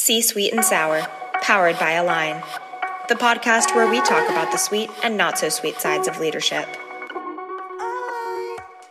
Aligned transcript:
C 0.00 0.22
Sweet 0.22 0.54
and 0.54 0.64
Sour, 0.64 1.02
powered 1.42 1.78
by 1.78 1.90
Align, 1.92 2.42
the 3.10 3.14
podcast 3.14 3.74
where 3.74 3.86
we 3.86 4.00
talk 4.00 4.30
about 4.30 4.50
the 4.50 4.56
sweet 4.56 4.88
and 5.04 5.18
not 5.18 5.38
so 5.38 5.50
sweet 5.50 5.78
sides 5.78 6.08
of 6.08 6.18
leadership. 6.18 6.66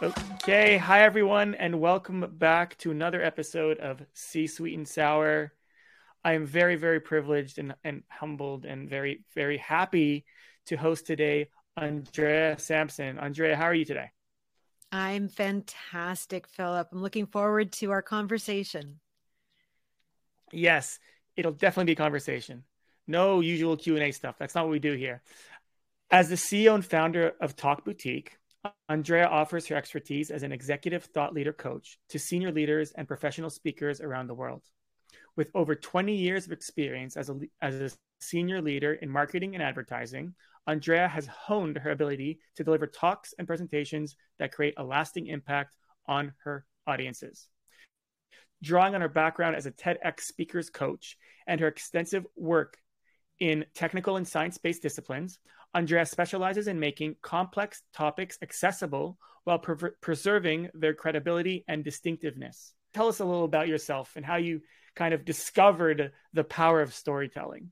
Okay, 0.03 0.77
hi 0.77 1.01
everyone, 1.01 1.55
and 1.55 1.81
welcome 1.81 2.31
back 2.37 2.77
to 2.77 2.91
another 2.91 3.23
episode 3.23 3.79
of 3.79 4.03
C 4.13 4.45
Sweet 4.45 4.77
and 4.77 4.87
Sour. 4.87 5.51
I 6.23 6.33
am 6.33 6.45
very, 6.45 6.75
very 6.75 6.99
privileged 6.99 7.57
and, 7.57 7.73
and 7.83 8.03
humbled 8.07 8.65
and 8.65 8.87
very, 8.87 9.23
very 9.33 9.57
happy 9.57 10.25
to 10.67 10.77
host 10.77 11.07
today 11.07 11.49
Andrea 11.75 12.59
Sampson. 12.59 13.17
Andrea, 13.17 13.55
how 13.55 13.63
are 13.63 13.73
you 13.73 13.83
today? 13.83 14.11
I'm 14.91 15.27
fantastic, 15.27 16.47
Philip. 16.47 16.89
I'm 16.91 17.01
looking 17.01 17.25
forward 17.25 17.71
to 17.73 17.89
our 17.89 18.03
conversation 18.03 18.99
yes, 20.51 20.99
it'll 21.35 21.51
definitely 21.51 21.85
be 21.85 21.93
a 21.93 22.03
conversation. 22.03 22.63
No 23.07 23.39
usual 23.39 23.77
Q 23.77 23.95
and 23.95 24.03
A 24.03 24.11
stuff. 24.11 24.35
That's 24.37 24.55
not 24.55 24.65
what 24.65 24.71
we 24.71 24.79
do 24.79 24.93
here. 24.93 25.21
As 26.11 26.29
the 26.29 26.35
CEO 26.35 26.75
and 26.75 26.85
founder 26.85 27.33
of 27.39 27.55
Talk 27.55 27.85
Boutique, 27.85 28.37
Andrea 28.87 29.27
offers 29.27 29.67
her 29.67 29.75
expertise 29.75 30.31
as 30.31 30.43
an 30.43 30.51
executive 30.51 31.05
thought 31.05 31.33
leader 31.33 31.53
coach 31.53 31.97
to 32.09 32.19
senior 32.19 32.51
leaders 32.51 32.91
and 32.91 33.07
professional 33.07 33.49
speakers 33.49 34.01
around 34.01 34.27
the 34.27 34.33
world. 34.33 34.63
With 35.35 35.49
over 35.55 35.75
20 35.75 36.15
years 36.15 36.45
of 36.45 36.51
experience 36.51 37.15
as 37.15 37.29
a, 37.29 37.39
as 37.61 37.75
a 37.75 37.97
senior 38.19 38.61
leader 38.61 38.93
in 38.93 39.09
marketing 39.09 39.55
and 39.55 39.63
advertising, 39.63 40.35
Andrea 40.67 41.07
has 41.07 41.25
honed 41.25 41.77
her 41.77 41.91
ability 41.91 42.39
to 42.55 42.63
deliver 42.63 42.85
talks 42.85 43.33
and 43.37 43.47
presentations 43.47 44.15
that 44.39 44.51
create 44.51 44.73
a 44.77 44.83
lasting 44.83 45.27
impact 45.27 45.75
on 46.05 46.33
her 46.43 46.65
audiences 46.85 47.47
drawing 48.61 48.95
on 48.95 49.01
her 49.01 49.09
background 49.09 49.55
as 49.55 49.65
a 49.65 49.71
TEDx 49.71 50.21
speaker's 50.21 50.69
coach 50.69 51.17
and 51.47 51.59
her 51.61 51.67
extensive 51.67 52.25
work 52.35 52.77
in 53.39 53.65
technical 53.73 54.17
and 54.17 54.27
science 54.27 54.57
based 54.57 54.81
disciplines, 54.81 55.39
Andrea 55.73 56.05
specializes 56.05 56.67
in 56.67 56.79
making 56.79 57.15
complex 57.21 57.81
topics 57.93 58.37
accessible 58.41 59.17
while 59.43 59.59
pre- 59.59 59.91
preserving 60.01 60.69
their 60.73 60.93
credibility 60.93 61.63
and 61.67 61.83
distinctiveness. 61.83 62.73
Tell 62.93 63.07
us 63.07 63.19
a 63.19 63.25
little 63.25 63.45
about 63.45 63.67
yourself 63.67 64.13
and 64.15 64.25
how 64.25 64.37
you 64.37 64.61
kind 64.95 65.13
of 65.13 65.25
discovered 65.25 66.11
the 66.33 66.43
power 66.43 66.81
of 66.81 66.93
storytelling. 66.93 67.71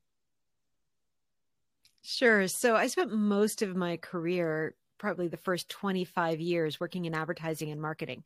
Sure. 2.03 2.47
So 2.47 2.75
I 2.75 2.87
spent 2.87 3.11
most 3.11 3.61
of 3.61 3.75
my 3.75 3.97
career 3.97 4.75
probably 4.97 5.27
the 5.27 5.37
first 5.37 5.69
25 5.69 6.39
years 6.39 6.79
working 6.79 7.05
in 7.05 7.13
advertising 7.13 7.71
and 7.71 7.81
marketing. 7.81 8.23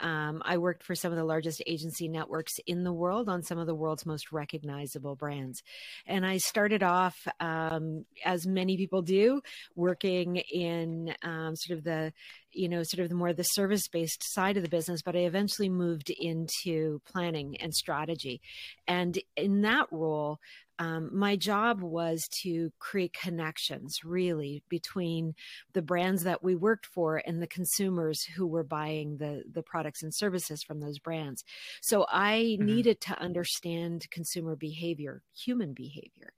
Um, 0.00 0.42
I 0.44 0.58
worked 0.58 0.82
for 0.82 0.94
some 0.94 1.12
of 1.12 1.18
the 1.18 1.24
largest 1.24 1.62
agency 1.66 2.08
networks 2.08 2.54
in 2.66 2.84
the 2.84 2.92
world 2.92 3.28
on 3.28 3.42
some 3.42 3.58
of 3.58 3.66
the 3.66 3.74
world's 3.74 4.06
most 4.06 4.32
recognizable 4.32 5.16
brands. 5.16 5.62
And 6.06 6.24
I 6.24 6.38
started 6.38 6.82
off, 6.82 7.16
um, 7.40 8.04
as 8.24 8.46
many 8.46 8.76
people 8.76 9.02
do, 9.02 9.40
working 9.74 10.36
in 10.36 11.14
um, 11.22 11.56
sort 11.56 11.78
of 11.78 11.84
the 11.84 12.12
you 12.52 12.68
know, 12.68 12.82
sort 12.82 13.02
of 13.02 13.08
the 13.08 13.14
more 13.14 13.32
the 13.32 13.42
service 13.42 13.88
based 13.88 14.22
side 14.32 14.56
of 14.56 14.62
the 14.62 14.68
business, 14.68 15.02
but 15.02 15.14
I 15.14 15.20
eventually 15.20 15.68
moved 15.68 16.10
into 16.10 17.00
planning 17.06 17.56
and 17.60 17.74
strategy. 17.74 18.40
And 18.86 19.18
in 19.36 19.62
that 19.62 19.86
role, 19.90 20.40
um, 20.78 21.10
my 21.12 21.34
job 21.36 21.82
was 21.82 22.28
to 22.42 22.70
create 22.78 23.12
connections 23.12 23.98
really 24.04 24.62
between 24.68 25.34
the 25.72 25.82
brands 25.82 26.22
that 26.22 26.42
we 26.42 26.54
worked 26.54 26.86
for 26.86 27.20
and 27.26 27.42
the 27.42 27.46
consumers 27.48 28.24
who 28.24 28.46
were 28.46 28.62
buying 28.62 29.16
the 29.18 29.42
the 29.52 29.62
products 29.62 30.02
and 30.02 30.14
services 30.14 30.62
from 30.62 30.80
those 30.80 30.98
brands. 30.98 31.44
So 31.82 32.06
i 32.08 32.56
mm-hmm. 32.58 32.64
needed 32.64 33.00
to 33.02 33.20
understand 33.20 34.06
consumer 34.10 34.56
behavior 34.56 35.22
human 35.36 35.72
behavior. 35.72 36.32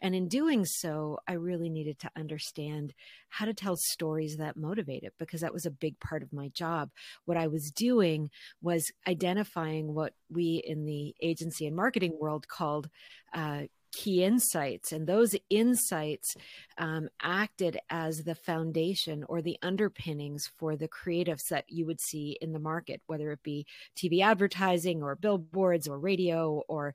And 0.00 0.14
in 0.14 0.28
doing 0.28 0.64
so 0.64 1.18
i 1.26 1.32
really 1.32 1.70
needed 1.70 1.98
to 2.00 2.10
understand 2.16 2.92
how 3.28 3.46
to 3.46 3.54
tell 3.54 3.76
stories 3.76 4.36
that 4.36 4.56
motivated 4.56 5.12
because 5.18 5.40
that 5.40 5.52
was 5.52 5.66
a 5.66 5.70
big 5.70 5.98
part 6.00 6.22
of 6.22 6.32
my 6.32 6.48
job. 6.48 6.90
What 7.24 7.36
i 7.36 7.46
was 7.46 7.70
doing 7.70 8.30
was 8.60 8.90
identifying 9.08 9.94
what 9.94 10.12
we 10.30 10.62
in 10.66 10.84
the 10.84 11.14
agency 11.22 11.66
and 11.66 11.76
marketing 11.76 12.16
world 12.20 12.46
called 12.48 12.88
uh, 13.36 13.62
key 13.92 14.24
insights. 14.24 14.92
And 14.92 15.06
those 15.06 15.34
insights 15.48 16.36
um, 16.78 17.08
acted 17.22 17.78
as 17.88 18.24
the 18.24 18.34
foundation 18.34 19.24
or 19.28 19.40
the 19.40 19.58
underpinnings 19.62 20.50
for 20.58 20.76
the 20.76 20.88
creatives 20.88 21.48
that 21.48 21.64
you 21.68 21.86
would 21.86 22.00
see 22.00 22.36
in 22.40 22.52
the 22.52 22.58
market, 22.58 23.00
whether 23.06 23.30
it 23.32 23.42
be 23.42 23.66
TV 23.96 24.20
advertising 24.20 25.02
or 25.02 25.16
billboards 25.16 25.88
or 25.88 25.98
radio 25.98 26.62
or 26.68 26.94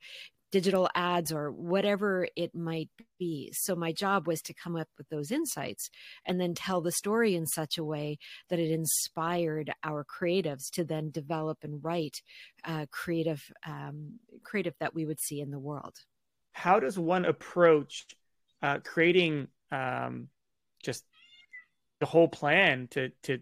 digital 0.52 0.90
ads 0.94 1.32
or 1.32 1.50
whatever 1.52 2.28
it 2.36 2.54
might 2.54 2.90
be. 3.18 3.52
So 3.54 3.74
my 3.74 3.94
job 3.94 4.28
was 4.28 4.42
to 4.44 4.54
come 4.54 4.76
up 4.76 4.90
with 4.98 5.08
those 5.10 5.32
insights 5.32 5.90
and 6.26 6.40
then 6.40 6.54
tell 6.54 6.82
the 6.82 6.92
story 6.92 7.36
in 7.36 7.48
such 7.48 7.78
a 7.78 7.84
way 7.86 8.18
that 8.50 8.60
it 8.60 8.70
inspired 8.70 9.74
our 9.84 10.06
creatives 10.06 10.70
to 10.72 10.84
then 10.84 11.10
develop 11.10 11.60
and 11.64 11.84
write 11.84 12.22
uh, 12.66 12.86
creative 12.92 13.42
um, 13.66 14.20
creative 14.44 14.76
that 14.80 14.94
we 14.94 15.06
would 15.06 15.22
see 15.22 15.40
in 15.40 15.52
the 15.52 15.60
world 15.60 15.96
how 16.52 16.80
does 16.80 16.98
one 16.98 17.26
approach 17.26 18.06
uh, 18.62 18.80
creating 18.84 19.48
um, 19.72 20.28
just 20.84 21.06
the 22.00 22.06
whole 22.06 22.28
plan 22.28 22.88
to 22.92 23.10
to 23.24 23.40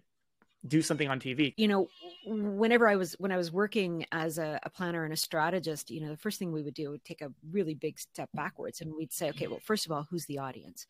do 0.68 0.82
something 0.82 1.08
on 1.08 1.20
TV? 1.20 1.54
You 1.58 1.68
know, 1.68 1.88
whenever 2.26 2.88
I 2.88 2.96
was 2.96 3.14
when 3.14 3.32
I 3.32 3.38
was 3.38 3.52
working 3.52 4.06
as 4.12 4.38
a, 4.38 4.60
a, 4.64 4.70
planner 4.70 5.04
and 5.04 5.14
a 5.14 5.18
strategist, 5.18 5.90
you 5.90 6.02
know, 6.02 6.10
the 6.10 6.18
first 6.18 6.40
thing 6.40 6.52
we 6.52 6.62
would 6.62 6.74
do 6.74 6.92
would 6.92 7.06
take 7.06 7.22
a 7.22 7.32
really 7.52 7.74
big 7.74 8.00
step 8.00 8.30
backwards, 8.34 8.82
and 8.82 8.94
we'd 8.96 9.14
say, 9.14 9.30
okay, 9.30 9.48
well, 9.48 9.62
first 9.64 9.86
of 9.86 9.92
all, 9.92 10.06
who's 10.10 10.26
the 10.26 10.40
audience, 10.40 10.86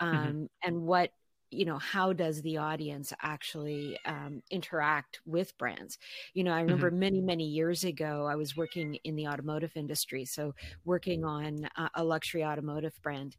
mm-hmm. 0.00 0.16
um, 0.16 0.26
mm-hmm. 0.26 0.44
and 0.62 0.82
what 0.82 1.10
you 1.50 1.64
know 1.64 1.78
how 1.78 2.12
does 2.12 2.42
the 2.42 2.56
audience 2.56 3.12
actually 3.22 3.98
um, 4.04 4.42
interact 4.50 5.20
with 5.26 5.56
brands? 5.58 5.98
You 6.34 6.44
know 6.44 6.52
i 6.52 6.60
remember 6.60 6.90
mm-hmm. 6.90 7.00
many 7.00 7.20
many 7.20 7.44
years 7.44 7.84
ago 7.84 8.26
i 8.30 8.36
was 8.36 8.56
working 8.56 8.98
in 9.04 9.16
the 9.16 9.26
automotive 9.26 9.72
industry 9.74 10.24
so 10.24 10.54
working 10.84 11.24
on 11.24 11.68
uh, 11.76 11.88
a 11.94 12.04
luxury 12.04 12.44
automotive 12.44 12.94
brand 13.02 13.36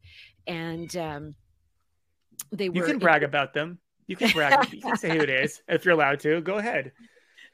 and 0.47 0.95
um, 0.97 1.35
they 2.51 2.69
were 2.69 2.75
you 2.75 2.83
can 2.83 2.99
brag 2.99 3.23
about 3.23 3.53
them. 3.53 3.79
You 4.07 4.15
can 4.15 4.31
brag. 4.31 4.73
You 4.73 4.81
can 4.81 4.97
say 4.97 5.09
who 5.09 5.21
it 5.21 5.29
is 5.29 5.61
if 5.67 5.85
you're 5.85 5.93
allowed 5.93 6.19
to. 6.21 6.41
Go 6.41 6.57
ahead 6.57 6.91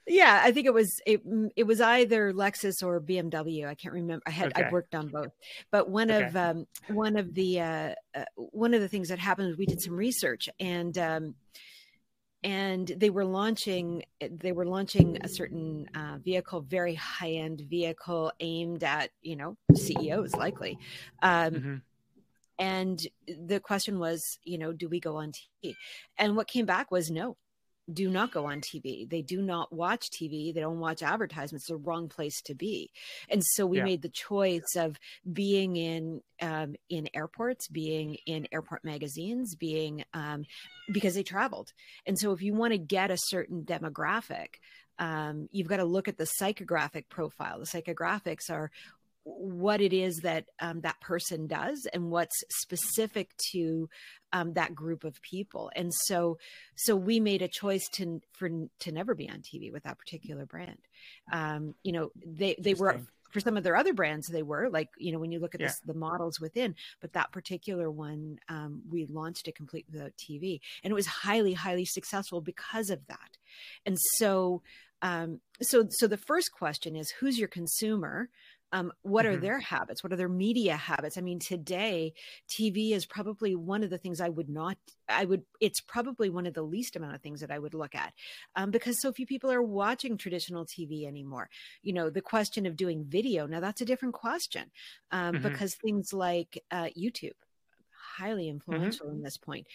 yeah, 0.08 0.42
I 0.44 0.52
think 0.52 0.68
it 0.68 0.74
was 0.74 1.02
it, 1.06 1.28
mm, 1.28 1.50
it 1.56 1.64
was 1.64 1.82
either 1.82 2.32
Lexus 2.32 2.84
or 2.84 3.02
BMW. 3.02 3.68
I 3.68 3.76
can't 3.76 3.94
remember. 3.94 4.24
I 4.28 4.32
had 4.32 4.54
okay. 4.54 4.66
I 4.66 4.72
worked 4.72 4.94
on 4.94 5.08
both, 5.08 5.32
but 5.72 5.90
one 5.90 6.12
okay. 6.12 6.26
of 6.26 6.36
um, 6.36 6.68
one 6.88 7.18
of 7.18 7.34
the 7.34 7.60
uh, 7.62 7.94
uh, 8.14 8.26
one 8.36 8.74
of 8.74 8.82
the 8.82 8.88
things 8.88 9.10
that 9.10 9.20
happened, 9.20 9.48
was 9.48 9.58
we 9.58 9.66
did 9.66 9.82
some 9.82 9.96
research 9.96 10.50
and. 10.60 10.98
Um, 10.98 11.36
and 12.44 12.90
they 12.98 13.10
were 13.10 13.26
launching 13.26 14.04
they 14.30 14.52
were 14.52 14.68
launching 14.68 15.18
a 15.22 15.28
certain 15.28 15.90
uh, 15.96 16.18
vehicle 16.24 16.62
very 16.62 16.94
high 16.94 17.32
end 17.32 17.62
vehicle 17.62 18.32
aimed 18.40 18.84
at 18.84 19.10
you 19.24 19.36
know 19.36 19.58
ceos 19.76 20.36
likely 20.36 20.78
um, 21.24 21.54
mm-hmm. 21.54 21.76
and 22.60 23.08
the 23.28 23.60
question 23.60 23.98
was 23.98 24.38
you 24.44 24.60
know 24.60 24.72
do 24.72 24.88
we 24.88 25.00
go 25.00 25.16
on 25.16 25.32
tv 25.32 25.74
and 26.20 26.36
what 26.36 26.48
came 26.48 26.68
back 26.68 26.92
was 26.92 27.10
no 27.10 27.36
do 27.92 28.10
not 28.10 28.32
go 28.32 28.46
on 28.46 28.62
TV. 28.62 29.08
They 29.08 29.22
do 29.22 29.42
not 29.42 29.72
watch 29.72 30.10
TV. 30.10 30.54
They 30.54 30.62
don't 30.62 30.80
watch 30.80 31.04
advertisements. 31.04 31.64
It's 31.64 31.70
the 31.70 31.78
wrong 31.78 32.10
place 32.10 32.42
to 32.44 32.56
be. 32.56 32.92
And 33.30 33.44
so 33.44 33.66
we 33.66 33.78
yeah. 33.78 33.84
made 33.84 34.02
the 34.02 34.10
choice 34.10 34.76
of 34.76 34.98
being 35.32 35.76
in 35.76 36.22
um, 36.42 36.76
in 36.90 37.10
airports, 37.14 37.68
being 37.68 38.18
in 38.26 38.48
airport 38.52 38.84
magazines, 38.84 39.56
being 39.56 40.04
um, 40.14 40.46
because 40.92 41.16
they 41.16 41.24
traveled. 41.24 41.72
And 42.06 42.18
so 42.18 42.32
if 42.32 42.42
you 42.42 42.54
want 42.54 42.74
to 42.74 42.78
get 42.78 43.12
a 43.12 43.18
certain 43.18 43.64
demographic, 43.64 44.56
um, 44.98 45.48
you've 45.52 45.68
got 45.68 45.78
to 45.78 45.86
look 45.86 46.08
at 46.08 46.18
the 46.18 46.28
psychographic 46.42 47.10
profile. 47.10 47.60
The 47.60 47.66
psychographics 47.66 48.50
are 48.50 48.72
what 49.26 49.82
it 49.82 49.92
is 49.92 50.18
that 50.18 50.46
um, 50.60 50.82
that 50.82 51.02
person 51.02 51.48
does 51.48 51.88
and 51.92 52.12
what's 52.12 52.44
specific 52.50 53.32
to 53.52 53.90
um, 54.32 54.54
that 54.54 54.76
group 54.76 55.04
of 55.04 55.20
people. 55.22 55.72
And 55.76 55.92
so 55.94 56.38
so 56.76 56.96
we 56.96 57.20
made 57.20 57.42
a 57.42 57.48
choice 57.48 57.88
to 57.94 58.22
for 58.34 58.50
to 58.80 58.92
never 58.92 59.16
be 59.16 59.30
on 59.30 59.40
tv 59.42 59.72
with 59.74 59.84
that 59.84 59.98
particular 59.98 60.46
brand. 60.46 60.78
Um, 61.32 61.74
you 61.84 61.92
know 61.92 62.12
they 62.26 62.56
they 62.60 62.76
were 62.76 63.02
for 63.32 63.40
some 63.40 63.58
of 63.58 63.64
their 63.64 63.76
other 63.76 63.94
brands 63.94 64.28
they 64.28 64.44
were 64.44 64.70
like 64.70 64.88
you 64.98 65.12
know 65.12 65.20
when 65.20 65.32
you 65.32 65.40
look 65.40 65.56
at 65.56 65.60
yeah. 65.60 65.68
this, 65.68 65.80
the 65.86 65.94
models 65.94 66.40
within 66.40 66.74
but 67.02 67.12
that 67.14 67.34
particular 67.34 67.92
one 67.92 68.38
um, 68.48 68.82
we 68.90 69.06
launched 69.08 69.50
it 69.50 69.56
completely 69.56 69.92
without 69.92 70.14
tv 70.16 70.62
and 70.84 70.92
it 70.92 70.96
was 70.96 71.06
highly 71.06 71.52
highly 71.52 71.84
successful 71.84 72.40
because 72.40 72.90
of 72.90 73.06
that. 73.08 73.38
And 73.86 73.98
so 74.18 74.62
um, 75.02 75.40
so 75.62 75.88
so 75.90 76.08
the 76.08 76.18
first 76.18 76.52
question 76.52 76.96
is 76.96 77.12
who's 77.12 77.38
your 77.38 77.48
consumer 77.48 78.30
um, 78.76 78.92
what 79.04 79.26
mm-hmm. 79.26 79.36
are 79.36 79.38
their 79.38 79.60
habits 79.60 80.04
what 80.04 80.12
are 80.12 80.18
their 80.18 80.28
media 80.28 80.76
habits 80.76 81.18
i 81.18 81.22
mean 81.22 81.40
today 81.40 82.14
tv 82.50 82.92
is 82.92 83.06
probably 83.06 83.56
one 83.56 83.84
of 83.84 83.90
the 83.90 83.98
things 83.98 84.20
i 84.20 84.28
would 84.28 84.50
not 84.50 84.78
i 85.08 85.24
would 85.24 85.44
it's 85.62 85.80
probably 85.80 86.30
one 86.30 86.46
of 86.46 86.54
the 86.54 86.62
least 86.62 86.98
amount 86.98 87.16
of 87.16 87.22
things 87.22 87.40
that 87.40 87.52
i 87.52 87.58
would 87.58 87.74
look 87.74 87.96
at 87.96 88.14
um, 88.58 88.72
because 88.72 89.00
so 89.00 89.14
few 89.14 89.26
people 89.26 89.50
are 89.52 89.64
watching 89.64 90.18
traditional 90.18 90.66
tv 90.66 91.08
anymore 91.08 91.50
you 91.84 91.94
know 91.94 92.10
the 92.10 92.22
question 92.22 92.66
of 92.66 92.76
doing 92.76 93.06
video 93.08 93.48
now 93.48 93.62
that's 93.62 93.82
a 93.82 93.86
different 93.86 94.14
question 94.14 94.70
um, 95.12 95.36
mm-hmm. 95.36 95.44
because 95.44 95.76
things 95.76 96.12
like 96.12 96.62
uh, 96.72 96.90
youtube 96.98 97.32
highly 98.18 98.44
mm-hmm. 98.44 98.56
influential 98.56 99.06
mm-hmm. 99.08 99.16
in 99.16 99.24
this 99.24 99.38
point 99.38 99.66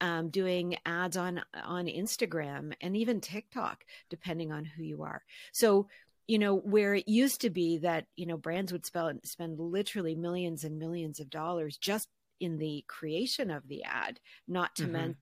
um, 0.00 0.28
doing 0.28 0.76
ads 0.84 1.16
on 1.16 1.40
on 1.64 1.86
Instagram 1.86 2.74
and 2.80 2.96
even 2.96 3.20
TikTok, 3.20 3.84
depending 4.10 4.52
on 4.52 4.64
who 4.64 4.82
you 4.82 5.02
are. 5.02 5.22
So 5.52 5.86
you 6.26 6.38
know 6.38 6.56
where 6.56 6.94
it 6.94 7.08
used 7.08 7.42
to 7.42 7.50
be 7.50 7.78
that 7.78 8.06
you 8.16 8.26
know 8.26 8.36
brands 8.36 8.72
would 8.72 8.86
spend 8.86 9.20
spend 9.24 9.58
literally 9.58 10.14
millions 10.14 10.64
and 10.64 10.78
millions 10.78 11.20
of 11.20 11.30
dollars 11.30 11.76
just 11.76 12.08
in 12.40 12.58
the 12.58 12.84
creation 12.88 13.50
of 13.50 13.66
the 13.68 13.84
ad, 13.84 14.20
not 14.48 14.74
to 14.76 14.84
mm-hmm. 14.84 14.92
mention 14.92 15.16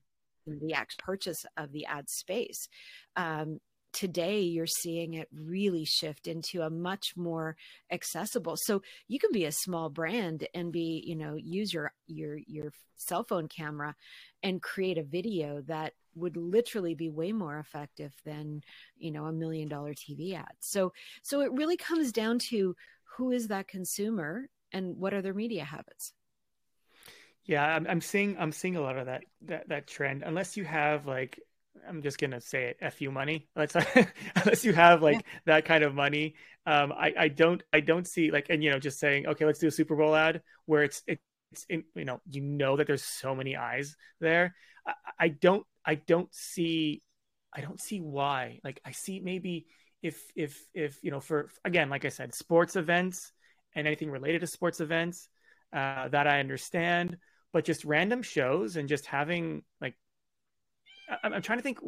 the 0.45 0.73
actual 0.73 1.03
purchase 1.05 1.45
of 1.57 1.71
the 1.71 1.85
ad 1.85 2.09
space. 2.09 2.67
Um, 3.15 3.59
today 3.93 4.41
you're 4.41 4.67
seeing 4.67 5.13
it 5.13 5.27
really 5.33 5.85
shift 5.85 6.27
into 6.27 6.61
a 6.61 6.69
much 6.69 7.13
more 7.15 7.55
accessible 7.91 8.55
so 8.57 8.81
you 9.07 9.19
can 9.19 9.31
be 9.31 9.45
a 9.45 9.51
small 9.51 9.89
brand 9.89 10.47
and 10.53 10.71
be 10.71 11.03
you 11.05 11.15
know 11.15 11.35
use 11.35 11.73
your 11.73 11.93
your 12.07 12.37
your 12.47 12.71
cell 12.95 13.23
phone 13.23 13.47
camera 13.47 13.95
and 14.41 14.61
create 14.61 14.97
a 14.97 15.03
video 15.03 15.61
that 15.61 15.93
would 16.15 16.37
literally 16.37 16.93
be 16.93 17.09
way 17.09 17.31
more 17.31 17.59
effective 17.59 18.13
than 18.25 18.61
you 18.97 19.11
know 19.11 19.25
a 19.25 19.33
million 19.33 19.67
dollar 19.67 19.93
tv 19.93 20.35
ad. 20.35 20.53
So 20.59 20.93
so 21.21 21.41
it 21.41 21.51
really 21.53 21.77
comes 21.77 22.11
down 22.11 22.39
to 22.49 22.75
who 23.17 23.31
is 23.31 23.47
that 23.47 23.67
consumer 23.67 24.49
and 24.71 24.97
what 24.97 25.13
are 25.13 25.21
their 25.21 25.33
media 25.33 25.63
habits. 25.63 26.13
Yeah 27.45 27.63
i'm, 27.63 27.85
I'm 27.87 28.01
seeing 28.01 28.37
i'm 28.39 28.51
seeing 28.51 28.75
a 28.75 28.81
lot 28.81 28.97
of 28.97 29.07
that 29.07 29.23
that 29.43 29.69
that 29.69 29.87
trend. 29.87 30.23
Unless 30.23 30.57
you 30.57 30.65
have 30.65 31.05
like 31.05 31.39
I'm 31.87 32.01
just 32.01 32.17
gonna 32.17 32.41
say 32.41 32.65
it, 32.65 32.77
"f 32.81 33.01
you 33.01 33.11
money." 33.11 33.47
Let's 33.55 33.75
unless 34.35 34.63
you 34.63 34.73
have 34.73 35.01
like 35.01 35.17
yeah. 35.17 35.39
that 35.45 35.65
kind 35.65 35.83
of 35.83 35.93
money. 35.93 36.35
Um, 36.65 36.91
I 36.91 37.13
I 37.17 37.27
don't 37.27 37.61
I 37.73 37.79
don't 37.79 38.07
see 38.07 38.31
like 38.31 38.47
and 38.49 38.63
you 38.63 38.71
know 38.71 38.79
just 38.79 38.99
saying 38.99 39.27
okay, 39.27 39.45
let's 39.45 39.59
do 39.59 39.67
a 39.67 39.71
Super 39.71 39.95
Bowl 39.95 40.15
ad 40.15 40.41
where 40.65 40.83
it's 40.83 41.03
it's 41.07 41.65
in, 41.69 41.83
you 41.95 42.05
know 42.05 42.21
you 42.29 42.41
know 42.41 42.77
that 42.77 42.87
there's 42.87 43.03
so 43.03 43.35
many 43.35 43.55
eyes 43.55 43.95
there. 44.19 44.55
I, 44.87 44.93
I 45.19 45.27
don't 45.29 45.65
I 45.85 45.95
don't 45.95 46.33
see 46.33 47.01
I 47.53 47.61
don't 47.61 47.81
see 47.81 47.99
why. 47.99 48.59
Like 48.63 48.79
I 48.85 48.91
see 48.91 49.19
maybe 49.19 49.67
if 50.01 50.21
if 50.35 50.61
if 50.73 51.03
you 51.03 51.11
know 51.11 51.19
for 51.19 51.49
again 51.65 51.89
like 51.89 52.05
I 52.05 52.09
said, 52.09 52.33
sports 52.33 52.75
events 52.75 53.31
and 53.75 53.87
anything 53.87 54.11
related 54.11 54.41
to 54.41 54.47
sports 54.47 54.79
events 54.79 55.29
uh, 55.73 56.07
that 56.09 56.27
I 56.27 56.39
understand, 56.39 57.17
but 57.51 57.65
just 57.65 57.85
random 57.85 58.21
shows 58.21 58.75
and 58.75 58.87
just 58.89 59.05
having 59.05 59.63
like 59.81 59.95
I'm, 61.23 61.33
I'm, 61.33 61.41
trying 61.41 61.59
to 61.59 61.63
think. 61.63 61.79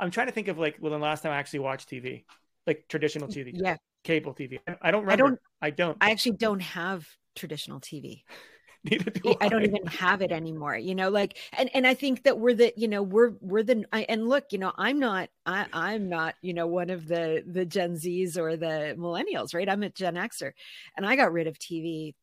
I'm 0.00 0.10
trying 0.10 0.26
to 0.26 0.32
think 0.32 0.48
of 0.48 0.58
like 0.58 0.76
well, 0.80 0.92
the 0.92 0.98
last 0.98 1.22
time 1.22 1.32
I 1.32 1.36
actually 1.36 1.60
watched 1.60 1.90
TV, 1.90 2.24
like 2.66 2.86
traditional 2.88 3.28
TV, 3.28 3.52
yeah, 3.54 3.76
cable 4.04 4.34
TV. 4.34 4.58
I 4.80 4.90
don't 4.90 5.02
remember. 5.02 5.12
I 5.12 5.16
don't. 5.16 5.40
I 5.62 5.70
don't. 5.70 5.98
I 6.00 6.10
actually 6.10 6.36
don't 6.36 6.60
have 6.60 7.06
traditional 7.34 7.80
TV. 7.80 8.22
Do 8.84 9.34
I. 9.40 9.46
I 9.46 9.48
don't 9.48 9.64
even 9.64 9.86
have 9.86 10.22
it 10.22 10.30
anymore. 10.30 10.76
You 10.76 10.94
know, 10.94 11.10
like, 11.10 11.38
and 11.56 11.70
and 11.74 11.86
I 11.86 11.94
think 11.94 12.22
that 12.22 12.38
we're 12.38 12.54
the, 12.54 12.72
you 12.76 12.88
know, 12.88 13.02
we're 13.02 13.32
we're 13.40 13.62
the, 13.62 13.84
I, 13.92 14.06
and 14.08 14.28
look, 14.28 14.46
you 14.52 14.58
know, 14.58 14.72
I'm 14.76 15.00
not, 15.00 15.28
I 15.44 15.66
I'm 15.72 16.08
not, 16.08 16.34
you 16.42 16.54
know, 16.54 16.66
one 16.66 16.90
of 16.90 17.08
the 17.08 17.42
the 17.46 17.64
Gen 17.64 17.94
Zs 17.94 18.36
or 18.36 18.56
the 18.56 18.94
millennials, 18.98 19.54
right? 19.54 19.68
I'm 19.68 19.82
a 19.82 19.90
Gen 19.90 20.14
Xer, 20.14 20.52
and 20.96 21.04
I 21.04 21.16
got 21.16 21.32
rid 21.32 21.46
of 21.46 21.58
TV, 21.58 22.14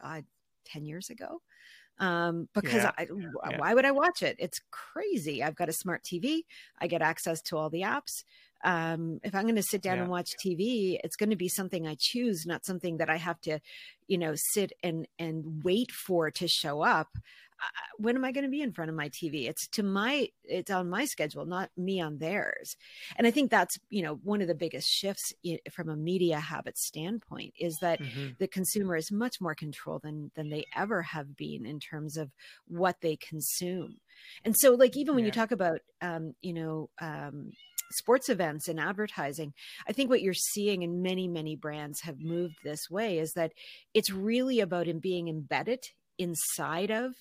God, 0.00 0.24
ten 0.64 0.84
years 0.84 1.10
ago 1.10 1.40
um, 1.98 2.48
because 2.54 2.84
yeah. 2.84 2.92
I, 2.98 3.06
yeah. 3.50 3.58
why 3.58 3.74
would 3.74 3.84
I 3.84 3.90
watch 3.90 4.22
it? 4.22 4.36
It's 4.38 4.60
crazy. 4.70 5.42
I've 5.42 5.54
got 5.54 5.68
a 5.68 5.72
smart 5.72 6.02
TV. 6.02 6.42
I 6.78 6.86
get 6.86 7.02
access 7.02 7.40
to 7.42 7.56
all 7.56 7.70
the 7.70 7.82
apps. 7.82 8.24
Um, 8.66 9.20
if 9.24 9.34
I'm 9.34 9.44
going 9.44 9.56
to 9.56 9.62
sit 9.62 9.80
down 9.80 9.96
yeah. 9.96 10.02
and 10.02 10.10
watch 10.10 10.32
TV, 10.44 10.98
it's 11.02 11.16
going 11.16 11.30
to 11.30 11.36
be 11.36 11.48
something 11.48 11.86
I 11.86 11.96
choose, 11.98 12.44
not 12.44 12.66
something 12.66 12.98
that 12.98 13.08
I 13.08 13.16
have 13.16 13.40
to, 13.42 13.60
you 14.08 14.18
know, 14.18 14.34
sit 14.34 14.72
and 14.82 15.06
and 15.18 15.62
wait 15.64 15.90
for 15.90 16.30
to 16.32 16.48
show 16.48 16.82
up 16.82 17.08
when 17.98 18.16
am 18.16 18.24
I 18.24 18.32
going 18.32 18.44
to 18.44 18.50
be 18.50 18.62
in 18.62 18.72
front 18.72 18.90
of 18.90 18.96
my 18.96 19.08
TV? 19.08 19.48
It's 19.48 19.66
to 19.68 19.82
my, 19.82 20.28
it's 20.44 20.70
on 20.70 20.90
my 20.90 21.04
schedule, 21.06 21.46
not 21.46 21.70
me 21.76 22.00
on 22.00 22.18
theirs. 22.18 22.76
And 23.16 23.26
I 23.26 23.30
think 23.30 23.50
that's, 23.50 23.78
you 23.88 24.02
know, 24.02 24.20
one 24.22 24.42
of 24.42 24.48
the 24.48 24.54
biggest 24.54 24.88
shifts 24.88 25.32
from 25.70 25.88
a 25.88 25.96
media 25.96 26.38
habit 26.38 26.76
standpoint 26.78 27.54
is 27.58 27.78
that 27.80 28.00
mm-hmm. 28.00 28.28
the 28.38 28.48
consumer 28.48 28.96
is 28.96 29.10
much 29.10 29.40
more 29.40 29.54
control 29.54 29.98
than, 29.98 30.30
than 30.34 30.50
they 30.50 30.64
ever 30.74 31.02
have 31.02 31.36
been 31.36 31.64
in 31.66 31.80
terms 31.80 32.16
of 32.16 32.30
what 32.68 33.00
they 33.00 33.16
consume. 33.16 33.96
And 34.44 34.54
so 34.56 34.74
like, 34.74 34.96
even 34.96 35.14
when 35.14 35.24
yeah. 35.24 35.28
you 35.28 35.32
talk 35.32 35.50
about, 35.50 35.80
um, 36.02 36.34
you 36.42 36.52
know, 36.52 36.90
um, 37.00 37.52
sports 37.90 38.28
events 38.28 38.68
and 38.68 38.80
advertising 38.80 39.52
i 39.88 39.92
think 39.92 40.10
what 40.10 40.22
you're 40.22 40.34
seeing 40.34 40.82
in 40.82 41.02
many 41.02 41.28
many 41.28 41.56
brands 41.56 42.00
have 42.00 42.20
moved 42.20 42.56
this 42.62 42.90
way 42.90 43.18
is 43.18 43.32
that 43.32 43.52
it's 43.94 44.10
really 44.10 44.60
about 44.60 44.86
him 44.86 44.98
being 44.98 45.28
embedded 45.28 45.84
inside 46.18 46.90
of 46.90 47.12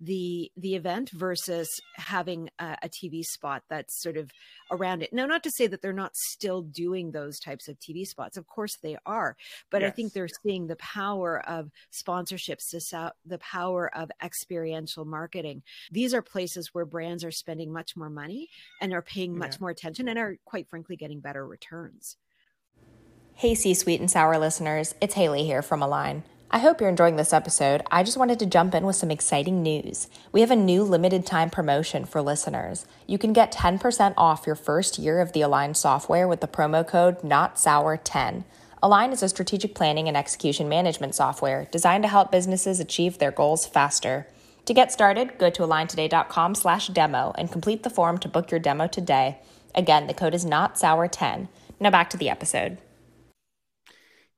the 0.00 0.50
the 0.56 0.74
event 0.74 1.10
versus 1.10 1.68
having 1.96 2.48
a, 2.58 2.76
a, 2.82 2.88
TV 2.88 3.22
spot 3.22 3.62
that's 3.68 4.02
sort 4.02 4.16
of 4.16 4.30
around 4.70 5.02
it. 5.02 5.12
Now, 5.12 5.26
not 5.26 5.42
to 5.42 5.50
say 5.50 5.66
that 5.66 5.82
they're 5.82 5.92
not 5.92 6.16
still 6.16 6.62
doing 6.62 7.10
those 7.10 7.38
types 7.38 7.68
of 7.68 7.78
TV 7.78 8.06
spots. 8.06 8.36
Of 8.36 8.46
course 8.46 8.76
they 8.82 8.96
are, 9.04 9.36
but 9.70 9.82
yes. 9.82 9.88
I 9.88 9.90
think 9.92 10.12
they're 10.12 10.28
seeing 10.42 10.66
the 10.66 10.76
power 10.76 11.46
of 11.46 11.70
sponsorships, 11.92 12.74
the 13.26 13.38
power 13.38 13.94
of 13.94 14.10
experiential 14.22 15.04
marketing. 15.04 15.62
These 15.90 16.14
are 16.14 16.22
places 16.22 16.70
where 16.72 16.86
brands 16.86 17.22
are 17.22 17.30
spending 17.30 17.72
much 17.72 17.96
more 17.96 18.10
money 18.10 18.48
and 18.80 18.94
are 18.94 19.02
paying 19.02 19.36
much 19.36 19.54
yeah. 19.54 19.58
more 19.60 19.70
attention 19.70 20.08
and 20.08 20.18
are 20.18 20.36
quite 20.44 20.68
frankly 20.68 20.96
getting 20.96 21.20
better 21.20 21.46
returns. 21.46 22.16
Hey, 23.34 23.54
C 23.54 23.74
Sweet 23.74 24.00
and 24.00 24.10
Sour 24.10 24.38
listeners, 24.38 24.94
it's 25.00 25.14
Haley 25.14 25.44
here 25.44 25.62
from 25.62 25.82
Align. 25.82 26.22
I 26.52 26.58
hope 26.58 26.80
you're 26.80 26.90
enjoying 26.90 27.14
this 27.14 27.32
episode. 27.32 27.82
I 27.92 28.02
just 28.02 28.16
wanted 28.16 28.40
to 28.40 28.46
jump 28.46 28.74
in 28.74 28.84
with 28.84 28.96
some 28.96 29.12
exciting 29.12 29.62
news. 29.62 30.08
We 30.32 30.40
have 30.40 30.50
a 30.50 30.56
new 30.56 30.82
limited 30.82 31.24
time 31.24 31.48
promotion 31.48 32.04
for 32.04 32.20
listeners. 32.20 32.86
You 33.06 33.18
can 33.18 33.32
get 33.32 33.52
10% 33.52 34.14
off 34.16 34.48
your 34.48 34.56
first 34.56 34.98
year 34.98 35.20
of 35.20 35.32
the 35.32 35.42
Align 35.42 35.74
software 35.74 36.26
with 36.26 36.40
the 36.40 36.48
promo 36.48 36.84
code 36.84 37.20
NOTSOUR10. 37.20 38.42
Align 38.82 39.12
is 39.12 39.22
a 39.22 39.28
strategic 39.28 39.76
planning 39.76 40.08
and 40.08 40.16
execution 40.16 40.68
management 40.68 41.14
software 41.14 41.68
designed 41.70 42.02
to 42.02 42.08
help 42.08 42.32
businesses 42.32 42.80
achieve 42.80 43.18
their 43.18 43.30
goals 43.30 43.64
faster. 43.64 44.26
To 44.64 44.74
get 44.74 44.90
started, 44.90 45.38
go 45.38 45.50
to 45.50 45.62
aligntoday.com 45.62 46.56
slash 46.56 46.88
demo 46.88 47.32
and 47.38 47.52
complete 47.52 47.84
the 47.84 47.90
form 47.90 48.18
to 48.18 48.28
book 48.28 48.50
your 48.50 48.58
demo 48.58 48.88
today. 48.88 49.38
Again, 49.76 50.08
the 50.08 50.14
code 50.14 50.34
is 50.34 50.44
NOTSOUR10. 50.44 51.46
Now 51.78 51.90
back 51.90 52.10
to 52.10 52.16
the 52.16 52.28
episode. 52.28 52.78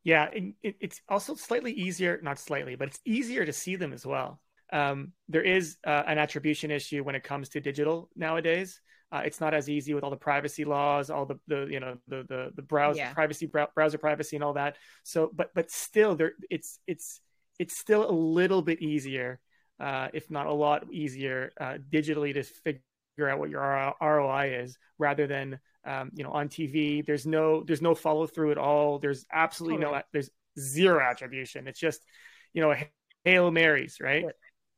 Yeah, 0.04 0.28
it, 0.32 0.76
it's 0.80 1.00
also 1.08 1.34
slightly 1.34 1.72
easier, 1.72 2.20
not 2.22 2.38
slightly, 2.38 2.74
but 2.74 2.88
it's 2.88 3.00
easier 3.04 3.44
to 3.44 3.52
see 3.52 3.76
them 3.76 3.92
as 3.92 4.04
well. 4.04 4.40
Um, 4.72 5.12
there 5.28 5.42
is 5.42 5.76
uh, 5.86 6.02
an 6.06 6.18
attribution 6.18 6.70
issue 6.70 7.04
when 7.04 7.14
it 7.14 7.22
comes 7.22 7.50
to 7.50 7.60
digital 7.60 8.08
nowadays. 8.16 8.80
Uh, 9.12 9.22
it's 9.26 9.40
not 9.40 9.52
as 9.52 9.68
easy 9.68 9.92
with 9.92 10.02
all 10.02 10.10
the 10.10 10.16
privacy 10.16 10.64
laws, 10.64 11.10
all 11.10 11.26
the, 11.26 11.38
the 11.46 11.66
you 11.70 11.78
know 11.78 11.98
the 12.08 12.24
the 12.28 12.50
the 12.56 12.62
browser 12.62 13.00
yeah. 13.00 13.12
privacy 13.12 13.50
browser 13.74 13.98
privacy 13.98 14.36
and 14.36 14.42
all 14.42 14.54
that. 14.54 14.76
So, 15.02 15.30
but 15.34 15.50
but 15.54 15.70
still, 15.70 16.16
there 16.16 16.32
it's 16.48 16.78
it's 16.86 17.20
it's 17.58 17.76
still 17.76 18.08
a 18.08 18.10
little 18.10 18.62
bit 18.62 18.80
easier, 18.80 19.38
uh, 19.78 20.08
if 20.14 20.30
not 20.30 20.46
a 20.46 20.52
lot 20.52 20.90
easier, 20.90 21.52
uh, 21.60 21.76
digitally 21.90 22.32
to 22.32 22.42
figure 22.42 23.28
out 23.28 23.38
what 23.38 23.50
your 23.50 23.94
ROI 24.00 24.62
is 24.62 24.78
rather 24.98 25.26
than 25.26 25.60
um, 25.84 26.10
you 26.14 26.24
know, 26.24 26.30
on 26.30 26.48
TV. 26.48 27.04
There's 27.04 27.26
no 27.26 27.62
there's 27.64 27.82
no 27.82 27.94
follow 27.94 28.26
through 28.26 28.52
at 28.52 28.58
all. 28.58 28.98
There's 28.98 29.26
absolutely 29.32 29.78
totally. 29.78 29.98
no 29.98 30.02
there's 30.12 30.30
zero 30.58 31.00
attribution. 31.02 31.66
It's 31.66 31.80
just 31.80 32.04
you 32.52 32.62
know 32.62 32.74
hail 33.24 33.50
marys, 33.50 33.98
right? 34.00 34.24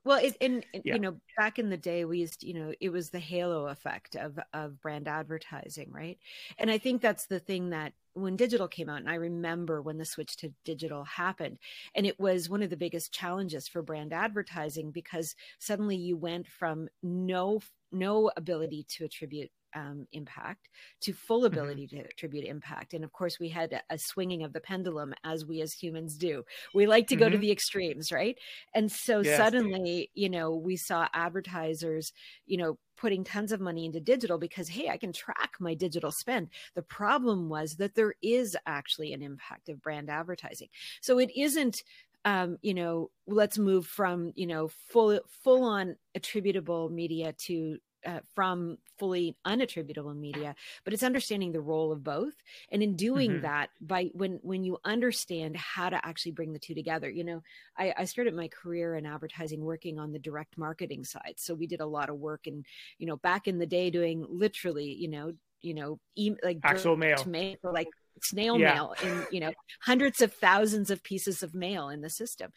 Well, 0.04 0.18
it, 0.22 0.36
and 0.40 0.64
yeah. 0.84 0.94
you 0.94 1.00
know, 1.00 1.16
back 1.38 1.58
in 1.58 1.70
the 1.70 1.78
day, 1.78 2.04
we 2.04 2.18
used, 2.18 2.42
you 2.42 2.52
know, 2.52 2.74
it 2.78 2.90
was 2.90 3.08
the 3.08 3.18
halo 3.18 3.68
effect 3.68 4.16
of 4.16 4.38
of 4.52 4.80
brand 4.82 5.08
advertising, 5.08 5.90
right? 5.90 6.18
And 6.58 6.70
I 6.70 6.76
think 6.76 7.00
that's 7.00 7.26
the 7.26 7.40
thing 7.40 7.70
that 7.70 7.94
when 8.12 8.36
digital 8.36 8.68
came 8.68 8.90
out, 8.90 9.00
and 9.00 9.08
I 9.08 9.14
remember 9.14 9.80
when 9.80 9.96
the 9.96 10.04
switch 10.04 10.36
to 10.38 10.52
digital 10.64 11.04
happened, 11.04 11.58
and 11.94 12.06
it 12.06 12.20
was 12.20 12.50
one 12.50 12.62
of 12.62 12.68
the 12.68 12.76
biggest 12.76 13.14
challenges 13.14 13.66
for 13.66 13.82
brand 13.82 14.12
advertising 14.12 14.90
because 14.90 15.34
suddenly 15.58 15.96
you 15.96 16.18
went 16.18 16.46
from 16.46 16.88
no 17.02 17.60
no 17.94 18.30
ability 18.36 18.86
to 18.96 19.04
attribute 19.04 19.50
um, 19.74 20.06
impact 20.12 20.68
to 21.00 21.12
full 21.12 21.40
mm-hmm. 21.40 21.46
ability 21.46 21.86
mm-hmm. 21.86 21.98
to 21.98 22.04
attribute 22.04 22.44
impact. 22.44 22.94
And 22.94 23.04
of 23.04 23.12
course, 23.12 23.38
we 23.38 23.48
had 23.48 23.72
a, 23.72 23.82
a, 23.90 23.98
swinging 23.98 24.42
of 24.42 24.52
the 24.52 24.60
pendulum 24.60 25.14
as 25.24 25.44
we 25.44 25.60
as 25.60 25.72
humans 25.72 26.16
do. 26.16 26.44
We 26.74 26.86
like 26.86 27.08
to 27.08 27.14
mm-hmm. 27.14 27.20
go 27.20 27.28
to 27.28 27.36
mm-hmm. 27.36 27.42
the 27.42 27.52
extremes, 27.52 28.12
right? 28.12 28.38
And 28.74 28.90
so 28.90 29.20
yes. 29.20 29.36
suddenly, 29.36 30.10
you 30.14 30.30
know, 30.30 30.54
we 30.54 30.76
saw 30.76 31.08
advertisers, 31.12 32.12
you 32.46 32.56
know, 32.56 32.78
putting 32.96 33.24
tons 33.24 33.50
of 33.50 33.60
money 33.60 33.84
into 33.84 34.00
digital 34.00 34.38
because, 34.38 34.68
hey, 34.68 34.88
I 34.88 34.96
can 34.96 35.12
track 35.12 35.54
my 35.58 35.74
digital 35.74 36.12
spend. 36.12 36.48
The 36.74 36.82
problem 36.82 37.48
was 37.48 37.76
that 37.76 37.96
there 37.96 38.14
is 38.22 38.56
actually 38.66 39.12
an 39.12 39.22
impact 39.22 39.68
of 39.68 39.82
brand 39.82 40.08
advertising. 40.08 40.68
So 41.00 41.18
it 41.18 41.30
isn't 41.36 41.82
um, 42.24 42.58
you 42.62 42.74
know, 42.74 43.10
let's 43.26 43.58
move 43.58 43.86
from, 43.86 44.32
you 44.34 44.46
know, 44.46 44.68
full 44.88 45.20
full 45.42 45.64
on 45.64 45.96
attributable 46.14 46.88
media 46.88 47.32
to 47.32 47.78
uh, 48.06 48.20
from 48.34 48.76
fully 48.98 49.34
unattributable 49.46 50.14
media 50.14 50.54
but 50.84 50.92
it's 50.92 51.02
understanding 51.02 51.52
the 51.52 51.60
role 51.60 51.90
of 51.90 52.04
both. 52.04 52.34
And 52.70 52.82
in 52.82 52.96
doing 52.96 53.30
mm-hmm. 53.30 53.42
that 53.42 53.70
by 53.80 54.10
when 54.12 54.40
when 54.42 54.62
you 54.62 54.78
understand 54.84 55.56
how 55.56 55.88
to 55.88 56.06
actually 56.06 56.32
bring 56.32 56.52
the 56.52 56.58
two 56.58 56.74
together 56.74 57.08
you 57.08 57.24
know 57.24 57.42
I, 57.78 57.94
I 57.96 58.04
started 58.04 58.34
my 58.34 58.48
career 58.48 58.96
in 58.96 59.06
advertising 59.06 59.64
working 59.64 59.98
on 59.98 60.12
the 60.12 60.18
direct 60.18 60.58
marketing 60.58 61.04
side. 61.04 61.34
So 61.36 61.54
we 61.54 61.66
did 61.66 61.80
a 61.80 61.86
lot 61.86 62.10
of 62.10 62.16
work 62.16 62.46
and 62.46 62.64
you 62.98 63.06
know 63.06 63.16
back 63.16 63.48
in 63.48 63.58
the 63.58 63.66
day 63.66 63.90
doing 63.90 64.26
literally 64.28 64.92
you 64.92 65.08
know 65.08 65.32
you 65.62 65.74
know 65.74 65.98
e- 66.14 66.36
like 66.42 66.58
actual 66.62 66.96
mail. 66.96 67.16
to 67.16 67.28
mail 67.28 67.56
like 67.62 67.88
snail 68.22 68.58
yeah. 68.58 68.74
mail 68.74 68.94
in 69.02 69.26
you 69.30 69.40
know 69.40 69.52
hundreds 69.80 70.20
of 70.20 70.32
thousands 70.32 70.90
of 70.90 71.02
pieces 71.02 71.42
of 71.42 71.54
mail 71.54 71.88
in 71.88 72.00
the 72.00 72.10
system 72.10 72.50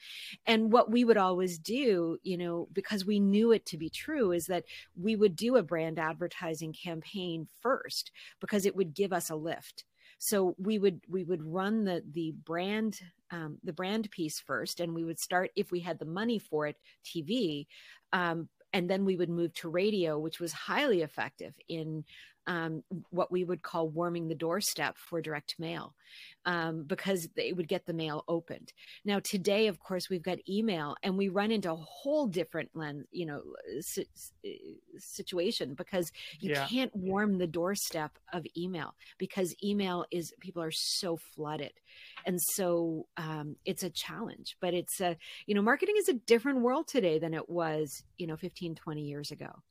and 0.45 0.71
what 0.71 0.91
we 0.91 1.03
would 1.03 1.17
always 1.17 1.57
do 1.57 2.17
you 2.23 2.37
know 2.37 2.67
because 2.73 3.05
we 3.05 3.19
knew 3.19 3.51
it 3.51 3.65
to 3.65 3.77
be 3.77 3.89
true 3.89 4.31
is 4.31 4.45
that 4.45 4.63
we 4.95 5.15
would 5.15 5.35
do 5.35 5.57
a 5.57 5.63
brand 5.63 5.99
advertising 5.99 6.73
campaign 6.73 7.47
first 7.61 8.11
because 8.39 8.65
it 8.65 8.75
would 8.75 8.93
give 8.93 9.13
us 9.13 9.29
a 9.29 9.35
lift 9.35 9.85
so 10.19 10.55
we 10.57 10.79
would 10.79 11.01
we 11.07 11.23
would 11.23 11.43
run 11.43 11.83
the 11.83 12.03
the 12.13 12.33
brand 12.43 12.99
um, 13.31 13.57
the 13.63 13.73
brand 13.73 14.09
piece 14.09 14.39
first 14.39 14.79
and 14.79 14.93
we 14.93 15.03
would 15.03 15.19
start 15.19 15.51
if 15.55 15.71
we 15.71 15.79
had 15.79 15.99
the 15.99 16.05
money 16.05 16.39
for 16.39 16.67
it 16.67 16.77
tv 17.05 17.67
um, 18.13 18.47
and 18.73 18.89
then 18.89 19.05
we 19.05 19.15
would 19.15 19.29
move 19.29 19.53
to 19.53 19.69
radio 19.69 20.17
which 20.17 20.39
was 20.39 20.51
highly 20.51 21.01
effective 21.01 21.53
in 21.67 22.03
um, 22.47 22.83
what 23.09 23.31
we 23.31 23.43
would 23.43 23.61
call 23.61 23.89
warming 23.89 24.27
the 24.27 24.35
doorstep 24.35 24.97
for 24.97 25.21
direct 25.21 25.55
mail 25.59 25.93
um, 26.45 26.83
because 26.83 27.27
they 27.35 27.51
would 27.51 27.67
get 27.67 27.85
the 27.85 27.93
mail 27.93 28.23
opened. 28.27 28.71
Now, 29.03 29.19
today, 29.19 29.67
of 29.67 29.79
course, 29.79 30.09
we've 30.09 30.23
got 30.23 30.37
email 30.49 30.95
and 31.03 31.17
we 31.17 31.27
run 31.27 31.51
into 31.51 31.71
a 31.71 31.75
whole 31.75 32.25
different 32.25 32.69
lens, 32.73 33.05
you 33.11 33.25
know, 33.25 33.41
situation 34.97 35.73
because 35.73 36.11
you 36.39 36.51
yeah. 36.51 36.65
can't 36.67 36.95
warm 36.95 37.37
the 37.37 37.47
doorstep 37.47 38.17
of 38.31 38.45
email 38.57 38.95
because 39.17 39.53
email 39.61 40.05
is 40.09 40.33
people 40.39 40.63
are 40.63 40.71
so 40.71 41.17
flooded. 41.35 41.73
And 42.25 42.39
so 42.55 43.07
um, 43.17 43.57
it's 43.65 43.83
a 43.83 43.89
challenge, 43.89 44.55
but 44.61 44.73
it's 44.73 45.01
a, 45.01 45.17
you 45.45 45.55
know, 45.55 45.61
marketing 45.61 45.95
is 45.97 46.07
a 46.07 46.13
different 46.13 46.61
world 46.61 46.87
today 46.87 47.19
than 47.19 47.33
it 47.33 47.49
was, 47.49 48.03
you 48.17 48.25
know, 48.25 48.37
15, 48.37 48.75
20 48.75 49.01
years 49.01 49.31
ago. 49.31 49.63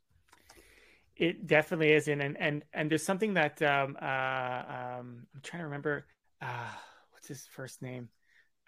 It 1.17 1.47
definitely 1.47 1.93
is, 1.93 2.09
and 2.09 2.21
and 2.21 2.37
and, 2.39 2.65
and 2.75 2.91
there's 2.91 3.05
something 3.05 3.35
that 3.35 3.63
um, 3.63 3.97
uh, 4.01 4.05
um, 4.05 5.27
I'm 5.35 5.41
trying 5.43 5.61
to 5.61 5.65
remember. 5.65 6.07
Uh, 6.43 6.69
what's 7.13 7.27
his 7.27 7.47
first 7.47 7.81
name? 7.81 8.11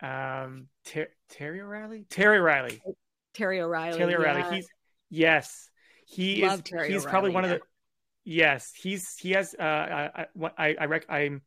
Um, 0.01 0.69
Ter- 0.85 1.11
Terry 1.29 1.61
O'Reilly. 1.61 2.07
Terry 2.09 2.39
O'Reilly. 2.39 2.81
Terry 3.35 3.61
O'Reilly. 3.61 3.99
Terry 3.99 4.15
O'Reilly. 4.15 4.41
Yeah. 4.41 4.55
He's 4.55 4.69
yes, 5.11 5.71
he 6.07 6.47
Love 6.47 6.61
is. 6.61 6.65
Terry 6.65 6.89
he's 6.93 7.03
O'Reilly, 7.03 7.11
probably 7.11 7.31
one 7.33 7.45
yeah. 7.45 7.51
of 7.51 7.59
the. 7.59 7.65
Yes, 8.25 8.73
he's 8.75 9.17
he 9.19 9.33
has. 9.33 9.55
Uh, 9.59 9.63
I 9.63 10.27
I 10.57 10.77
I, 10.81 10.85
rec- 10.87 11.11
I'm 11.11 11.43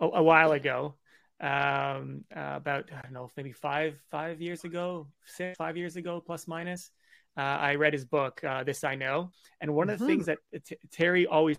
a, 0.00 0.06
a 0.06 0.22
while 0.22 0.52
ago 0.52 0.94
um 1.40 2.24
uh, 2.34 2.54
about 2.56 2.90
i 2.92 3.00
don't 3.00 3.12
know 3.12 3.30
maybe 3.36 3.52
five 3.52 3.94
five 4.10 4.40
years 4.40 4.64
ago 4.64 5.06
six 5.24 5.56
five 5.56 5.76
years 5.76 5.94
ago 5.94 6.20
plus 6.20 6.48
minus 6.48 6.90
uh, 7.38 7.40
I 7.40 7.76
read 7.76 7.92
his 7.92 8.04
book, 8.04 8.42
uh, 8.42 8.64
This 8.64 8.82
I 8.82 8.96
Know. 8.96 9.30
And 9.60 9.74
one 9.74 9.90
of 9.90 10.00
the 10.00 10.06
things 10.06 10.26
mm-hmm. 10.26 10.36
that 10.52 10.64
t- 10.64 10.76
Terry 10.90 11.26
always 11.26 11.56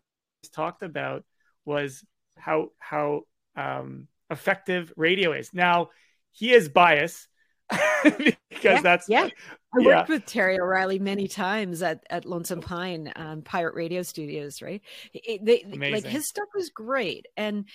talked 0.52 0.84
about 0.84 1.24
was 1.64 2.04
how, 2.38 2.72
how 2.80 3.22
um, 3.56 4.08
effective 4.30 4.92
radio 4.98 5.32
is. 5.32 5.54
Now, 5.54 5.90
he 6.32 6.54
is 6.54 6.68
biased 6.68 7.28
because 8.04 8.36
yeah, 8.62 8.82
that's 8.82 9.08
yeah. 9.08 9.28
I 9.74 9.80
yeah. 9.82 9.98
worked 9.98 10.10
with 10.10 10.26
Terry 10.26 10.60
O'Reilly 10.60 11.00
many 11.00 11.28
times 11.28 11.82
at, 11.82 12.04
at 12.10 12.26
Lonesome 12.26 12.62
Pine 12.62 13.14
um, 13.16 13.42
Pirate 13.44 13.76
Radio 13.76 14.02
Studios, 14.02 14.62
right? 14.62 14.82
It, 15.14 15.46
they, 15.46 15.92
like 15.92 16.04
his 16.04 16.28
stuff 16.28 16.48
was 16.56 16.72
great, 16.72 17.28
and 17.38 17.66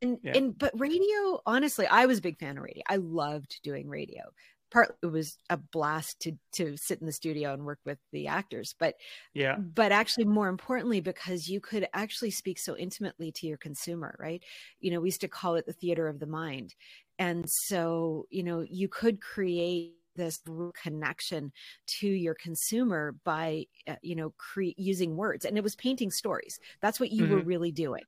and 0.00 0.18
yeah. 0.22 0.36
and 0.36 0.56
but 0.56 0.78
radio, 0.78 1.40
honestly, 1.44 1.88
I 1.88 2.06
was 2.06 2.18
a 2.18 2.22
big 2.22 2.38
fan 2.38 2.56
of 2.58 2.62
radio. 2.62 2.84
I 2.88 2.96
loved 2.96 3.58
doing 3.64 3.88
radio 3.88 4.22
part 4.70 4.96
it 5.02 5.06
was 5.06 5.38
a 5.48 5.56
blast 5.56 6.20
to 6.20 6.32
to 6.52 6.76
sit 6.76 7.00
in 7.00 7.06
the 7.06 7.12
studio 7.12 7.52
and 7.52 7.64
work 7.64 7.80
with 7.84 7.98
the 8.12 8.26
actors 8.26 8.74
but 8.78 8.94
yeah. 9.34 9.56
but 9.56 9.92
actually 9.92 10.24
more 10.24 10.48
importantly 10.48 11.00
because 11.00 11.48
you 11.48 11.60
could 11.60 11.88
actually 11.92 12.30
speak 12.30 12.58
so 12.58 12.76
intimately 12.76 13.32
to 13.32 13.46
your 13.46 13.56
consumer 13.56 14.14
right? 14.18 14.42
You 14.80 14.90
know 14.90 15.00
we 15.00 15.08
used 15.08 15.20
to 15.22 15.28
call 15.28 15.56
it 15.56 15.66
the 15.66 15.72
theater 15.72 16.08
of 16.08 16.20
the 16.20 16.26
mind. 16.26 16.74
And 17.18 17.48
so 17.48 18.26
you 18.30 18.42
know 18.42 18.64
you 18.68 18.88
could 18.88 19.20
create 19.20 19.94
this 20.16 20.40
connection 20.82 21.52
to 21.86 22.08
your 22.08 22.34
consumer 22.34 23.14
by 23.24 23.64
uh, 23.88 23.94
you 24.02 24.16
know 24.16 24.34
cre- 24.36 24.76
using 24.76 25.16
words. 25.16 25.44
And 25.44 25.56
it 25.56 25.64
was 25.64 25.76
painting 25.76 26.10
stories. 26.10 26.58
That's 26.80 27.00
what 27.00 27.10
you 27.10 27.24
mm-hmm. 27.24 27.34
were 27.34 27.40
really 27.40 27.72
doing. 27.72 28.02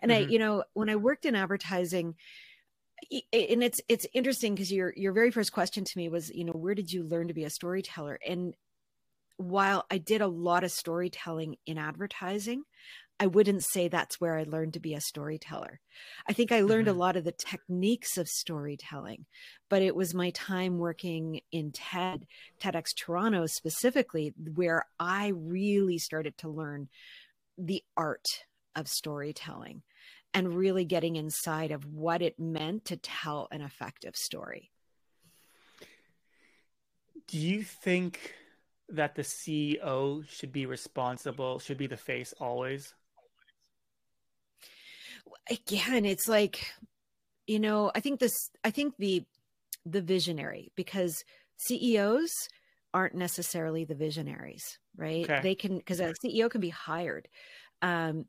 And 0.00 0.10
mm-hmm. 0.10 0.28
i 0.28 0.32
you 0.32 0.38
know 0.38 0.64
when 0.74 0.88
i 0.88 0.96
worked 0.96 1.26
in 1.26 1.34
advertising 1.34 2.14
and 3.10 3.62
it's 3.62 3.80
it's 3.88 4.06
interesting 4.12 4.54
because 4.54 4.72
your 4.72 4.92
your 4.96 5.12
very 5.12 5.30
first 5.30 5.52
question 5.52 5.84
to 5.84 5.98
me 5.98 6.08
was 6.08 6.30
you 6.30 6.44
know 6.44 6.52
where 6.52 6.74
did 6.74 6.92
you 6.92 7.02
learn 7.04 7.28
to 7.28 7.34
be 7.34 7.44
a 7.44 7.50
storyteller? 7.50 8.18
And 8.26 8.54
while 9.38 9.86
i 9.90 9.98
did 9.98 10.20
a 10.20 10.26
lot 10.26 10.64
of 10.64 10.70
storytelling 10.70 11.54
in 11.64 11.78
advertising 11.78 12.64
i 13.20 13.26
wouldn't 13.26 13.62
say 13.62 13.86
that's 13.86 14.20
where 14.20 14.36
i 14.36 14.42
learned 14.42 14.72
to 14.72 14.80
be 14.80 14.94
a 14.94 15.00
storyteller. 15.00 15.80
I 16.26 16.32
think 16.32 16.50
i 16.50 16.60
learned 16.60 16.88
mm-hmm. 16.88 16.96
a 16.96 17.00
lot 17.00 17.16
of 17.16 17.22
the 17.22 17.32
techniques 17.32 18.18
of 18.18 18.28
storytelling 18.28 19.26
but 19.68 19.80
it 19.80 19.94
was 19.94 20.12
my 20.12 20.30
time 20.30 20.78
working 20.78 21.40
in 21.52 21.70
ted 21.70 22.26
tedx 22.60 22.86
toronto 22.96 23.46
specifically 23.46 24.34
where 24.56 24.86
i 24.98 25.28
really 25.28 25.98
started 25.98 26.36
to 26.38 26.48
learn 26.48 26.88
the 27.56 27.84
art 27.96 28.26
of 28.74 28.88
storytelling 28.88 29.82
and 30.34 30.54
really 30.54 30.84
getting 30.84 31.16
inside 31.16 31.70
of 31.70 31.84
what 31.86 32.22
it 32.22 32.38
meant 32.38 32.84
to 32.86 32.96
tell 32.96 33.48
an 33.50 33.60
effective 33.60 34.14
story. 34.14 34.70
Do 37.26 37.38
you 37.38 37.62
think 37.62 38.34
that 38.90 39.14
the 39.14 39.22
CEO 39.22 40.26
should 40.28 40.52
be 40.52 40.66
responsible, 40.66 41.58
should 41.58 41.76
be 41.76 41.86
the 41.86 41.96
face 41.96 42.32
always? 42.40 42.94
Again, 45.50 46.04
it's 46.04 46.28
like, 46.28 46.72
you 47.46 47.58
know, 47.58 47.90
I 47.94 48.00
think 48.00 48.20
this, 48.20 48.50
I 48.64 48.70
think 48.70 48.94
the, 48.98 49.24
the 49.84 50.00
visionary, 50.00 50.72
because 50.74 51.24
CEOs 51.56 52.32
aren't 52.94 53.14
necessarily 53.14 53.84
the 53.84 53.94
visionaries, 53.94 54.78
right? 54.96 55.24
Okay. 55.24 55.40
They 55.42 55.54
can, 55.54 55.76
because 55.76 56.00
a 56.00 56.14
CEO 56.24 56.50
can 56.50 56.60
be 56.60 56.70
hired. 56.70 57.28
Um, 57.82 58.24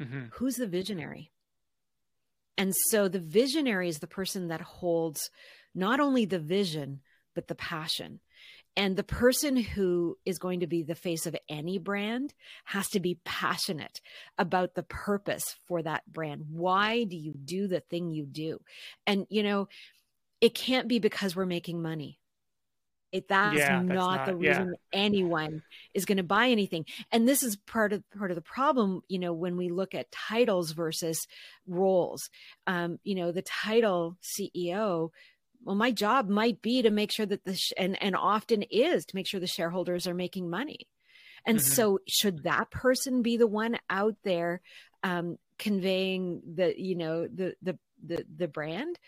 mm-hmm. 0.00 0.24
Who's 0.32 0.56
the 0.56 0.66
visionary? 0.66 1.30
And 2.60 2.74
so 2.90 3.08
the 3.08 3.18
visionary 3.18 3.88
is 3.88 4.00
the 4.00 4.06
person 4.06 4.48
that 4.48 4.60
holds 4.60 5.30
not 5.74 5.98
only 5.98 6.26
the 6.26 6.38
vision, 6.38 7.00
but 7.34 7.48
the 7.48 7.54
passion. 7.54 8.20
And 8.76 8.98
the 8.98 9.02
person 9.02 9.56
who 9.56 10.18
is 10.26 10.38
going 10.38 10.60
to 10.60 10.66
be 10.66 10.82
the 10.82 10.94
face 10.94 11.24
of 11.24 11.34
any 11.48 11.78
brand 11.78 12.34
has 12.66 12.86
to 12.90 13.00
be 13.00 13.18
passionate 13.24 14.02
about 14.36 14.74
the 14.74 14.82
purpose 14.82 15.56
for 15.68 15.82
that 15.82 16.02
brand. 16.12 16.42
Why 16.50 17.04
do 17.04 17.16
you 17.16 17.32
do 17.32 17.66
the 17.66 17.80
thing 17.80 18.10
you 18.10 18.26
do? 18.26 18.60
And, 19.06 19.26
you 19.30 19.42
know, 19.42 19.68
it 20.42 20.54
can't 20.54 20.86
be 20.86 20.98
because 20.98 21.34
we're 21.34 21.46
making 21.46 21.80
money. 21.80 22.19
It, 23.12 23.28
that's, 23.28 23.58
yeah, 23.58 23.80
not 23.80 23.86
that's 23.88 23.98
not 23.98 24.26
the 24.26 24.36
reason 24.36 24.74
yeah. 24.92 25.00
anyone 25.00 25.62
is 25.94 26.04
going 26.04 26.18
to 26.18 26.22
buy 26.22 26.48
anything. 26.48 26.84
And 27.10 27.26
this 27.26 27.42
is 27.42 27.56
part 27.56 27.92
of 27.92 28.02
part 28.16 28.30
of 28.30 28.36
the 28.36 28.42
problem, 28.42 29.02
you 29.08 29.18
know, 29.18 29.32
when 29.32 29.56
we 29.56 29.68
look 29.68 29.94
at 29.94 30.12
titles 30.12 30.72
versus 30.72 31.26
roles. 31.66 32.30
Um, 32.66 32.98
you 33.02 33.16
know, 33.16 33.32
the 33.32 33.42
title 33.42 34.16
CEO 34.22 35.10
well 35.62 35.76
my 35.76 35.90
job 35.90 36.28
might 36.28 36.62
be 36.62 36.82
to 36.82 36.90
make 36.90 37.12
sure 37.12 37.26
that 37.26 37.44
the 37.44 37.54
sh- 37.54 37.72
and 37.76 38.00
and 38.02 38.16
often 38.16 38.62
is 38.70 39.04
to 39.04 39.16
make 39.16 39.26
sure 39.26 39.40
the 39.40 39.46
shareholders 39.46 40.06
are 40.06 40.14
making 40.14 40.48
money 40.48 40.86
and 41.44 41.58
mm-hmm. 41.58 41.72
so 41.72 41.98
should 42.08 42.44
that 42.44 42.70
person 42.70 43.22
be 43.22 43.36
the 43.36 43.46
one 43.46 43.78
out 43.88 44.16
there 44.24 44.60
um, 45.02 45.38
conveying 45.58 46.40
the 46.54 46.74
you 46.80 46.94
know 46.94 47.26
the 47.26 47.54
the 47.62 47.78
the, 48.04 48.24
the 48.36 48.48
brand 48.48 48.98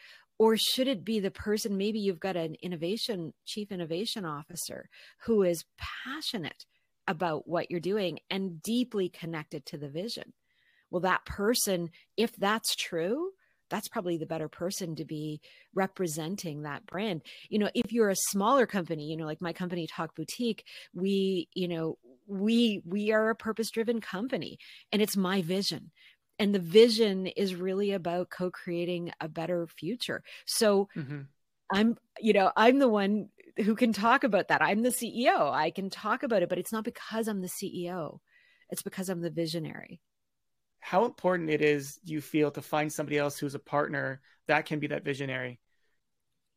or 0.43 0.57
should 0.57 0.89
it 0.89 1.05
be 1.05 1.21
the 1.21 1.31
person 1.31 1.77
maybe 1.77 2.01
you've 2.01 2.19
got 2.19 2.35
an 2.35 2.57
innovation 2.63 3.33
chief 3.47 3.71
innovation 3.71 4.25
officer 4.25 4.89
who 5.25 5.45
is 5.45 5.65
passionate 5.79 6.67
about 7.07 7.47
what 7.47 7.71
you're 7.71 7.79
doing 7.79 8.19
and 8.29 8.61
deeply 8.61 9.09
connected 9.09 9.65
to 9.65 9.79
the 9.79 9.89
vision. 9.89 10.33
Well, 10.91 11.03
that 11.03 11.25
person, 11.25 11.91
if 12.17 12.35
that's 12.35 12.75
true, 12.75 13.31
that's 13.71 13.87
probably 13.87 14.19
the 14.19 14.27
better 14.27 14.49
person 14.49 14.97
to 14.97 15.05
be 15.05 15.41
representing 15.75 16.63
that 16.63 16.87
brand. 16.87 17.23
You 17.49 17.61
know, 17.61 17.71
if 17.73 17.93
you're 17.93 18.11
a 18.11 18.17
smaller 18.17 18.67
company, 18.67 19.05
you 19.05 19.17
know, 19.17 19.27
like 19.27 19.41
my 19.41 19.53
company 19.53 19.87
Talk 19.87 20.17
Boutique, 20.17 20.65
we, 20.93 21.49
you 21.55 21.69
know, 21.69 21.99
we 22.27 22.83
we 22.85 23.13
are 23.13 23.31
a 23.31 23.37
purpose 23.37 23.71
driven 23.71 24.01
company 24.01 24.59
and 24.91 25.01
it's 25.01 25.17
my 25.17 25.43
vision 25.43 25.93
and 26.43 26.53
the 26.53 26.59
vision 26.59 27.29
is 27.29 27.55
really 27.55 27.93
about 27.93 28.29
co-creating 28.29 29.13
a 29.21 29.29
better 29.29 29.69
future. 29.69 30.25
So 30.45 30.89
mm-hmm. 30.97 31.21
i'm 31.73 31.97
you 32.21 32.33
know 32.33 32.51
i'm 32.57 32.81
the 32.81 32.89
one 32.89 33.29
who 33.65 33.77
can 33.77 33.93
talk 33.93 34.25
about 34.25 34.49
that. 34.49 34.61
I'm 34.61 34.83
the 34.83 34.89
ceo 34.89 35.53
i 35.53 35.71
can 35.71 35.89
talk 35.89 36.25
about 36.25 36.43
it 36.43 36.49
but 36.49 36.59
it's 36.59 36.73
not 36.73 36.85
because 36.85 37.29
i'm 37.29 37.41
the 37.41 37.49
ceo 37.49 38.19
it's 38.71 38.83
because 38.83 39.09
i'm 39.09 39.21
the 39.21 39.31
visionary. 39.31 40.01
How 40.81 41.05
important 41.05 41.49
it 41.49 41.63
is 41.63 42.01
you 42.03 42.21
feel 42.21 42.51
to 42.51 42.61
find 42.61 42.93
somebody 42.93 43.19
else 43.19 43.39
who's 43.39 43.55
a 43.55 43.61
partner 43.61 44.21
that 44.49 44.67
can 44.67 44.81
be 44.81 44.89
that 44.89 45.05
visionary? 45.05 45.61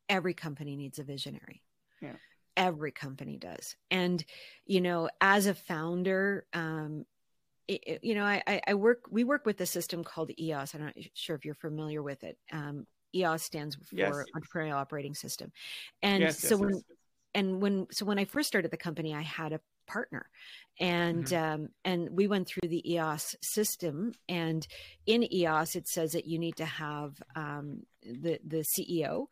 Every 0.08 0.34
company 0.34 0.74
needs 0.74 0.98
a 0.98 1.04
visionary. 1.04 1.62
Yeah. 2.02 2.16
Every 2.56 2.90
company 2.90 3.36
does. 3.36 3.76
And 3.88 4.24
you 4.64 4.80
know 4.80 5.08
as 5.20 5.46
a 5.46 5.54
founder 5.54 6.44
um 6.52 7.04
it, 7.68 8.00
you 8.02 8.14
know 8.14 8.24
I, 8.24 8.60
I 8.66 8.74
work 8.74 9.00
we 9.10 9.24
work 9.24 9.46
with 9.46 9.60
a 9.60 9.66
system 9.66 10.04
called 10.04 10.30
eos 10.38 10.74
i'm 10.74 10.82
not 10.82 10.94
sure 11.14 11.36
if 11.36 11.44
you're 11.44 11.54
familiar 11.54 12.02
with 12.02 12.24
it. 12.24 12.38
Um, 12.52 12.86
eos 13.14 13.42
stands 13.42 13.76
for 13.76 13.96
yes. 13.96 14.24
entrepreneurial 14.36 14.74
operating 14.74 15.14
system. 15.14 15.52
And 16.02 16.22
yes, 16.22 16.38
so 16.38 16.50
yes, 16.50 16.58
when 16.58 16.82
and 17.34 17.62
when 17.62 17.86
so 17.90 18.04
when 18.04 18.18
i 18.18 18.24
first 18.24 18.48
started 18.48 18.70
the 18.70 18.76
company 18.76 19.14
i 19.14 19.22
had 19.22 19.52
a 19.52 19.60
partner. 19.86 20.28
And 20.78 21.24
mm-hmm. 21.24 21.62
um, 21.62 21.68
and 21.84 22.10
we 22.10 22.26
went 22.26 22.48
through 22.48 22.68
the 22.68 22.92
EOS 22.92 23.34
system. 23.42 24.12
And 24.28 24.66
in 25.06 25.32
EOS 25.32 25.76
it 25.76 25.88
says 25.88 26.12
that 26.12 26.26
you 26.26 26.38
need 26.38 26.56
to 26.56 26.66
have 26.66 27.12
um, 27.34 27.82
the 28.02 28.38
the 28.46 28.64
CEO 28.64 29.26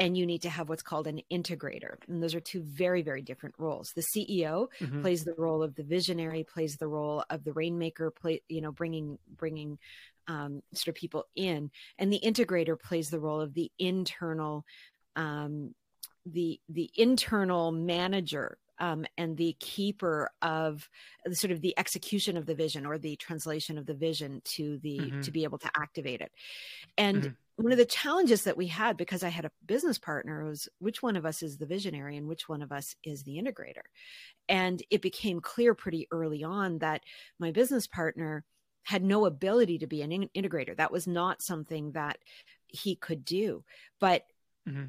and 0.00 0.16
you 0.16 0.24
need 0.24 0.42
to 0.42 0.48
have 0.48 0.70
what's 0.70 0.82
called 0.82 1.06
an 1.06 1.20
integrator. 1.30 1.96
And 2.08 2.22
those 2.22 2.34
are 2.34 2.40
two 2.40 2.62
very 2.62 3.02
very 3.02 3.22
different 3.22 3.54
roles. 3.58 3.92
The 3.94 4.02
ceo 4.02 4.68
mm-hmm. 4.80 5.02
plays 5.02 5.22
the 5.22 5.34
role 5.36 5.62
of 5.62 5.76
the 5.76 5.84
visionary 5.84 6.42
plays 6.42 6.76
the 6.76 6.88
role 6.88 7.22
of 7.30 7.44
the 7.44 7.52
rainmaker 7.52 8.10
play 8.10 8.42
you 8.48 8.62
know 8.62 8.72
bringing 8.72 9.18
bringing 9.36 9.78
um, 10.26 10.62
sort 10.74 10.88
of 10.88 10.94
people 10.94 11.26
in. 11.36 11.70
And 11.98 12.12
the 12.12 12.20
integrator 12.24 12.80
plays 12.80 13.10
the 13.10 13.20
role 13.20 13.40
of 13.40 13.54
the 13.54 13.70
internal 13.78 14.64
um, 15.14 15.74
the 16.24 16.58
the 16.70 16.90
internal 16.96 17.70
manager 17.70 18.56
um, 18.78 19.04
and 19.18 19.36
the 19.36 19.54
keeper 19.60 20.30
of 20.40 20.88
the 21.26 21.36
sort 21.36 21.50
of 21.50 21.60
the 21.60 21.78
execution 21.78 22.38
of 22.38 22.46
the 22.46 22.54
vision 22.54 22.86
or 22.86 22.96
the 22.96 23.16
translation 23.16 23.76
of 23.76 23.84
the 23.84 23.92
vision 23.92 24.40
to 24.44 24.78
the 24.78 24.98
mm-hmm. 24.98 25.20
to 25.20 25.30
be 25.30 25.44
able 25.44 25.58
to 25.58 25.70
activate 25.76 26.22
it. 26.22 26.32
And 26.96 27.22
mm-hmm 27.22 27.28
one 27.62 27.72
of 27.72 27.78
the 27.78 27.84
challenges 27.84 28.44
that 28.44 28.56
we 28.56 28.68
had 28.68 28.96
because 28.96 29.22
I 29.22 29.28
had 29.28 29.44
a 29.44 29.50
business 29.66 29.98
partner 29.98 30.44
was 30.44 30.68
which 30.78 31.02
one 31.02 31.16
of 31.16 31.26
us 31.26 31.42
is 31.42 31.58
the 31.58 31.66
visionary 31.66 32.16
and 32.16 32.26
which 32.26 32.48
one 32.48 32.62
of 32.62 32.72
us 32.72 32.96
is 33.04 33.22
the 33.22 33.36
integrator. 33.36 33.82
And 34.48 34.82
it 34.90 35.02
became 35.02 35.40
clear 35.40 35.74
pretty 35.74 36.08
early 36.10 36.42
on 36.42 36.78
that 36.78 37.02
my 37.38 37.50
business 37.50 37.86
partner 37.86 38.44
had 38.84 39.04
no 39.04 39.26
ability 39.26 39.78
to 39.78 39.86
be 39.86 40.00
an 40.00 40.10
in- 40.10 40.30
integrator. 40.34 40.74
That 40.74 40.90
was 40.90 41.06
not 41.06 41.42
something 41.42 41.92
that 41.92 42.16
he 42.66 42.96
could 42.96 43.26
do. 43.26 43.62
But 43.98 44.24
mm-hmm. 44.66 44.86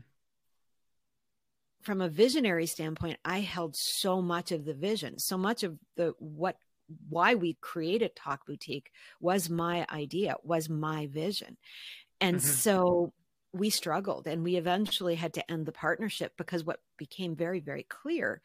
from 1.82 2.00
a 2.00 2.10
visionary 2.10 2.68
standpoint, 2.68 3.20
I 3.26 3.42
held 3.42 3.76
so 3.76 4.22
much 4.22 4.54
of 4.54 4.64
the 4.64 4.74
vision, 4.74 5.20
so 5.20 5.38
much 5.38 5.64
of 5.64 5.78
the 5.98 6.14
what 6.20 6.56
why 7.10 7.36
we 7.36 7.58
created 7.62 8.16
Talk 8.16 8.46
Boutique 8.46 8.92
was 9.20 9.50
my 9.50 9.86
idea, 9.90 10.36
was 10.44 10.70
my 10.70 11.08
vision. 11.08 11.58
And 12.22 12.38
mm-hmm. 12.38 12.48
so 12.48 13.14
we 13.54 13.70
struggled 13.70 14.28
and 14.28 14.44
we 14.44 14.56
eventually 14.56 15.16
had 15.16 15.34
to 15.34 15.52
end 15.52 15.66
the 15.66 15.72
partnership 15.72 16.34
because 16.38 16.64
what 16.64 16.80
became 16.98 17.36
very, 17.36 17.60
very 17.60 17.84
clear 17.84 18.42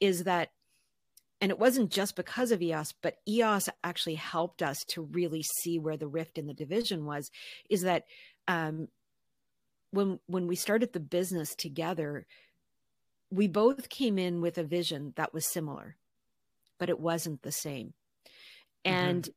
is 0.00 0.24
that, 0.24 0.50
and 1.40 1.50
it 1.50 1.58
wasn't 1.58 1.90
just 1.90 2.16
because 2.16 2.50
of 2.50 2.60
EOS, 2.60 2.92
but 3.00 3.16
EOS 3.26 3.70
actually 3.82 4.16
helped 4.16 4.62
us 4.62 4.84
to 4.88 5.02
really 5.02 5.42
see 5.42 5.78
where 5.78 5.96
the 5.96 6.08
rift 6.08 6.36
in 6.36 6.46
the 6.46 6.52
division 6.52 7.06
was, 7.06 7.30
is 7.70 7.82
that 7.82 8.04
um, 8.46 8.88
when 9.92 10.20
when 10.26 10.46
we 10.46 10.56
started 10.56 10.92
the 10.92 11.00
business 11.00 11.54
together, 11.54 12.26
we 13.30 13.48
both 13.48 13.88
came 13.88 14.18
in 14.18 14.40
with 14.40 14.58
a 14.58 14.64
vision 14.64 15.12
that 15.16 15.32
was 15.32 15.46
similar, 15.46 15.96
but 16.78 16.90
it 16.90 17.00
wasn't 17.00 17.42
the 17.42 17.52
same. 17.52 17.94
And 18.84 19.24
mm-hmm. 19.24 19.32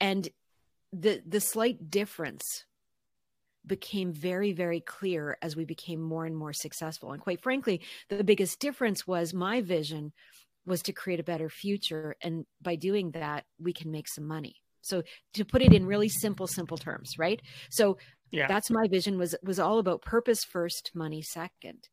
and 0.00 0.28
the 0.92 1.22
the 1.26 1.40
slight 1.40 1.90
difference 1.90 2.64
became 3.66 4.12
very 4.12 4.52
very 4.52 4.80
clear 4.80 5.38
as 5.40 5.56
we 5.56 5.64
became 5.64 6.00
more 6.00 6.26
and 6.26 6.36
more 6.36 6.52
successful. 6.52 7.12
And 7.12 7.22
quite 7.22 7.42
frankly 7.42 7.80
the 8.08 8.24
biggest 8.24 8.60
difference 8.60 9.06
was 9.06 9.32
my 9.32 9.60
vision 9.60 10.12
was 10.66 10.82
to 10.82 10.92
create 10.92 11.20
a 11.20 11.24
better 11.24 11.48
future. 11.48 12.16
And 12.22 12.44
by 12.60 12.76
doing 12.76 13.12
that 13.12 13.44
we 13.58 13.72
can 13.72 13.90
make 13.90 14.08
some 14.08 14.26
money. 14.26 14.56
So 14.82 15.02
to 15.34 15.44
put 15.44 15.62
it 15.62 15.72
in 15.72 15.86
really 15.86 16.08
simple 16.08 16.46
simple 16.46 16.76
terms 16.76 17.18
right? 17.18 17.40
So 17.70 17.98
yeah. 18.30 18.48
that's 18.48 18.70
my 18.70 18.88
vision 18.88 19.18
was 19.18 19.34
was 19.42 19.58
all 19.58 19.78
about 19.78 20.02
purpose 20.02 20.44
first 20.44 20.90
money 20.94 21.22
second. 21.22 21.88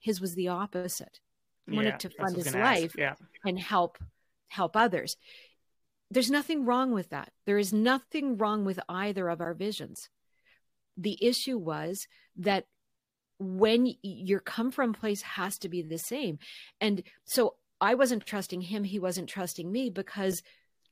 His 0.00 0.20
was 0.20 0.34
the 0.34 0.48
opposite. 0.48 1.20
He 1.68 1.76
wanted 1.76 2.00
to 2.00 2.10
fund 2.10 2.34
his 2.34 2.52
life 2.52 2.92
yeah. 2.98 3.14
and 3.44 3.58
help 3.58 3.96
help 4.48 4.76
others 4.76 5.16
there's 6.12 6.30
nothing 6.30 6.64
wrong 6.66 6.92
with 6.92 7.08
that. 7.08 7.30
There 7.46 7.58
is 7.58 7.72
nothing 7.72 8.36
wrong 8.36 8.64
with 8.64 8.78
either 8.88 9.28
of 9.28 9.40
our 9.40 9.54
visions. 9.54 10.10
The 10.96 11.18
issue 11.24 11.56
was 11.56 12.06
that 12.36 12.66
when 13.38 13.94
your 14.02 14.40
come 14.40 14.70
from 14.70 14.92
place 14.92 15.22
has 15.22 15.56
to 15.58 15.68
be 15.68 15.82
the 15.82 15.98
same. 15.98 16.38
And 16.80 17.02
so 17.24 17.56
I 17.80 17.94
wasn't 17.94 18.26
trusting 18.26 18.60
him, 18.60 18.84
he 18.84 18.98
wasn't 18.98 19.28
trusting 19.28 19.70
me 19.72 19.88
because 19.88 20.42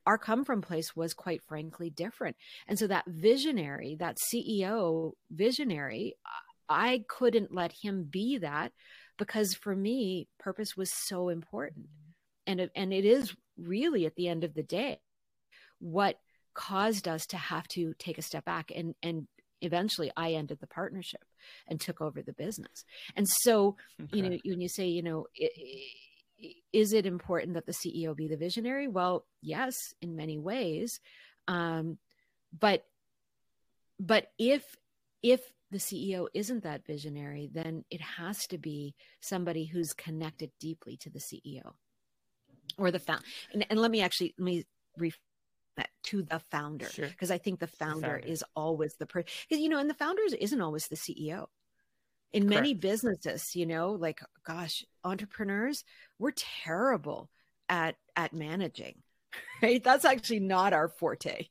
our 0.06 0.16
come 0.16 0.44
from 0.44 0.62
place 0.62 0.96
was 0.96 1.12
quite 1.12 1.42
frankly 1.42 1.90
different. 1.90 2.36
And 2.66 2.78
so 2.78 2.86
that 2.86 3.04
visionary, 3.06 3.96
that 4.00 4.16
CEO 4.16 5.12
visionary, 5.30 6.14
I 6.68 7.04
couldn't 7.08 7.54
let 7.54 7.72
him 7.82 8.04
be 8.10 8.38
that 8.38 8.72
because 9.18 9.54
for 9.54 9.76
me 9.76 10.28
purpose 10.38 10.76
was 10.76 10.90
so 10.90 11.28
important. 11.28 11.86
And 12.46 12.70
and 12.74 12.92
it 12.92 13.04
is 13.04 13.36
really 13.58 14.06
at 14.06 14.16
the 14.16 14.28
end 14.28 14.44
of 14.44 14.54
the 14.54 14.62
day 14.62 14.98
what 15.80 16.18
caused 16.54 17.08
us 17.08 17.26
to 17.26 17.36
have 17.36 17.66
to 17.68 17.94
take 17.98 18.18
a 18.18 18.22
step 18.22 18.44
back 18.44 18.72
and 18.74 18.94
and 19.02 19.26
eventually 19.62 20.10
I 20.16 20.32
ended 20.32 20.58
the 20.60 20.66
partnership 20.66 21.24
and 21.68 21.80
took 21.80 22.00
over 22.00 22.22
the 22.22 22.32
business. 22.32 22.84
And 23.16 23.28
so, 23.28 23.76
okay. 24.00 24.16
you 24.16 24.22
know, 24.22 24.38
when 24.44 24.60
you 24.60 24.68
say, 24.68 24.86
you 24.86 25.02
know, 25.02 25.26
is 26.72 26.92
it 26.92 27.06
important 27.06 27.54
that 27.54 27.66
the 27.66 27.72
CEO 27.72 28.16
be 28.16 28.28
the 28.28 28.36
visionary? 28.36 28.88
Well, 28.88 29.26
yes, 29.42 29.74
in 30.00 30.16
many 30.16 30.38
ways. 30.38 31.00
Um, 31.48 31.98
but 32.58 32.84
but 33.98 34.28
if 34.38 34.64
if 35.22 35.40
the 35.70 35.78
CEO 35.78 36.26
isn't 36.34 36.64
that 36.64 36.86
visionary, 36.86 37.48
then 37.52 37.84
it 37.90 38.00
has 38.00 38.46
to 38.48 38.58
be 38.58 38.94
somebody 39.20 39.66
who's 39.66 39.92
connected 39.92 40.50
deeply 40.58 40.96
to 40.96 41.10
the 41.10 41.20
CEO 41.20 41.74
or 42.76 42.90
the 42.90 42.98
found. 42.98 43.22
And, 43.52 43.64
and 43.70 43.80
let 43.80 43.90
me 43.90 44.00
actually 44.00 44.34
let 44.38 44.44
me 44.44 44.64
to 46.02 46.22
the 46.22 46.40
founder 46.50 46.88
because 46.96 47.28
sure. 47.28 47.34
I 47.34 47.38
think 47.38 47.60
the 47.60 47.66
founder, 47.66 48.00
founder, 48.00 48.18
is 48.18 48.44
always 48.56 48.96
the 48.96 49.06
person 49.06 49.28
you 49.48 49.68
know, 49.68 49.78
and 49.78 49.88
the 49.88 49.94
founder 49.94 50.22
isn't 50.38 50.60
always 50.60 50.88
the 50.88 50.96
CEO. 50.96 51.46
In 52.32 52.44
Correct. 52.44 52.54
many 52.54 52.74
businesses, 52.74 53.56
you 53.56 53.66
know, 53.66 53.92
like 53.92 54.20
gosh, 54.44 54.84
entrepreneurs, 55.04 55.84
we're 56.18 56.32
terrible 56.32 57.30
at 57.68 57.96
at 58.16 58.32
managing. 58.32 58.96
Right? 59.62 59.84
That's 59.84 60.06
actually 60.06 60.40
not 60.40 60.72
our 60.72 60.88
forte. 60.88 61.48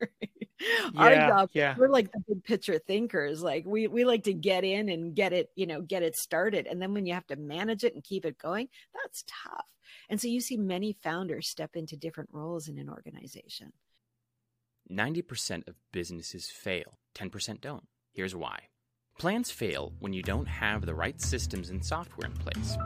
Yeah, 0.94 1.00
our 1.00 1.14
job 1.14 1.50
yeah. 1.54 1.74
we're 1.78 1.88
like 1.88 2.12
the 2.12 2.20
big 2.28 2.44
picture 2.44 2.78
thinkers 2.78 3.42
like 3.42 3.64
we 3.64 3.86
we 3.86 4.04
like 4.04 4.24
to 4.24 4.34
get 4.34 4.62
in 4.62 4.90
and 4.90 5.14
get 5.14 5.32
it 5.32 5.50
you 5.56 5.66
know 5.66 5.80
get 5.80 6.02
it 6.02 6.16
started 6.16 6.66
and 6.66 6.82
then 6.82 6.92
when 6.92 7.06
you 7.06 7.14
have 7.14 7.26
to 7.28 7.36
manage 7.36 7.82
it 7.82 7.94
and 7.94 8.04
keep 8.04 8.26
it 8.26 8.36
going 8.36 8.68
that's 8.92 9.24
tough 9.26 9.64
and 10.08 10.20
so 10.20 10.28
you 10.28 10.40
see 10.40 10.56
many 10.56 10.96
founders 11.02 11.48
step 11.48 11.76
into 11.76 11.96
different 11.96 12.30
roles 12.32 12.68
in 12.68 12.78
an 12.78 12.88
organization. 12.88 13.72
90% 14.90 15.68
of 15.68 15.76
businesses 15.92 16.50
fail, 16.50 16.98
10% 17.14 17.60
don't. 17.60 17.86
Here's 18.12 18.34
why. 18.34 18.58
Plans 19.18 19.50
fail 19.50 19.92
when 20.00 20.12
you 20.12 20.22
don't 20.22 20.48
have 20.48 20.84
the 20.84 20.94
right 20.94 21.20
systems 21.20 21.70
and 21.70 21.84
software 21.84 22.28
in 22.28 22.36
place. 22.36 22.76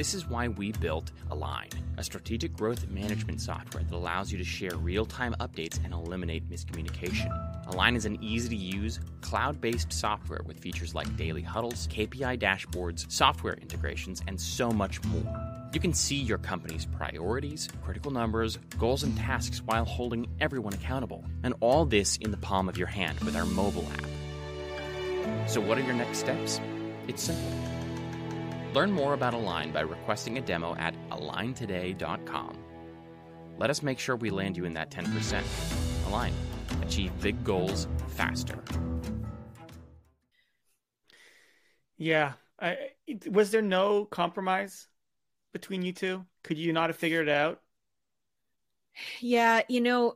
This 0.00 0.14
is 0.14 0.26
why 0.26 0.48
we 0.48 0.72
built 0.72 1.10
Align, 1.30 1.68
a 1.98 2.02
strategic 2.02 2.54
growth 2.54 2.88
management 2.88 3.38
software 3.38 3.84
that 3.84 3.94
allows 3.94 4.32
you 4.32 4.38
to 4.38 4.44
share 4.44 4.74
real 4.76 5.04
time 5.04 5.36
updates 5.40 5.78
and 5.84 5.92
eliminate 5.92 6.48
miscommunication. 6.48 7.28
Align 7.66 7.96
is 7.96 8.06
an 8.06 8.16
easy 8.22 8.48
to 8.48 8.56
use, 8.56 8.98
cloud 9.20 9.60
based 9.60 9.92
software 9.92 10.40
with 10.46 10.58
features 10.58 10.94
like 10.94 11.14
daily 11.18 11.42
huddles, 11.42 11.86
KPI 11.88 12.40
dashboards, 12.40 13.12
software 13.12 13.58
integrations, 13.60 14.22
and 14.26 14.40
so 14.40 14.70
much 14.70 15.04
more. 15.04 15.68
You 15.74 15.80
can 15.80 15.92
see 15.92 16.16
your 16.16 16.38
company's 16.38 16.86
priorities, 16.86 17.68
critical 17.84 18.10
numbers, 18.10 18.58
goals, 18.78 19.02
and 19.02 19.14
tasks 19.18 19.60
while 19.66 19.84
holding 19.84 20.26
everyone 20.40 20.72
accountable. 20.72 21.26
And 21.42 21.52
all 21.60 21.84
this 21.84 22.16
in 22.16 22.30
the 22.30 22.38
palm 22.38 22.70
of 22.70 22.78
your 22.78 22.86
hand 22.86 23.20
with 23.20 23.36
our 23.36 23.44
mobile 23.44 23.86
app. 23.92 25.46
So, 25.46 25.60
what 25.60 25.76
are 25.76 25.82
your 25.82 25.92
next 25.92 26.20
steps? 26.20 26.58
It's 27.06 27.22
simple. 27.22 27.79
Learn 28.72 28.92
more 28.92 29.14
about 29.14 29.34
Align 29.34 29.72
by 29.72 29.80
requesting 29.80 30.38
a 30.38 30.40
demo 30.40 30.76
at 30.76 30.94
aligntoday.com. 31.10 32.56
Let 33.58 33.68
us 33.70 33.82
make 33.82 33.98
sure 33.98 34.16
we 34.16 34.30
land 34.30 34.56
you 34.56 34.64
in 34.64 34.74
that 34.74 34.90
10%. 34.90 35.42
Align. 36.08 36.32
Achieve 36.82 37.12
big 37.20 37.42
goals 37.44 37.88
faster. 38.08 38.62
Yeah. 41.98 42.34
I, 42.60 42.76
was 43.26 43.50
there 43.50 43.62
no 43.62 44.04
compromise 44.04 44.86
between 45.52 45.82
you 45.82 45.92
two? 45.92 46.24
Could 46.44 46.58
you 46.58 46.72
not 46.72 46.90
have 46.90 46.96
figured 46.96 47.28
it 47.28 47.32
out? 47.32 47.60
Yeah, 49.20 49.62
you 49.68 49.80
know, 49.80 50.14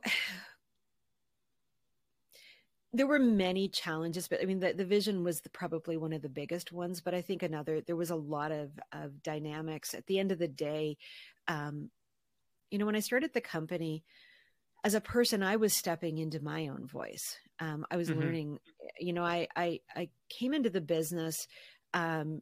there 2.97 3.07
were 3.07 3.19
many 3.19 3.67
challenges, 3.67 4.27
but 4.27 4.41
I 4.41 4.45
mean, 4.45 4.59
the, 4.59 4.73
the 4.73 4.85
vision 4.85 5.23
was 5.23 5.41
the, 5.41 5.49
probably 5.49 5.97
one 5.97 6.13
of 6.13 6.21
the 6.21 6.29
biggest 6.29 6.71
ones. 6.71 7.01
But 7.01 7.13
I 7.13 7.21
think 7.21 7.43
another, 7.43 7.81
there 7.81 7.95
was 7.95 8.09
a 8.09 8.15
lot 8.15 8.51
of, 8.51 8.71
of 8.91 9.21
dynamics. 9.23 9.93
At 9.93 10.07
the 10.07 10.19
end 10.19 10.31
of 10.31 10.39
the 10.39 10.47
day, 10.47 10.97
um, 11.47 11.89
you 12.71 12.77
know, 12.77 12.85
when 12.85 12.95
I 12.95 13.01
started 13.01 13.33
the 13.33 13.41
company, 13.41 14.03
as 14.83 14.93
a 14.93 15.01
person, 15.01 15.41
I 15.41 15.55
was 15.55 15.73
stepping 15.73 16.17
into 16.17 16.43
my 16.43 16.67
own 16.67 16.85
voice. 16.85 17.37
Um, 17.59 17.85
I 17.89 17.97
was 17.97 18.09
mm-hmm. 18.09 18.19
learning, 18.19 18.59
you 18.99 19.13
know, 19.13 19.23
I, 19.23 19.47
I, 19.55 19.79
I 19.95 20.09
came 20.29 20.53
into 20.53 20.69
the 20.69 20.81
business, 20.81 21.47
um, 21.93 22.41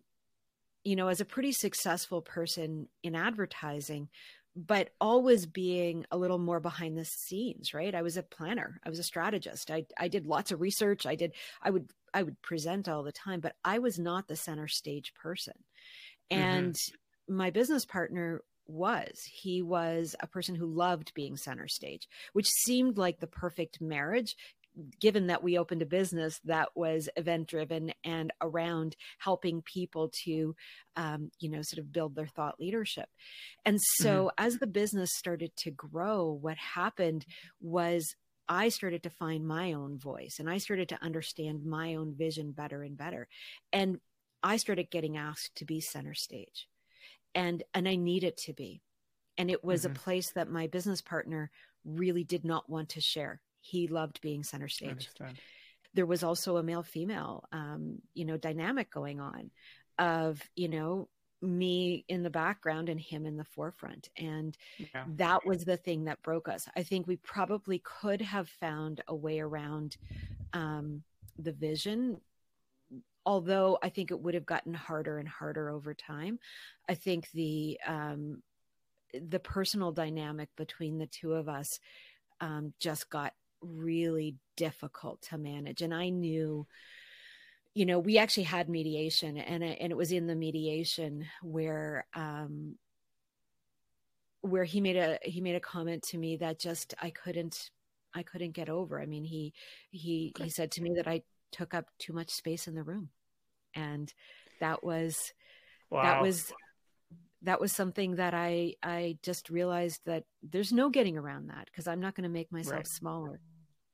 you 0.83 0.95
know, 0.95 1.07
as 1.07 1.21
a 1.21 1.25
pretty 1.25 1.53
successful 1.53 2.21
person 2.21 2.89
in 3.01 3.15
advertising, 3.15 4.09
but 4.55 4.89
always 5.01 5.45
being 5.45 6.05
a 6.11 6.17
little 6.17 6.37
more 6.37 6.59
behind 6.59 6.97
the 6.97 7.05
scenes, 7.05 7.73
right? 7.73 7.95
I 7.95 8.01
was 8.01 8.17
a 8.17 8.23
planner, 8.23 8.79
I 8.85 8.89
was 8.89 8.99
a 8.99 9.03
strategist. 9.03 9.71
I 9.71 9.85
I 9.97 10.07
did 10.07 10.27
lots 10.27 10.51
of 10.51 10.61
research. 10.61 11.05
I 11.05 11.15
did 11.15 11.33
I 11.61 11.69
would 11.69 11.89
I 12.13 12.23
would 12.23 12.41
present 12.41 12.87
all 12.87 13.03
the 13.03 13.11
time, 13.11 13.39
but 13.39 13.55
I 13.65 13.79
was 13.79 13.97
not 13.97 14.27
the 14.27 14.35
center 14.35 14.67
stage 14.67 15.13
person. 15.15 15.55
Mm-hmm. 16.31 16.41
And 16.41 16.73
mm-hmm. 16.75 17.37
my 17.37 17.49
business 17.49 17.85
partner 17.85 18.41
was. 18.67 19.23
He 19.29 19.61
was 19.61 20.15
a 20.19 20.27
person 20.27 20.55
who 20.55 20.67
loved 20.67 21.13
being 21.13 21.35
center 21.35 21.67
stage, 21.67 22.07
which 22.33 22.47
seemed 22.47 22.97
like 22.97 23.19
the 23.19 23.27
perfect 23.27 23.81
marriage 23.81 24.35
given 24.99 25.27
that 25.27 25.43
we 25.43 25.57
opened 25.57 25.81
a 25.81 25.85
business 25.85 26.39
that 26.45 26.69
was 26.75 27.09
event 27.15 27.47
driven 27.47 27.93
and 28.03 28.33
around 28.41 28.95
helping 29.19 29.61
people 29.61 30.11
to 30.23 30.55
um, 30.95 31.31
you 31.39 31.49
know 31.49 31.61
sort 31.61 31.79
of 31.79 31.91
build 31.91 32.15
their 32.15 32.27
thought 32.27 32.59
leadership 32.59 33.09
and 33.65 33.79
so 33.81 34.25
mm-hmm. 34.25 34.45
as 34.45 34.57
the 34.57 34.67
business 34.67 35.11
started 35.15 35.55
to 35.55 35.71
grow 35.71 36.31
what 36.41 36.57
happened 36.57 37.25
was 37.61 38.15
I 38.49 38.69
started 38.69 39.03
to 39.03 39.09
find 39.09 39.47
my 39.47 39.73
own 39.73 39.97
voice 39.97 40.37
and 40.39 40.49
I 40.49 40.57
started 40.57 40.89
to 40.89 41.01
understand 41.01 41.65
my 41.65 41.95
own 41.95 42.13
vision 42.13 42.51
better 42.51 42.83
and 42.83 42.97
better. 42.97 43.27
And 43.71 43.99
I 44.41 44.57
started 44.57 44.91
getting 44.91 45.17
asked 45.17 45.55
to 45.55 45.65
be 45.65 45.79
center 45.79 46.13
stage. 46.13 46.67
And 47.33 47.63
and 47.73 47.87
I 47.87 47.95
needed 47.95 48.37
to 48.37 48.53
be. 48.53 48.81
And 49.37 49.49
it 49.49 49.63
was 49.63 49.83
mm-hmm. 49.83 49.93
a 49.93 49.99
place 49.99 50.31
that 50.31 50.49
my 50.49 50.67
business 50.67 51.01
partner 51.01 51.49
really 51.85 52.23
did 52.23 52.43
not 52.43 52.69
want 52.69 52.89
to 52.89 53.01
share 53.01 53.41
he 53.63 53.87
loved 53.87 54.19
being 54.21 54.43
center 54.43 54.67
stage. 54.67 55.09
There 55.93 56.05
was 56.05 56.21
also 56.21 56.57
a 56.57 56.63
male 56.63 56.83
female, 56.83 57.45
um, 57.51 57.99
you 58.13 58.25
know, 58.25 58.35
dynamic 58.35 58.91
going 58.91 59.21
on 59.21 59.51
of, 59.97 60.41
you 60.55 60.67
know, 60.67 61.07
me 61.41 62.03
in 62.09 62.23
the 62.23 62.29
background 62.29 62.89
and 62.89 62.99
him 62.99 63.25
in 63.25 63.37
the 63.37 63.45
forefront. 63.45 64.09
And 64.17 64.57
yeah. 64.77 65.05
that 65.15 65.45
was 65.45 65.63
the 65.63 65.77
thing 65.77 66.05
that 66.05 66.21
broke 66.23 66.49
us. 66.49 66.67
I 66.75 66.83
think 66.83 67.07
we 67.07 67.15
probably 67.17 67.81
could 67.83 68.21
have 68.21 68.49
found 68.49 69.01
a 69.07 69.15
way 69.15 69.39
around 69.39 69.95
um, 70.51 71.03
the 71.37 71.53
vision. 71.53 72.19
Although 73.25 73.77
I 73.81 73.87
think 73.87 74.11
it 74.11 74.19
would 74.19 74.33
have 74.33 74.45
gotten 74.45 74.73
harder 74.73 75.19
and 75.19 75.27
harder 75.27 75.69
over 75.69 75.93
time. 75.93 76.39
I 76.89 76.95
think 76.95 77.31
the 77.31 77.79
um, 77.87 78.41
the 79.13 79.39
personal 79.39 79.93
dynamic 79.93 80.49
between 80.57 80.97
the 80.97 81.05
two 81.05 81.33
of 81.33 81.47
us 81.47 81.79
um, 82.41 82.73
just 82.79 83.09
got 83.09 83.33
really 83.63 84.35
difficult 84.55 85.21
to 85.23 85.37
manage. 85.37 85.81
And 85.81 85.93
I 85.93 86.09
knew, 86.09 86.67
you 87.73 87.85
know, 87.85 87.99
we 87.99 88.17
actually 88.17 88.43
had 88.43 88.69
mediation, 88.69 89.37
and 89.37 89.63
and 89.63 89.91
it 89.91 89.97
was 89.97 90.11
in 90.11 90.27
the 90.27 90.35
mediation 90.35 91.25
where 91.41 92.05
um, 92.15 92.75
where 94.41 94.63
he 94.65 94.81
made 94.81 94.97
a 94.97 95.17
he 95.23 95.41
made 95.41 95.55
a 95.55 95.59
comment 95.59 96.03
to 96.03 96.17
me 96.17 96.37
that 96.37 96.59
just 96.59 96.93
I 97.01 97.09
couldn't 97.09 97.71
I 98.13 98.23
couldn't 98.23 98.51
get 98.51 98.69
over. 98.69 99.01
I 99.01 99.05
mean, 99.05 99.23
he 99.23 99.53
he 99.89 100.33
he 100.37 100.49
said 100.49 100.71
to 100.73 100.81
me 100.81 100.93
that 100.97 101.07
I 101.07 101.23
took 101.51 101.73
up 101.73 101.85
too 101.97 102.13
much 102.13 102.29
space 102.29 102.67
in 102.67 102.75
the 102.75 102.83
room, 102.83 103.09
and 103.73 104.13
that 104.59 104.83
was 104.83 105.33
wow. 105.89 106.03
that 106.03 106.21
was 106.21 106.53
that 107.43 107.59
was 107.59 107.71
something 107.71 108.15
that 108.15 108.33
I 108.33 108.75
I 108.83 109.17
just 109.21 109.49
realized 109.49 110.01
that 110.05 110.25
there's 110.41 110.73
no 110.73 110.89
getting 110.89 111.17
around 111.17 111.47
that 111.49 111.65
because 111.65 111.87
I'm 111.87 111.99
not 111.99 112.15
going 112.15 112.23
to 112.23 112.29
make 112.29 112.51
myself 112.51 112.75
right. 112.75 112.87
smaller. 112.87 113.39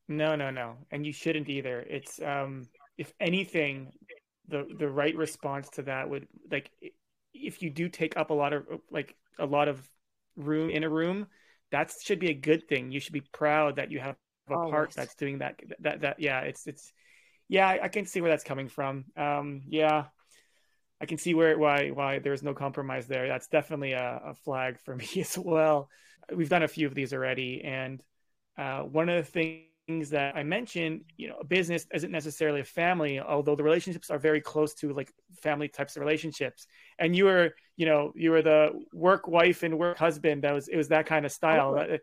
No, 0.09 0.35
no, 0.35 0.49
no, 0.49 0.75
and 0.89 1.05
you 1.05 1.13
shouldn't 1.13 1.47
either. 1.49 1.81
It's 1.87 2.19
um, 2.19 2.67
if 2.97 3.13
anything, 3.19 3.93
the 4.47 4.67
the 4.77 4.89
right 4.89 5.15
response 5.15 5.69
to 5.69 5.83
that 5.83 6.09
would 6.09 6.27
like 6.51 6.71
if 7.33 7.61
you 7.61 7.69
do 7.69 7.87
take 7.87 8.17
up 8.17 8.31
a 8.31 8.33
lot 8.33 8.51
of 8.51 8.65
like 8.89 9.15
a 9.37 9.45
lot 9.45 9.67
of 9.67 9.87
room 10.35 10.71
in 10.71 10.83
a 10.83 10.89
room, 10.89 11.27
that 11.71 11.93
should 12.03 12.19
be 12.19 12.31
a 12.31 12.33
good 12.33 12.67
thing. 12.67 12.91
You 12.91 12.99
should 12.99 13.13
be 13.13 13.21
proud 13.21 13.75
that 13.75 13.91
you 13.91 13.99
have 13.99 14.15
a 14.49 14.55
Always. 14.55 14.71
part 14.71 14.91
that's 14.95 15.13
doing 15.13 15.37
that. 15.39 15.59
That 15.79 16.01
that 16.01 16.19
yeah, 16.19 16.41
it's 16.41 16.65
it's 16.65 16.91
yeah, 17.47 17.67
I, 17.67 17.83
I 17.83 17.87
can 17.87 18.07
see 18.07 18.19
where 18.19 18.31
that's 18.31 18.43
coming 18.43 18.67
from. 18.67 19.05
Um, 19.15 19.61
yeah, 19.67 20.05
I 20.99 21.05
can 21.05 21.19
see 21.19 21.35
where 21.35 21.55
why 21.55 21.89
why 21.89 22.17
there's 22.17 22.41
no 22.41 22.55
compromise 22.55 23.05
there. 23.05 23.27
That's 23.27 23.47
definitely 23.47 23.91
a, 23.91 24.21
a, 24.25 24.33
flag 24.33 24.79
for 24.79 24.95
me 24.95 25.07
as 25.19 25.37
well. 25.37 25.87
We've 26.33 26.49
done 26.49 26.63
a 26.63 26.67
few 26.67 26.87
of 26.87 26.95
these 26.95 27.13
already, 27.13 27.61
and 27.63 28.01
uh, 28.57 28.81
one 28.81 29.09
of 29.09 29.23
the 29.23 29.31
things 29.31 29.68
things 29.89 30.11
that 30.11 30.35
I 30.35 30.43
mentioned, 30.43 31.01
you 31.17 31.27
know, 31.29 31.37
a 31.41 31.43
business 31.43 31.87
isn't 31.91 32.11
necessarily 32.11 32.61
a 32.61 32.63
family, 32.63 33.19
although 33.19 33.55
the 33.55 33.63
relationships 33.63 34.11
are 34.11 34.19
very 34.19 34.39
close 34.39 34.75
to 34.75 34.93
like 34.93 35.11
family 35.41 35.67
types 35.67 35.95
of 35.95 36.01
relationships. 36.01 36.67
And 36.99 37.15
you 37.15 37.25
were, 37.25 37.55
you 37.75 37.87
know, 37.87 38.13
you 38.15 38.29
were 38.29 38.43
the 38.43 38.69
work 38.93 39.27
wife 39.27 39.63
and 39.63 39.79
work 39.79 39.97
husband. 39.97 40.43
That 40.43 40.53
was 40.53 40.67
it 40.67 40.77
was 40.77 40.89
that 40.89 41.07
kind 41.07 41.25
of 41.25 41.31
style. 41.31 41.75
Oh, 41.75 41.97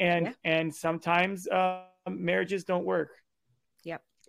and 0.00 0.26
yeah. 0.26 0.32
and 0.44 0.74
sometimes 0.74 1.46
uh, 1.46 1.82
marriages 2.10 2.64
don't 2.64 2.84
work. 2.84 3.10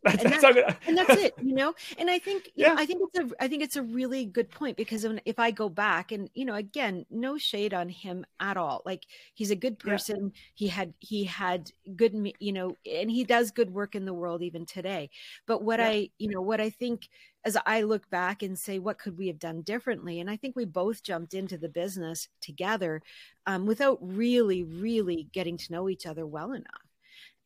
That's, 0.03 0.23
and, 0.23 0.33
that's, 0.41 0.87
and 0.87 0.97
that's 0.97 1.15
it, 1.15 1.33
you 1.41 1.53
know. 1.53 1.73
And 1.97 2.09
I 2.09 2.19
think, 2.19 2.49
yeah, 2.55 2.69
know, 2.69 2.75
I 2.77 2.85
think 2.85 3.01
it's 3.03 3.19
a, 3.19 3.43
I 3.43 3.47
think 3.47 3.63
it's 3.63 3.75
a 3.75 3.81
really 3.81 4.25
good 4.25 4.49
point 4.49 4.77
because 4.77 5.05
if 5.25 5.39
I 5.39 5.51
go 5.51 5.69
back 5.69 6.11
and 6.11 6.29
you 6.33 6.45
know, 6.45 6.55
again, 6.55 7.05
no 7.09 7.37
shade 7.37 7.73
on 7.73 7.89
him 7.89 8.25
at 8.39 8.57
all. 8.57 8.81
Like 8.85 9.05
he's 9.33 9.51
a 9.51 9.55
good 9.55 9.79
person. 9.79 10.31
Yeah. 10.33 10.41
He 10.55 10.67
had, 10.67 10.93
he 10.99 11.23
had 11.25 11.71
good, 11.95 12.33
you 12.39 12.53
know, 12.53 12.77
and 12.89 13.09
he 13.09 13.23
does 13.23 13.51
good 13.51 13.71
work 13.71 13.95
in 13.95 14.05
the 14.05 14.13
world 14.13 14.41
even 14.41 14.65
today. 14.65 15.09
But 15.45 15.63
what 15.63 15.79
yeah. 15.79 15.87
I, 15.87 16.09
you 16.17 16.29
know, 16.29 16.41
what 16.41 16.61
I 16.61 16.69
think 16.69 17.09
as 17.45 17.57
I 17.65 17.83
look 17.83 18.09
back 18.09 18.43
and 18.43 18.57
say, 18.57 18.79
what 18.79 18.99
could 18.99 19.17
we 19.17 19.27
have 19.27 19.39
done 19.39 19.61
differently? 19.61 20.19
And 20.19 20.29
I 20.29 20.35
think 20.35 20.55
we 20.55 20.65
both 20.65 21.03
jumped 21.03 21.33
into 21.33 21.57
the 21.57 21.69
business 21.69 22.27
together 22.41 23.01
um, 23.45 23.65
without 23.65 23.97
really, 24.01 24.63
really 24.63 25.29
getting 25.31 25.57
to 25.57 25.71
know 25.71 25.87
each 25.89 26.05
other 26.05 26.27
well 26.27 26.51
enough 26.51 26.89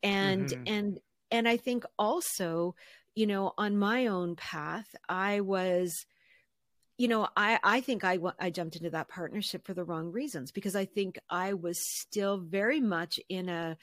and 0.03 0.47
mm-hmm. 0.47 0.63
and 0.67 0.99
and 1.33 1.47
I 1.47 1.57
think 1.57 1.83
also, 1.97 2.75
you 3.15 3.27
know, 3.27 3.53
on 3.57 3.75
my 3.75 4.07
own 4.07 4.35
path, 4.35 4.95
I 5.09 5.41
was 5.41 6.05
you 6.95 7.07
know 7.07 7.27
i 7.35 7.59
i 7.63 7.81
think 7.81 8.03
i 8.03 8.19
i 8.39 8.51
jumped 8.51 8.75
into 8.75 8.91
that 8.91 9.09
partnership 9.09 9.65
for 9.65 9.73
the 9.73 9.83
wrong 9.83 10.11
reasons 10.11 10.51
because 10.51 10.75
i 10.75 10.85
think 10.85 11.17
i 11.27 11.51
was 11.51 11.79
still 11.79 12.37
very 12.37 12.79
much 12.79 13.19
in 13.29 13.49
a 13.49 13.75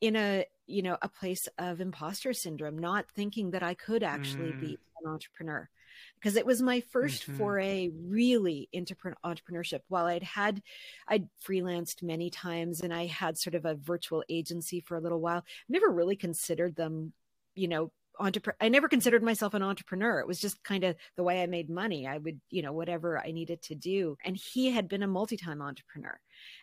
in 0.00 0.16
a 0.16 0.44
you 0.66 0.82
know 0.82 0.98
a 1.00 1.08
place 1.08 1.46
of 1.58 1.80
imposter 1.80 2.32
syndrome 2.32 2.76
not 2.76 3.08
thinking 3.14 3.52
that 3.52 3.62
i 3.62 3.74
could 3.74 4.02
actually 4.02 4.50
mm. 4.50 4.60
be 4.60 4.78
an 5.02 5.08
entrepreneur 5.08 5.68
because 6.16 6.36
it 6.36 6.46
was 6.46 6.62
my 6.62 6.82
1st 6.94 7.22
mm-hmm. 7.22 7.36
foray 7.36 7.90
really 8.06 8.68
into 8.72 8.94
entrepreneurship. 9.24 9.80
While 9.88 10.06
i'd 10.06 10.22
had 10.22 10.62
i'd 11.08 11.28
freelanced 11.46 12.02
many 12.02 12.30
times 12.30 12.80
and 12.80 12.92
i 12.92 13.06
had 13.06 13.38
sort 13.38 13.54
of 13.54 13.64
a 13.64 13.74
virtual 13.74 14.24
agency 14.28 14.80
for 14.80 14.96
a 14.96 15.00
little 15.00 15.20
while 15.20 15.44
never 15.68 15.88
really 15.88 16.16
considered 16.16 16.76
them 16.76 17.12
you 17.54 17.68
know 17.68 17.90
entrepreneur 18.20 18.56
i 18.60 18.68
never 18.68 18.88
considered 18.88 19.22
myself 19.22 19.54
an 19.54 19.62
entrepreneur. 19.62 20.20
It 20.20 20.26
was 20.26 20.40
just 20.40 20.62
kind 20.64 20.84
of 20.84 20.96
the 21.16 21.22
way 21.22 21.42
i 21.42 21.46
made 21.46 21.70
money. 21.70 22.06
I 22.06 22.18
would 22.18 22.40
you 22.50 22.62
know 22.62 22.72
whatever 22.72 23.18
i 23.18 23.30
needed 23.30 23.62
to 23.62 23.74
do. 23.74 24.16
And 24.24 24.36
he 24.36 24.70
had 24.70 24.88
been 24.88 25.02
a 25.02 25.08
multi-time 25.08 25.62
entrepreneur 25.62 26.18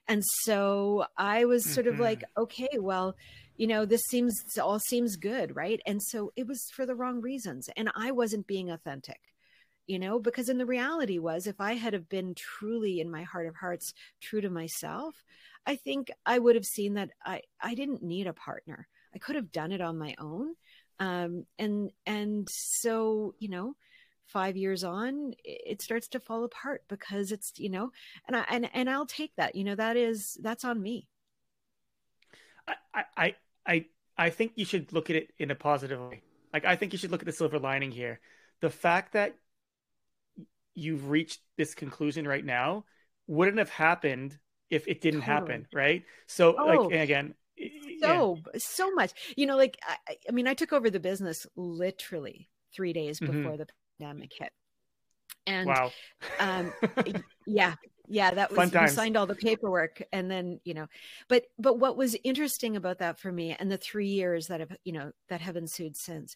and 0.07 0.23
so 0.43 1.05
i 1.17 1.45
was 1.45 1.63
sort 1.65 1.85
mm-hmm. 1.85 1.95
of 1.95 1.99
like 1.99 2.19
mm-hmm. 2.19 2.43
okay 2.43 2.77
well 2.79 3.15
you 3.57 3.67
know 3.67 3.85
this 3.85 4.03
seems 4.09 4.33
all 4.61 4.79
seems 4.79 5.15
good 5.15 5.55
right 5.55 5.81
and 5.85 6.01
so 6.01 6.31
it 6.35 6.47
was 6.47 6.69
for 6.73 6.85
the 6.85 6.95
wrong 6.95 7.21
reasons 7.21 7.69
and 7.75 7.89
i 7.95 8.11
wasn't 8.11 8.47
being 8.47 8.69
authentic 8.69 9.19
you 9.87 9.99
know 9.99 10.19
because 10.19 10.49
in 10.49 10.57
the 10.57 10.65
reality 10.65 11.19
was 11.19 11.47
if 11.47 11.59
i 11.59 11.73
had 11.73 11.93
have 11.93 12.09
been 12.09 12.33
truly 12.35 12.99
in 12.99 13.09
my 13.09 13.23
heart 13.23 13.47
of 13.47 13.55
hearts 13.55 13.93
true 14.21 14.41
to 14.41 14.49
myself 14.49 15.23
i 15.65 15.75
think 15.75 16.11
i 16.25 16.37
would 16.37 16.55
have 16.55 16.65
seen 16.65 16.95
that 16.95 17.09
i 17.25 17.41
i 17.61 17.73
didn't 17.73 18.03
need 18.03 18.27
a 18.27 18.33
partner 18.33 18.87
i 19.13 19.19
could 19.19 19.35
have 19.35 19.51
done 19.51 19.71
it 19.71 19.81
on 19.81 19.97
my 19.97 20.15
own 20.19 20.53
um 20.99 21.45
and 21.59 21.91
and 22.05 22.47
so 22.49 23.33
you 23.39 23.49
know 23.49 23.75
five 24.27 24.57
years 24.57 24.83
on 24.83 25.33
it 25.43 25.81
starts 25.81 26.07
to 26.07 26.19
fall 26.19 26.43
apart 26.43 26.83
because 26.87 27.31
it's 27.31 27.53
you 27.57 27.69
know 27.69 27.91
and 28.27 28.35
i 28.35 28.45
and, 28.49 28.69
and 28.73 28.89
i'll 28.89 29.05
take 29.05 29.31
that 29.37 29.55
you 29.55 29.63
know 29.63 29.75
that 29.75 29.95
is 29.97 30.37
that's 30.41 30.65
on 30.65 30.81
me 30.81 31.07
i 32.67 33.03
i 33.15 33.35
i 33.67 33.85
i 34.17 34.29
think 34.29 34.53
you 34.55 34.65
should 34.65 34.91
look 34.93 35.09
at 35.09 35.15
it 35.15 35.33
in 35.37 35.51
a 35.51 35.55
positive 35.55 35.99
way 35.99 36.21
like 36.53 36.65
i 36.65 36.75
think 36.75 36.91
you 36.91 36.99
should 36.99 37.11
look 37.11 37.21
at 37.21 37.25
the 37.25 37.31
silver 37.31 37.59
lining 37.59 37.91
here 37.91 38.19
the 38.61 38.69
fact 38.69 39.13
that 39.13 39.35
you've 40.73 41.09
reached 41.09 41.41
this 41.57 41.75
conclusion 41.75 42.27
right 42.27 42.45
now 42.45 42.83
wouldn't 43.27 43.59
have 43.59 43.69
happened 43.69 44.37
if 44.69 44.87
it 44.87 45.01
didn't 45.01 45.21
totally. 45.21 45.33
happen 45.33 45.67
right 45.73 46.03
so 46.27 46.55
oh, 46.57 46.65
like 46.65 46.99
again 46.99 47.35
so 48.01 48.37
yeah. 48.37 48.51
so 48.57 48.91
much 48.91 49.13
you 49.37 49.45
know 49.45 49.55
like 49.55 49.77
I, 49.87 50.17
I, 50.27 50.31
mean 50.31 50.47
i 50.47 50.53
took 50.53 50.73
over 50.73 50.89
the 50.89 50.99
business 50.99 51.45
literally 51.55 52.49
three 52.75 52.91
days 52.91 53.19
mm-hmm. 53.19 53.31
before 53.31 53.51
mm-hmm. 53.53 53.59
the 53.59 53.67
pandemic 53.99 54.31
hit 54.37 54.51
and 55.47 55.67
wow. 55.67 55.91
um 56.39 56.73
yeah 57.47 57.75
yeah 58.07 58.31
that 58.31 58.51
was 58.51 58.71
we 58.71 58.87
signed 58.87 59.17
all 59.17 59.25
the 59.25 59.35
paperwork 59.35 60.01
and 60.11 60.29
then 60.29 60.59
you 60.63 60.73
know 60.73 60.87
but 61.27 61.43
but 61.57 61.79
what 61.79 61.97
was 61.97 62.15
interesting 62.23 62.75
about 62.75 62.99
that 62.99 63.19
for 63.19 63.31
me 63.31 63.55
and 63.57 63.71
the 63.71 63.77
three 63.77 64.07
years 64.07 64.47
that 64.47 64.59
have 64.59 64.75
you 64.83 64.93
know 64.93 65.11
that 65.29 65.41
have 65.41 65.55
ensued 65.55 65.95
since 65.95 66.35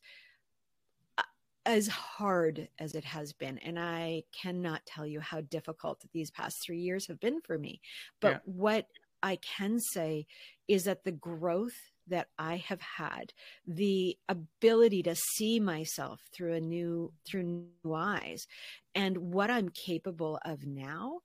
as 1.65 1.87
hard 1.87 2.67
as 2.79 2.95
it 2.95 3.03
has 3.03 3.33
been 3.33 3.57
and 3.59 3.77
i 3.77 4.23
cannot 4.31 4.81
tell 4.85 5.05
you 5.05 5.19
how 5.19 5.41
difficult 5.41 6.03
these 6.13 6.31
past 6.31 6.63
three 6.63 6.79
years 6.79 7.07
have 7.07 7.19
been 7.19 7.39
for 7.41 7.57
me 7.57 7.81
but 8.21 8.31
yeah. 8.31 8.39
what 8.45 8.87
i 9.21 9.35
can 9.37 9.79
say 9.79 10.25
is 10.67 10.85
that 10.85 11.03
the 11.03 11.11
growth 11.11 11.77
that 12.09 12.27
i 12.37 12.57
have 12.57 12.81
had 12.81 13.33
the 13.67 14.17
ability 14.27 15.03
to 15.03 15.15
see 15.15 15.59
myself 15.59 16.21
through 16.33 16.53
a 16.53 16.61
new 16.61 17.11
through 17.25 17.43
new 17.43 17.93
eyes. 17.93 18.47
And 18.95 19.17
what 19.17 19.49
i'm 19.49 19.69
capable 19.69 20.39
of 20.45 20.65
now 20.65 21.19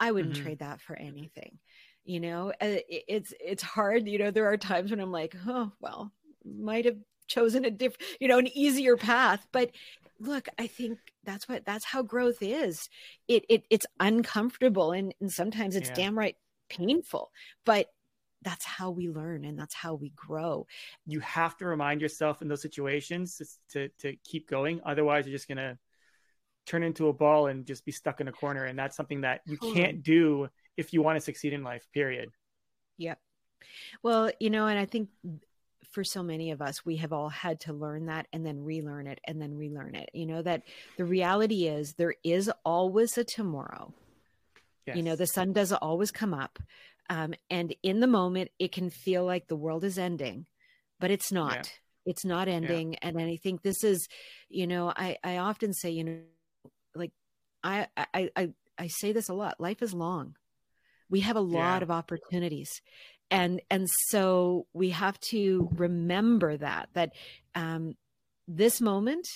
i 0.00 0.10
wouldn't 0.10 0.34
mm-hmm. 0.34 0.44
trade 0.44 0.58
that 0.60 0.80
for 0.80 0.96
anything 0.96 1.58
you 2.06 2.20
know? 2.20 2.50
Uh, 2.60 2.84
it's 2.88 3.32
it's 3.40 3.62
hard 3.62 4.06
you 4.06 4.18
know 4.18 4.30
there 4.30 4.46
are 4.46 4.58
times 4.58 4.90
when 4.90 5.00
i'm 5.00 5.12
like 5.12 5.34
oh 5.46 5.72
well 5.80 6.12
might 6.44 6.84
have 6.84 6.98
chosen 7.26 7.64
a 7.64 7.70
different 7.70 8.02
you 8.20 8.28
know 8.28 8.38
an 8.38 8.48
easier 8.56 8.96
path. 8.96 9.46
But 9.52 9.70
look 10.20 10.48
i 10.60 10.68
think 10.68 10.98
that's 11.24 11.48
what 11.48 11.64
that's 11.64 11.84
how 11.84 12.02
growth 12.02 12.38
is. 12.40 12.88
It, 13.28 13.44
it 13.48 13.64
it's 13.70 13.86
uncomfortable 14.00 14.92
and, 14.92 15.14
and 15.20 15.30
sometimes 15.30 15.76
it's 15.76 15.88
yeah. 15.90 15.94
damn 15.94 16.18
right 16.18 16.36
painful. 16.68 17.30
But 17.64 17.88
that's 18.44 18.64
how 18.64 18.90
we 18.90 19.08
learn 19.08 19.44
and 19.44 19.58
that's 19.58 19.74
how 19.74 19.94
we 19.94 20.10
grow 20.10 20.66
you 21.06 21.20
have 21.20 21.56
to 21.56 21.66
remind 21.66 22.00
yourself 22.00 22.42
in 22.42 22.48
those 22.48 22.62
situations 22.62 23.36
to 23.36 23.88
to, 23.88 23.88
to 23.98 24.16
keep 24.24 24.48
going 24.48 24.80
otherwise 24.84 25.26
you're 25.26 25.36
just 25.36 25.48
gonna 25.48 25.78
turn 26.66 26.82
into 26.82 27.08
a 27.08 27.12
ball 27.12 27.48
and 27.48 27.66
just 27.66 27.84
be 27.84 27.92
stuck 27.92 28.20
in 28.20 28.28
a 28.28 28.32
corner 28.32 28.64
and 28.64 28.78
that's 28.78 28.96
something 28.96 29.22
that 29.22 29.40
you 29.46 29.58
can't 29.58 30.02
do 30.02 30.48
if 30.76 30.92
you 30.92 31.02
want 31.02 31.16
to 31.16 31.20
succeed 31.20 31.52
in 31.52 31.62
life 31.62 31.86
period 31.92 32.30
yep 32.96 33.18
well 34.02 34.30
you 34.40 34.50
know 34.50 34.66
and 34.66 34.78
i 34.78 34.84
think 34.84 35.08
for 35.94 36.02
so 36.02 36.24
many 36.24 36.50
of 36.50 36.60
us, 36.60 36.84
we 36.84 36.96
have 36.96 37.12
all 37.12 37.28
had 37.28 37.60
to 37.60 37.72
learn 37.72 38.06
that 38.06 38.26
and 38.32 38.44
then 38.44 38.64
relearn 38.64 39.06
it 39.06 39.20
and 39.26 39.40
then 39.40 39.54
relearn 39.54 39.94
it. 39.94 40.10
You 40.12 40.26
know, 40.26 40.42
that 40.42 40.62
the 40.96 41.04
reality 41.04 41.66
is 41.66 41.94
there 41.94 42.16
is 42.24 42.50
always 42.64 43.16
a 43.16 43.22
tomorrow. 43.22 43.94
Yes. 44.86 44.96
You 44.96 45.04
know, 45.04 45.14
the 45.14 45.26
sun 45.26 45.52
doesn't 45.52 45.78
always 45.78 46.10
come 46.10 46.34
up. 46.34 46.58
Um, 47.10 47.34
and 47.50 47.74
in 47.82 48.00
the 48.00 48.06
moment, 48.06 48.50
it 48.58 48.72
can 48.72 48.90
feel 48.90 49.24
like 49.24 49.46
the 49.46 49.56
world 49.56 49.84
is 49.84 49.98
ending, 49.98 50.46
but 51.00 51.10
it's 51.10 51.30
not. 51.30 51.54
Yeah. 51.54 51.62
It's 52.06 52.24
not 52.24 52.48
ending. 52.48 52.92
Yeah. 52.92 52.98
And 53.02 53.20
I 53.20 53.36
think 53.36 53.62
this 53.62 53.82
is, 53.82 54.08
you 54.48 54.66
know, 54.66 54.92
I, 54.94 55.16
I 55.24 55.38
often 55.38 55.72
say, 55.72 55.90
you 55.90 56.04
know, 56.04 56.18
like 56.94 57.12
I, 57.62 57.86
I, 57.96 58.30
I, 58.36 58.50
I 58.78 58.88
say 58.88 59.12
this 59.12 59.28
a 59.28 59.34
lot 59.34 59.60
life 59.60 59.82
is 59.82 59.94
long. 59.94 60.36
We 61.10 61.20
have 61.20 61.36
a 61.36 61.40
lot 61.40 61.78
yeah. 61.78 61.82
of 61.82 61.90
opportunities 61.90 62.80
and 63.30 63.60
and 63.70 63.88
so 64.08 64.66
we 64.72 64.90
have 64.90 65.18
to 65.20 65.68
remember 65.76 66.56
that 66.56 66.88
that 66.94 67.12
um, 67.54 67.94
this 68.46 68.80
moment 68.80 69.26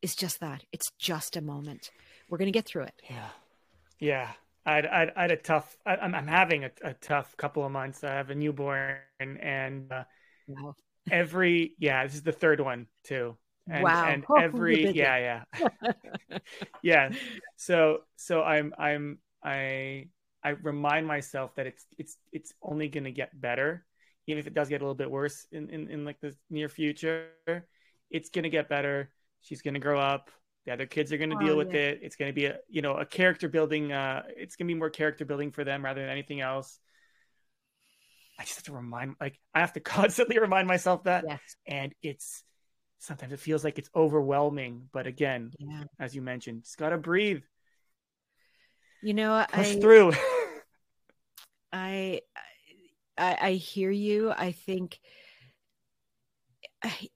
is 0.00 0.14
just 0.14 0.40
that 0.40 0.64
it's 0.72 0.90
just 0.98 1.36
a 1.36 1.40
moment 1.40 1.90
we're 2.28 2.38
going 2.38 2.52
to 2.52 2.56
get 2.56 2.66
through 2.66 2.84
it 2.84 2.94
yeah 3.08 3.28
yeah 3.98 4.30
I'd, 4.64 4.86
I'd, 4.86 5.12
I'd 5.16 5.30
a 5.32 5.36
tough 5.36 5.76
I, 5.84 5.96
am 5.96 6.14
I'm 6.14 6.26
having 6.26 6.64
a, 6.64 6.70
a, 6.82 6.94
tough 6.94 7.36
couple 7.36 7.64
of 7.64 7.72
months 7.72 8.04
i 8.04 8.10
have 8.10 8.30
a 8.30 8.34
newborn 8.34 8.98
and 9.18 9.92
uh, 9.92 10.04
wow. 10.46 10.74
every 11.10 11.74
yeah 11.78 12.04
this 12.04 12.14
is 12.14 12.22
the 12.22 12.32
third 12.32 12.60
one 12.60 12.86
too 13.04 13.36
and, 13.68 13.82
wow 13.82 14.06
and 14.06 14.24
oh, 14.28 14.36
every 14.36 14.90
yeah 14.90 15.44
yeah 15.52 16.38
yeah 16.82 17.10
so 17.56 17.98
so 18.16 18.42
i'm 18.42 18.72
i'm 18.78 19.18
i 19.42 20.06
I 20.44 20.50
remind 20.50 21.06
myself 21.06 21.54
that 21.54 21.66
it's 21.66 21.86
it's 21.98 22.16
it's 22.32 22.52
only 22.62 22.88
going 22.88 23.04
to 23.04 23.12
get 23.12 23.38
better, 23.38 23.84
even 24.26 24.40
if 24.40 24.46
it 24.46 24.54
does 24.54 24.68
get 24.68 24.80
a 24.80 24.84
little 24.84 24.94
bit 24.94 25.10
worse 25.10 25.46
in 25.52 25.70
in, 25.70 25.88
in 25.88 26.04
like 26.04 26.20
the 26.20 26.34
near 26.50 26.68
future. 26.68 27.28
It's 28.10 28.30
going 28.30 28.42
to 28.42 28.50
get 28.50 28.68
better. 28.68 29.10
She's 29.40 29.62
going 29.62 29.74
to 29.74 29.80
grow 29.80 30.00
up. 30.00 30.30
The 30.66 30.72
other 30.72 30.86
kids 30.86 31.12
are 31.12 31.18
going 31.18 31.30
to 31.30 31.36
oh, 31.36 31.40
deal 31.40 31.56
with 31.56 31.72
yeah. 31.74 31.80
it. 31.80 32.00
It's 32.02 32.16
going 32.16 32.28
to 32.28 32.34
be 32.34 32.46
a 32.46 32.58
you 32.68 32.82
know 32.82 32.94
a 32.94 33.04
character 33.04 33.48
building. 33.48 33.92
Uh, 33.92 34.22
it's 34.28 34.56
going 34.56 34.68
to 34.68 34.74
be 34.74 34.78
more 34.78 34.90
character 34.90 35.24
building 35.24 35.50
for 35.50 35.64
them 35.64 35.84
rather 35.84 36.00
than 36.00 36.10
anything 36.10 36.40
else. 36.40 36.78
I 38.38 38.44
just 38.44 38.56
have 38.56 38.64
to 38.64 38.72
remind, 38.72 39.16
like, 39.20 39.38
I 39.54 39.60
have 39.60 39.72
to 39.74 39.80
constantly 39.80 40.38
remind 40.38 40.66
myself 40.66 41.04
that, 41.04 41.24
yes. 41.28 41.40
and 41.66 41.94
it's 42.02 42.42
sometimes 42.98 43.32
it 43.32 43.40
feels 43.40 43.64
like 43.64 43.78
it's 43.78 43.90
overwhelming. 43.94 44.88
But 44.92 45.06
again, 45.06 45.52
yeah. 45.58 45.84
as 45.98 46.14
you 46.14 46.22
mentioned, 46.22 46.64
just 46.64 46.78
gotta 46.78 46.98
breathe. 46.98 47.42
You 49.02 49.14
know, 49.14 49.44
push 49.48 49.76
I, 49.76 49.80
through. 49.80 50.12
I, 51.72 52.20
I, 53.18 53.38
I 53.40 53.52
hear 53.52 53.90
you. 53.90 54.30
I 54.30 54.52
think 54.52 54.98
I, 56.84 57.08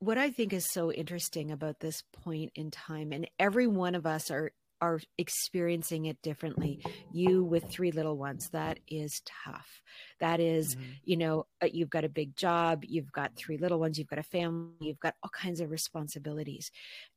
what 0.00 0.18
I 0.18 0.30
think 0.30 0.52
is 0.52 0.66
so 0.70 0.92
interesting 0.92 1.50
about 1.50 1.80
this 1.80 2.02
point 2.24 2.52
in 2.54 2.70
time, 2.70 3.12
and 3.12 3.28
every 3.38 3.66
one 3.66 3.94
of 3.94 4.06
us 4.06 4.30
are 4.30 4.52
are 4.80 5.00
experiencing 5.16 6.06
it 6.06 6.22
differently. 6.22 6.80
You 7.12 7.42
with 7.42 7.68
three 7.68 7.90
little 7.90 8.16
ones, 8.16 8.48
that 8.52 8.78
is 8.86 9.22
tough. 9.44 9.82
That 10.20 10.38
is, 10.38 10.76
mm-hmm. 10.76 10.90
you 11.04 11.16
know, 11.16 11.46
uh, 11.60 11.66
you've 11.72 11.90
got 11.90 12.04
a 12.04 12.08
big 12.08 12.36
job, 12.36 12.84
you've 12.86 13.10
got 13.10 13.34
three 13.34 13.58
little 13.58 13.80
ones, 13.80 13.98
you've 13.98 14.06
got 14.06 14.20
a 14.20 14.22
family, 14.22 14.74
you've 14.80 15.00
got 15.00 15.16
all 15.22 15.30
kinds 15.30 15.60
of 15.60 15.70
responsibilities. 15.70 16.70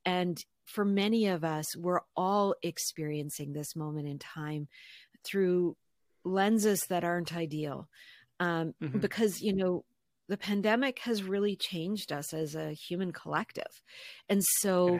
And 0.06 0.44
for 0.66 0.84
many 0.84 1.28
of 1.28 1.44
us, 1.44 1.76
we're 1.76 2.02
all 2.16 2.56
experiencing 2.64 3.54
this 3.54 3.76
moment 3.76 4.08
in 4.08 4.18
time 4.18 4.68
through 5.24 5.78
lenses 6.24 6.82
that 6.90 7.04
aren't 7.04 7.36
ideal. 7.36 7.88
Um, 8.40 8.74
mm-hmm. 8.82 8.98
Because, 8.98 9.40
you 9.40 9.54
know, 9.54 9.86
the 10.32 10.38
pandemic 10.38 11.00
has 11.00 11.24
really 11.24 11.58
changed 11.58 12.14
us 12.14 12.34
as 12.34 12.56
a 12.56 12.72
human 12.72 13.12
collective. 13.12 13.82
And 14.30 14.42
so, 14.42 14.98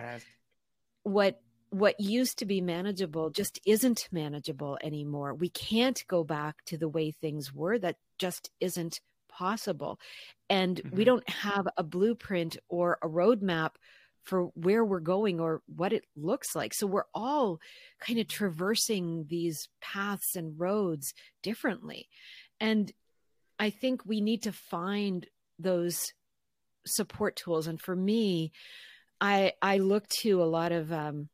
what 1.04 1.40
what 1.70 1.98
used 2.02 2.40
to 2.40 2.46
be 2.46 2.60
manageable 2.60 3.30
just 3.30 3.58
isn't 3.66 4.10
manageable 4.12 4.78
anymore. 4.84 5.34
We 5.34 5.48
can't 5.48 6.04
go 6.10 6.26
back 6.26 6.58
to 6.66 6.78
the 6.78 6.90
way 6.90 7.12
things 7.12 7.54
were. 7.54 7.80
That 7.80 7.96
just 8.20 8.52
isn't 8.60 9.00
possible. 9.30 10.02
And 10.50 10.76
mm-hmm. 10.76 10.98
we 10.98 11.06
don't 11.06 11.28
have 11.30 11.66
a 11.78 11.84
blueprint 11.84 12.58
or 12.68 12.98
a 13.02 13.08
roadmap 13.08 13.76
for 14.24 14.48
where 14.48 14.84
we're 14.84 15.00
going 15.00 15.40
or 15.40 15.62
what 15.74 15.94
it 15.94 16.04
looks 16.18 16.58
like. 16.58 16.74
So 16.74 16.88
we're 16.88 17.06
all 17.14 17.62
kind 18.02 18.20
of 18.20 18.28
traversing 18.28 19.28
these 19.30 19.70
paths 19.80 20.36
and 20.36 20.60
roads 20.60 21.14
differently. 21.42 22.10
And 22.60 22.92
I 23.62 23.70
think 23.70 24.02
we 24.08 24.22
need 24.22 24.42
to 24.44 24.52
find 24.52 25.28
those 25.60 26.14
support 26.88 27.36
tools. 27.36 27.68
And 27.68 27.80
for 27.80 27.96
me, 27.96 28.52
I 29.22 29.54
I 29.62 29.78
look 29.78 30.08
to 30.22 30.42
a 30.42 30.46
lot 30.46 30.72
of 30.72 30.92
um, 30.92 31.30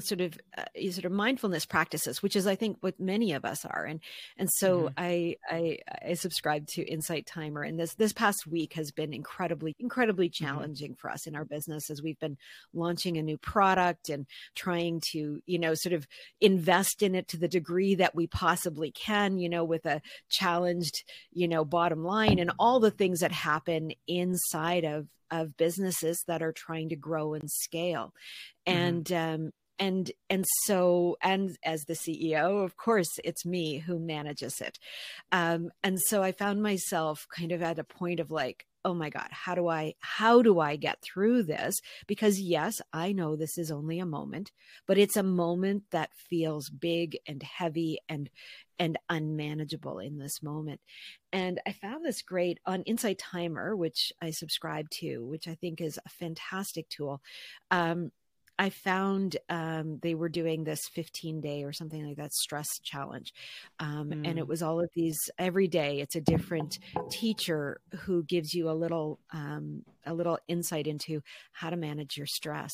sort 0.00 0.20
of 0.20 0.38
uh, 0.56 0.64
sort 0.90 1.04
of 1.04 1.12
mindfulness 1.12 1.64
practices 1.66 2.22
which 2.22 2.36
is 2.36 2.46
i 2.46 2.54
think 2.54 2.76
what 2.80 2.98
many 2.98 3.32
of 3.32 3.44
us 3.44 3.64
are 3.64 3.84
and 3.84 4.00
and 4.36 4.48
so 4.50 4.82
mm-hmm. 4.82 4.94
I, 4.96 5.36
I 5.48 5.78
i 6.10 6.14
subscribe 6.14 6.66
to 6.68 6.82
insight 6.82 7.26
timer 7.26 7.62
and 7.62 7.78
this 7.78 7.94
this 7.94 8.12
past 8.12 8.46
week 8.46 8.72
has 8.74 8.90
been 8.90 9.12
incredibly 9.12 9.74
incredibly 9.78 10.28
mm-hmm. 10.28 10.44
challenging 10.44 10.92
mm-hmm. 10.92 11.00
for 11.00 11.10
us 11.10 11.26
in 11.26 11.36
our 11.36 11.44
business 11.44 11.90
as 11.90 12.02
we've 12.02 12.18
been 12.18 12.36
launching 12.74 13.16
a 13.16 13.22
new 13.22 13.38
product 13.38 14.08
and 14.08 14.26
trying 14.54 15.00
to 15.12 15.40
you 15.46 15.58
know 15.58 15.74
sort 15.74 15.92
of 15.92 16.06
invest 16.40 17.02
in 17.02 17.14
it 17.14 17.28
to 17.28 17.36
the 17.36 17.48
degree 17.48 17.94
that 17.94 18.14
we 18.14 18.26
possibly 18.26 18.90
can 18.90 19.38
you 19.38 19.48
know 19.48 19.64
with 19.64 19.86
a 19.86 20.00
challenged 20.28 21.04
you 21.32 21.48
know 21.48 21.64
bottom 21.64 22.04
line 22.04 22.38
and 22.38 22.50
all 22.58 22.80
the 22.80 22.90
things 22.90 23.20
that 23.20 23.32
happen 23.32 23.92
inside 24.06 24.84
of 24.84 25.06
of 25.32 25.56
businesses 25.56 26.22
that 26.28 26.42
are 26.42 26.52
trying 26.52 26.90
to 26.90 26.96
grow 26.96 27.34
and 27.34 27.50
scale. 27.50 28.14
Mm-hmm. 28.68 28.78
And 28.78 29.12
um, 29.12 29.50
and 29.78 30.12
and 30.30 30.44
so 30.64 31.16
and 31.20 31.56
as 31.64 31.84
the 31.84 31.94
ceo 31.94 32.64
of 32.64 32.76
course 32.76 33.08
it's 33.24 33.44
me 33.44 33.78
who 33.78 33.98
manages 33.98 34.60
it 34.60 34.78
um, 35.32 35.70
and 35.82 35.98
so 36.00 36.22
i 36.22 36.30
found 36.30 36.62
myself 36.62 37.26
kind 37.36 37.50
of 37.50 37.62
at 37.62 37.78
a 37.78 37.84
point 37.84 38.20
of 38.20 38.30
like 38.30 38.66
oh 38.84 38.94
my 38.94 39.10
god 39.10 39.28
how 39.30 39.54
do 39.54 39.66
i 39.68 39.94
how 40.00 40.42
do 40.42 40.60
i 40.60 40.76
get 40.76 41.02
through 41.02 41.42
this 41.42 41.80
because 42.06 42.38
yes 42.38 42.80
i 42.92 43.12
know 43.12 43.34
this 43.34 43.58
is 43.58 43.70
only 43.70 43.98
a 43.98 44.06
moment 44.06 44.52
but 44.86 44.98
it's 44.98 45.16
a 45.16 45.22
moment 45.22 45.82
that 45.90 46.10
feels 46.14 46.68
big 46.68 47.16
and 47.26 47.42
heavy 47.42 47.98
and 48.08 48.30
and 48.78 48.98
unmanageable 49.08 49.98
in 49.98 50.18
this 50.18 50.42
moment 50.42 50.80
and 51.32 51.60
i 51.66 51.72
found 51.72 52.04
this 52.04 52.22
great 52.22 52.58
on 52.66 52.82
insight 52.82 53.18
timer 53.18 53.76
which 53.76 54.12
i 54.20 54.30
subscribe 54.30 54.88
to 54.90 55.24
which 55.24 55.48
i 55.48 55.54
think 55.54 55.80
is 55.80 55.98
a 56.04 56.08
fantastic 56.08 56.88
tool 56.88 57.20
um, 57.70 58.10
I 58.58 58.70
found 58.70 59.36
um, 59.48 59.98
they 60.02 60.14
were 60.14 60.28
doing 60.28 60.64
this 60.64 60.80
15 60.92 61.40
day 61.40 61.64
or 61.64 61.72
something 61.72 62.06
like 62.06 62.16
that 62.16 62.32
stress 62.32 62.68
challenge. 62.82 63.32
Um, 63.80 64.10
mm. 64.10 64.28
And 64.28 64.38
it 64.38 64.44
mm. 64.44 64.48
was 64.48 64.62
all 64.62 64.80
of 64.80 64.90
these 64.94 65.18
every 65.38 65.68
day. 65.68 66.00
It's 66.00 66.16
a 66.16 66.20
different 66.20 66.78
teacher 67.10 67.80
who 68.00 68.22
gives 68.24 68.54
you 68.54 68.70
a 68.70 68.72
little, 68.72 69.18
um, 69.32 69.82
a 70.06 70.14
little 70.14 70.38
insight 70.48 70.86
into 70.86 71.22
how 71.52 71.70
to 71.70 71.76
manage 71.76 72.16
your 72.16 72.26
stress. 72.26 72.72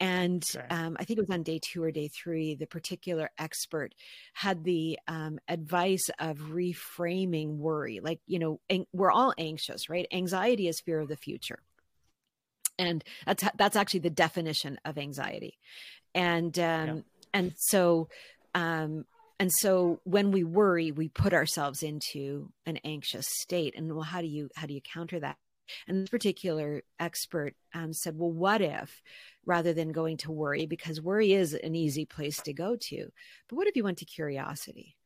And 0.00 0.44
okay. 0.56 0.66
Um, 0.68 0.96
I 0.98 1.04
think 1.04 1.18
it 1.18 1.28
was 1.28 1.34
on 1.34 1.42
day 1.42 1.60
two 1.62 1.82
or 1.82 1.92
day 1.92 2.08
three, 2.08 2.54
the 2.54 2.66
particular 2.66 3.30
expert 3.38 3.94
had 4.32 4.64
the 4.64 4.98
um, 5.06 5.38
advice 5.46 6.08
of 6.18 6.38
reframing 6.38 7.58
worry. 7.58 8.00
Like, 8.02 8.20
you 8.26 8.38
know, 8.38 8.60
we're 8.92 9.12
all 9.12 9.34
anxious, 9.38 9.88
right? 9.88 10.06
Anxiety 10.10 10.68
is 10.68 10.80
fear 10.80 11.00
of 11.00 11.08
the 11.08 11.16
future 11.16 11.60
and 12.78 13.04
that's 13.26 13.44
that's 13.56 13.76
actually 13.76 14.00
the 14.00 14.10
definition 14.10 14.78
of 14.84 14.98
anxiety 14.98 15.58
and 16.14 16.58
um 16.58 16.86
yeah. 16.88 16.94
and 17.34 17.52
so 17.56 18.08
um 18.54 19.04
and 19.38 19.50
so 19.52 20.00
when 20.04 20.30
we 20.30 20.44
worry 20.44 20.92
we 20.92 21.08
put 21.08 21.32
ourselves 21.32 21.82
into 21.82 22.50
an 22.66 22.78
anxious 22.84 23.26
state 23.40 23.74
and 23.76 23.92
well 23.92 24.02
how 24.02 24.20
do 24.20 24.26
you 24.26 24.48
how 24.56 24.66
do 24.66 24.74
you 24.74 24.80
counter 24.80 25.18
that 25.20 25.36
and 25.86 26.02
this 26.02 26.10
particular 26.10 26.82
expert 26.98 27.54
um, 27.74 27.92
said 27.92 28.16
well 28.16 28.30
what 28.30 28.60
if 28.60 29.02
rather 29.46 29.72
than 29.72 29.92
going 29.92 30.16
to 30.16 30.30
worry 30.30 30.66
because 30.66 31.00
worry 31.00 31.32
is 31.32 31.54
an 31.54 31.74
easy 31.74 32.04
place 32.04 32.40
to 32.42 32.52
go 32.52 32.76
to 32.76 33.08
but 33.48 33.56
what 33.56 33.66
if 33.66 33.76
you 33.76 33.84
went 33.84 33.98
to 33.98 34.04
curiosity 34.04 34.96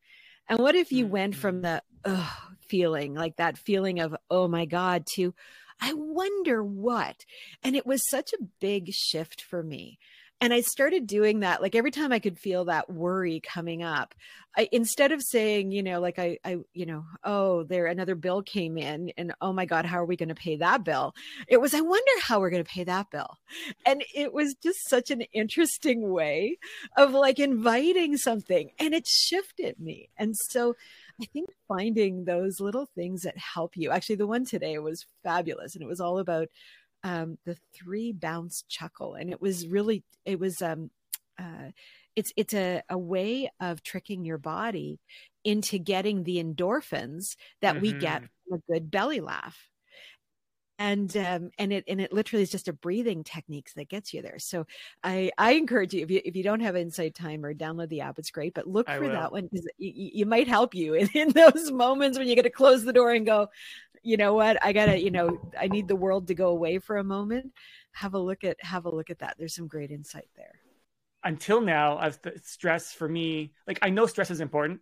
and 0.49 0.59
what 0.59 0.75
if 0.75 0.91
you 0.91 1.07
went 1.07 1.35
from 1.35 1.61
mm-hmm. 1.61 1.81
the 2.03 2.23
feeling 2.67 3.13
like 3.13 3.35
that 3.37 3.57
feeling 3.57 3.99
of 3.99 4.15
oh 4.29 4.47
my 4.47 4.65
god 4.65 5.05
to 5.05 5.33
I 5.79 5.93
wonder 5.93 6.63
what. 6.63 7.25
And 7.63 7.75
it 7.75 7.85
was 7.85 8.09
such 8.09 8.33
a 8.33 8.43
big 8.59 8.91
shift 8.93 9.41
for 9.41 9.63
me. 9.63 9.99
And 10.39 10.53
I 10.53 10.61
started 10.61 11.07
doing 11.07 11.39
that 11.39 11.63
like 11.63 11.73
every 11.73 11.89
time 11.89 12.11
I 12.11 12.19
could 12.19 12.37
feel 12.37 12.65
that 12.65 12.91
worry 12.91 13.41
coming 13.41 13.81
up. 13.81 14.13
I 14.55 14.69
instead 14.71 15.11
of 15.11 15.23
saying, 15.23 15.71
you 15.71 15.81
know, 15.81 15.99
like 15.99 16.19
I 16.19 16.37
I 16.45 16.57
you 16.73 16.85
know, 16.85 17.05
oh, 17.23 17.63
there 17.63 17.87
another 17.87 18.13
bill 18.13 18.43
came 18.43 18.77
in 18.77 19.11
and 19.17 19.33
oh 19.41 19.51
my 19.51 19.65
god, 19.65 19.85
how 19.85 19.99
are 19.99 20.05
we 20.05 20.15
going 20.15 20.29
to 20.29 20.35
pay 20.35 20.55
that 20.57 20.83
bill? 20.83 21.15
It 21.47 21.59
was 21.59 21.73
I 21.73 21.81
wonder 21.81 22.11
how 22.21 22.39
we're 22.39 22.51
going 22.51 22.63
to 22.63 22.69
pay 22.69 22.83
that 22.83 23.09
bill. 23.09 23.37
And 23.83 24.03
it 24.13 24.31
was 24.31 24.55
just 24.61 24.87
such 24.87 25.09
an 25.09 25.21
interesting 25.33 26.11
way 26.11 26.59
of 26.95 27.13
like 27.13 27.39
inviting 27.39 28.15
something 28.17 28.69
and 28.79 28.93
it 28.93 29.07
shifted 29.07 29.79
me. 29.79 30.09
And 30.17 30.35
so 30.37 30.75
I 31.21 31.25
think 31.25 31.49
finding 31.67 32.25
those 32.25 32.59
little 32.59 32.87
things 32.95 33.23
that 33.23 33.37
help 33.37 33.75
you. 33.75 33.91
Actually, 33.91 34.17
the 34.17 34.27
one 34.27 34.45
today 34.45 34.77
was 34.77 35.05
fabulous, 35.23 35.75
and 35.75 35.83
it 35.83 35.87
was 35.87 36.01
all 36.01 36.19
about 36.19 36.47
um, 37.03 37.37
the 37.45 37.57
three 37.73 38.11
bounce 38.11 38.63
chuckle, 38.69 39.15
and 39.15 39.29
it 39.29 39.41
was 39.41 39.67
really 39.67 40.03
it 40.25 40.39
was 40.39 40.61
um, 40.61 40.91
uh, 41.39 41.71
it's 42.15 42.31
it's 42.35 42.53
a, 42.53 42.81
a 42.89 42.97
way 42.97 43.49
of 43.59 43.83
tricking 43.83 44.25
your 44.25 44.37
body 44.37 44.99
into 45.43 45.77
getting 45.77 46.23
the 46.23 46.43
endorphins 46.43 47.35
that 47.61 47.75
mm-hmm. 47.75 47.81
we 47.81 47.93
get 47.93 48.23
mm-hmm. 48.23 48.49
from 48.49 48.59
a 48.59 48.73
good 48.73 48.91
belly 48.91 49.21
laugh 49.21 49.57
and 50.79 51.15
um, 51.17 51.49
and 51.57 51.73
it 51.73 51.83
and 51.87 51.99
it 51.99 52.13
literally 52.13 52.43
is 52.43 52.51
just 52.51 52.67
a 52.67 52.73
breathing 52.73 53.23
techniques 53.23 53.73
that 53.73 53.89
gets 53.89 54.13
you 54.13 54.21
there. 54.21 54.39
So 54.39 54.67
I 55.03 55.31
I 55.37 55.53
encourage 55.53 55.93
you 55.93 56.03
if 56.03 56.11
you 56.11 56.21
if 56.23 56.35
you 56.35 56.43
don't 56.43 56.59
have 56.59 56.75
Insight 56.75 57.15
Timer, 57.15 57.53
download 57.53 57.89
the 57.89 58.01
app. 58.01 58.19
It's 58.19 58.31
great, 58.31 58.53
but 58.53 58.67
look 58.67 58.87
for 58.89 59.07
that 59.07 59.31
one 59.31 59.47
because 59.51 59.67
you, 59.77 60.25
might 60.25 60.47
help 60.47 60.75
you 60.75 60.93
in, 60.93 61.07
in 61.13 61.29
those 61.29 61.71
moments 61.71 62.17
when 62.17 62.27
you 62.27 62.35
got 62.35 62.43
to 62.43 62.49
close 62.49 62.83
the 62.83 62.93
door 62.93 63.11
and 63.11 63.25
go, 63.25 63.49
you 64.03 64.17
know 64.17 64.33
what, 64.33 64.63
I 64.63 64.73
gotta 64.73 65.01
you 65.01 65.11
know 65.11 65.39
I 65.59 65.67
need 65.67 65.87
the 65.87 65.95
world 65.95 66.27
to 66.27 66.35
go 66.35 66.49
away 66.49 66.79
for 66.79 66.97
a 66.97 67.03
moment. 67.03 67.53
Have 67.93 68.13
a 68.13 68.19
look 68.19 68.43
at 68.43 68.57
have 68.61 68.85
a 68.85 68.93
look 68.93 69.09
at 69.09 69.19
that. 69.19 69.35
There's 69.39 69.55
some 69.55 69.67
great 69.67 69.91
insight 69.91 70.29
there. 70.35 70.59
Until 71.23 71.59
now, 71.59 71.97
I've 71.97 72.19
stress 72.43 72.93
for 72.93 73.09
me 73.09 73.53
like 73.65 73.79
I 73.81 73.89
know 73.89 74.05
stress 74.05 74.29
is 74.29 74.41
important, 74.41 74.81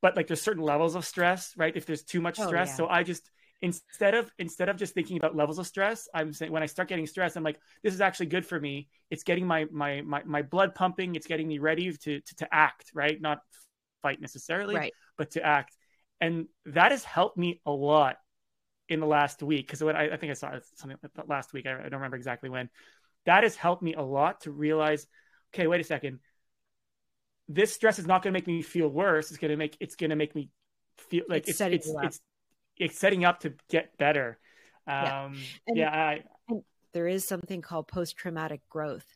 but 0.00 0.16
like 0.16 0.26
there's 0.26 0.40
certain 0.40 0.62
levels 0.62 0.94
of 0.94 1.04
stress, 1.04 1.52
right? 1.56 1.76
If 1.76 1.84
there's 1.84 2.02
too 2.02 2.22
much 2.22 2.40
oh, 2.40 2.46
stress, 2.46 2.68
oh, 2.68 2.72
yeah. 2.72 2.76
so 2.76 2.88
I 2.88 3.02
just 3.02 3.30
instead 3.64 4.14
of 4.14 4.30
instead 4.38 4.68
of 4.68 4.76
just 4.76 4.94
thinking 4.94 5.16
about 5.16 5.34
levels 5.34 5.58
of 5.58 5.66
stress 5.66 6.08
i'm 6.14 6.32
saying 6.32 6.52
when 6.52 6.62
i 6.62 6.66
start 6.66 6.88
getting 6.88 7.06
stressed 7.06 7.36
i'm 7.36 7.42
like 7.42 7.58
this 7.82 7.94
is 7.94 8.00
actually 8.00 8.26
good 8.26 8.44
for 8.44 8.58
me. 8.58 8.88
It's 9.10 9.22
getting 9.22 9.46
my 9.46 9.66
my 9.70 10.00
my, 10.02 10.22
my 10.24 10.42
blood 10.42 10.74
pumping. 10.74 11.14
It's 11.14 11.26
getting 11.26 11.46
me 11.46 11.58
ready 11.58 11.92
to, 11.92 12.20
to 12.20 12.34
to 12.36 12.48
act 12.52 12.90
right? 12.94 13.20
Not 13.20 13.40
fight 14.02 14.20
necessarily 14.20 14.74
right. 14.74 14.92
but 15.16 15.32
to 15.32 15.44
act. 15.44 15.76
And 16.20 16.46
that 16.66 16.92
has 16.92 17.04
helped 17.04 17.36
me 17.36 17.60
a 17.66 17.70
lot 17.70 18.16
in 18.88 19.00
the 19.00 19.06
last 19.06 19.42
week 19.42 19.66
because 19.66 19.82
I, 19.82 20.08
I 20.12 20.16
think 20.16 20.30
i 20.30 20.34
saw 20.34 20.52
something 20.76 20.98
last 21.26 21.52
week. 21.52 21.66
I, 21.66 21.72
I 21.72 21.82
don't 21.82 21.94
remember 21.94 22.16
exactly 22.16 22.48
when. 22.48 22.68
That 23.26 23.42
has 23.42 23.56
helped 23.56 23.82
me 23.82 23.94
a 23.94 24.02
lot 24.02 24.42
to 24.42 24.50
realize 24.50 25.06
okay 25.54 25.66
wait 25.66 25.80
a 25.80 25.84
second. 25.84 26.20
This 27.48 27.72
stress 27.72 27.98
is 27.98 28.06
not 28.06 28.22
going 28.22 28.32
to 28.32 28.36
make 28.36 28.46
me 28.46 28.62
feel 28.62 28.88
worse. 28.88 29.30
It's 29.30 29.38
going 29.38 29.50
to 29.50 29.56
make 29.56 29.76
it's 29.80 29.96
going 29.96 30.10
to 30.10 30.16
make 30.16 30.34
me 30.34 30.48
feel 31.10 31.24
like 31.28 31.48
it's 31.48 31.60
it's, 31.60 31.86
it's, 31.86 31.94
it's 32.02 32.20
it's 32.78 32.98
setting 32.98 33.24
up 33.24 33.40
to 33.40 33.54
get 33.70 33.96
better. 33.98 34.38
Um, 34.86 35.36
yeah, 35.68 35.74
yeah 35.74 35.90
I, 35.90 36.22
there 36.94 37.08
is 37.08 37.26
something 37.26 37.60
called 37.60 37.88
post 37.88 38.16
traumatic 38.16 38.60
growth. 38.70 39.06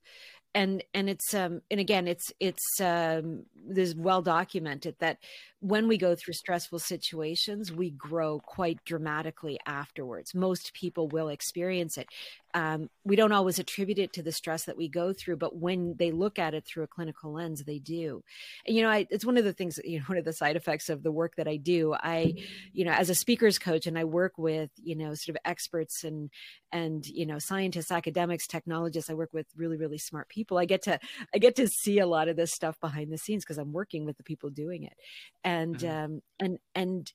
And 0.55 0.83
and 0.94 1.11
it's 1.11 1.35
um 1.35 1.61
and 1.71 1.79
again 1.79 2.09
it's 2.09 2.33
it's 2.40 2.81
um 2.81 3.44
there's 3.55 3.94
well 3.94 4.23
documented 4.23 4.97
that 4.99 5.18
when 5.61 5.87
we 5.88 5.99
go 5.99 6.14
through 6.14 6.35
stressful 6.35 6.79
situations 6.79 7.71
we 7.71 7.90
grow 7.90 8.40
quite 8.40 8.83
dramatically 8.85 9.61
afterwards. 9.66 10.35
Most 10.35 10.73
people 10.73 11.07
will 11.09 11.29
experience 11.29 11.99
it 11.99 12.09
um, 12.54 12.88
we 13.04 13.16
don't 13.16 13.32
always 13.32 13.58
attribute 13.58 13.98
it 13.98 14.12
to 14.14 14.22
the 14.22 14.32
stress 14.32 14.64
that 14.64 14.76
we 14.76 14.88
go 14.88 15.12
through 15.12 15.37
but 15.37 15.56
when 15.56 15.94
they 15.98 16.11
look 16.11 16.38
at 16.38 16.54
it 16.54 16.64
through 16.64 16.84
a 16.84 16.88
clinical 16.88 17.32
lens 17.32 17.64
they 17.64 17.78
do. 17.78 18.22
And 18.66 18.76
you 18.76 18.82
know 18.82 18.90
I, 18.90 19.06
it's 19.11 19.24
one 19.24 19.37
of 19.37 19.44
the 19.44 19.52
things 19.52 19.78
you 19.84 19.98
know 19.98 20.04
one 20.06 20.18
of 20.18 20.24
the 20.24 20.32
side 20.32 20.56
effects 20.56 20.88
of 20.88 21.02
the 21.02 21.12
work 21.12 21.37
that 21.37 21.48
i 21.48 21.56
do. 21.56 21.94
I 21.94 22.34
you 22.72 22.84
know 22.84 22.92
as 22.92 23.11
a 23.11 23.14
speakers 23.14 23.58
coach 23.58 23.87
and 23.87 23.98
i 23.98 24.04
work 24.04 24.38
with 24.38 24.70
you 24.76 24.96
know 24.96 25.14
sort 25.14 25.37
of 25.37 25.40
experts 25.44 26.04
and 26.04 26.30
and 26.72 27.06
you 27.06 27.26
know 27.26 27.38
scientists 27.38 27.90
academics 27.90 28.46
technologists 28.46 29.11
i 29.11 29.14
work 29.14 29.32
with 29.32 29.46
really 29.56 29.76
really 29.76 29.98
smart 29.98 30.28
people. 30.28 30.58
I 30.58 30.64
get 30.64 30.82
to 30.82 30.98
i 31.34 31.38
get 31.38 31.56
to 31.56 31.68
see 31.68 31.98
a 31.98 32.06
lot 32.06 32.28
of 32.28 32.37
this 32.37 32.52
stuff 32.52 32.80
behind 32.80 33.12
the 33.12 33.18
scenes 33.18 33.44
because 33.44 33.58
i'm 33.58 33.72
working 33.72 34.04
with 34.04 34.16
the 34.16 34.24
people 34.24 34.50
doing 34.50 34.84
it. 34.84 34.96
And 35.44 35.76
mm-hmm. 35.76 36.04
um 36.04 36.22
and 36.38 36.58
and 36.74 37.12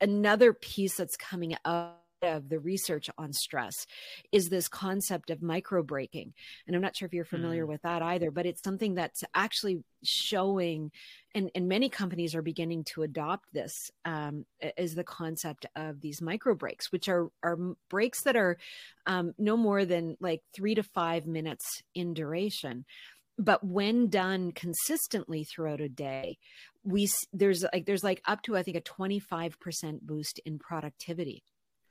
another 0.00 0.52
piece 0.52 0.96
that's 0.96 1.16
coming 1.16 1.56
out 1.64 1.98
of 2.24 2.48
the 2.48 2.58
research 2.58 3.08
on 3.18 3.32
stress 3.32 3.86
is 4.32 4.48
this 4.48 4.68
concept 4.68 5.30
of 5.30 5.42
micro 5.42 5.82
breaking. 5.82 6.34
And 6.66 6.74
I'm 6.74 6.82
not 6.82 6.96
sure 6.96 7.06
if 7.06 7.12
you're 7.12 7.24
familiar 7.24 7.64
mm. 7.64 7.68
with 7.68 7.82
that 7.82 8.02
either, 8.02 8.30
but 8.30 8.46
it's 8.46 8.62
something 8.62 8.94
that's 8.94 9.22
actually 9.34 9.82
showing, 10.02 10.90
and, 11.34 11.50
and 11.54 11.68
many 11.68 11.88
companies 11.88 12.34
are 12.34 12.42
beginning 12.42 12.84
to 12.94 13.02
adopt 13.02 13.52
this, 13.52 13.90
um, 14.04 14.44
is 14.76 14.94
the 14.94 15.04
concept 15.04 15.66
of 15.76 16.00
these 16.00 16.20
micro 16.20 16.54
breaks, 16.54 16.92
which 16.92 17.08
are, 17.08 17.28
are 17.42 17.58
breaks 17.88 18.22
that 18.24 18.36
are 18.36 18.58
um, 19.06 19.34
no 19.38 19.56
more 19.56 19.84
than 19.84 20.16
like 20.20 20.42
three 20.54 20.74
to 20.74 20.82
five 20.82 21.26
minutes 21.26 21.82
in 21.94 22.14
duration 22.14 22.84
but 23.38 23.64
when 23.64 24.08
done 24.08 24.52
consistently 24.52 25.44
throughout 25.44 25.80
a 25.80 25.88
day 25.88 26.38
we 26.84 27.08
there's 27.32 27.64
like 27.72 27.86
there's 27.86 28.04
like 28.04 28.22
up 28.26 28.42
to 28.42 28.56
i 28.56 28.62
think 28.62 28.76
a 28.76 28.80
25% 28.80 30.00
boost 30.02 30.40
in 30.44 30.58
productivity 30.58 31.42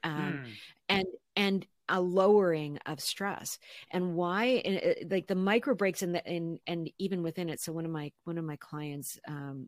um, 0.04 0.44
mm. 0.46 0.52
and 0.89 1.06
and 1.36 1.68
a 1.89 2.00
lowering 2.00 2.80
of 2.86 3.00
stress 3.00 3.60
and 3.92 4.16
why 4.16 4.46
and 4.63 5.12
like 5.12 5.28
the 5.28 5.36
micro 5.36 5.76
breaks 5.76 6.02
in 6.02 6.13
the 6.13 6.24
in 6.26 6.60
and 6.66 6.89
even 6.98 7.22
within 7.24 7.50
it 7.50 7.60
so 7.60 7.74
one 7.74 7.86
of 7.86 7.92
my 7.92 8.12
one 8.24 8.38
of 8.38 8.46
my 8.46 8.56
clients 8.56 9.20
um, 9.28 9.68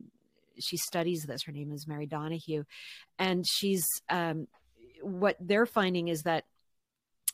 she 0.58 0.78
studies 0.78 1.24
this 1.24 1.42
her 1.44 1.52
name 1.52 1.72
is 1.72 1.86
mary 1.86 2.06
donahue 2.06 2.64
and 3.18 3.44
she's 3.46 3.84
um, 4.08 4.46
what 5.02 5.36
they're 5.40 5.66
finding 5.66 6.08
is 6.08 6.22
that 6.22 6.44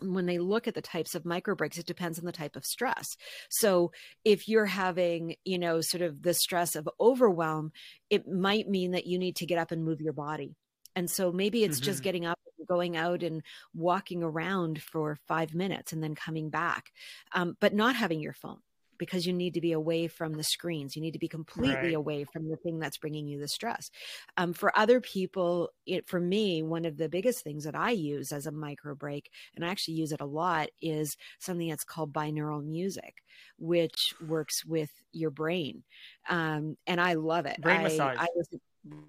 when 0.00 0.26
they 0.26 0.38
look 0.38 0.66
at 0.66 0.74
the 0.74 0.82
types 0.82 1.14
of 1.14 1.24
micro 1.24 1.54
breaks, 1.54 1.78
it 1.78 1.86
depends 1.86 2.18
on 2.18 2.24
the 2.24 2.32
type 2.32 2.56
of 2.56 2.64
stress. 2.64 3.06
So 3.50 3.92
if 4.24 4.48
you're 4.48 4.66
having, 4.66 5.36
you 5.44 5.58
know, 5.58 5.80
sort 5.80 6.02
of 6.02 6.22
the 6.22 6.34
stress 6.34 6.74
of 6.74 6.88
overwhelm, 7.00 7.72
it 8.10 8.26
might 8.26 8.68
mean 8.68 8.92
that 8.92 9.06
you 9.06 9.18
need 9.18 9.36
to 9.36 9.46
get 9.46 9.58
up 9.58 9.70
and 9.70 9.84
move 9.84 10.00
your 10.00 10.12
body. 10.12 10.56
And 10.94 11.08
so 11.08 11.32
maybe 11.32 11.64
it's 11.64 11.78
mm-hmm. 11.78 11.84
just 11.84 12.02
getting 12.02 12.26
up 12.26 12.38
going 12.68 12.96
out 12.96 13.22
and 13.22 13.42
walking 13.74 14.22
around 14.22 14.82
for 14.82 15.18
five 15.26 15.54
minutes 15.54 15.92
and 15.92 16.02
then 16.02 16.14
coming 16.14 16.50
back, 16.50 16.92
um, 17.32 17.56
but 17.60 17.74
not 17.74 17.96
having 17.96 18.20
your 18.20 18.32
phone 18.32 18.58
because 19.02 19.26
you 19.26 19.32
need 19.32 19.54
to 19.54 19.60
be 19.60 19.72
away 19.72 20.06
from 20.06 20.34
the 20.34 20.44
screens. 20.44 20.94
You 20.94 21.02
need 21.02 21.14
to 21.14 21.18
be 21.18 21.26
completely 21.26 21.74
right. 21.74 21.94
away 21.94 22.22
from 22.22 22.48
the 22.48 22.56
thing 22.56 22.78
that's 22.78 22.98
bringing 22.98 23.26
you 23.26 23.40
the 23.40 23.48
stress. 23.48 23.90
Um, 24.36 24.52
for 24.52 24.76
other 24.78 25.00
people, 25.00 25.70
it, 25.86 26.08
for 26.08 26.20
me, 26.20 26.62
one 26.62 26.84
of 26.84 26.96
the 26.96 27.08
biggest 27.08 27.42
things 27.42 27.64
that 27.64 27.74
I 27.74 27.90
use 27.90 28.30
as 28.30 28.46
a 28.46 28.52
micro 28.52 28.94
break, 28.94 29.28
and 29.56 29.64
I 29.64 29.70
actually 29.70 29.94
use 29.94 30.12
it 30.12 30.20
a 30.20 30.24
lot, 30.24 30.68
is 30.80 31.16
something 31.40 31.68
that's 31.68 31.82
called 31.82 32.12
binaural 32.12 32.64
music, 32.64 33.24
which 33.58 34.14
works 34.24 34.64
with 34.64 34.92
your 35.10 35.30
brain. 35.30 35.82
Um, 36.28 36.76
and 36.86 37.00
I 37.00 37.14
love 37.14 37.46
it. 37.46 37.60
Brain 37.60 37.80
I, 37.80 37.82
massage. 37.82 38.16
I 38.20 38.28
was, 38.36 38.48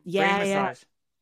yeah, 0.06 0.38
brain 0.40 0.50
yeah. 0.50 0.74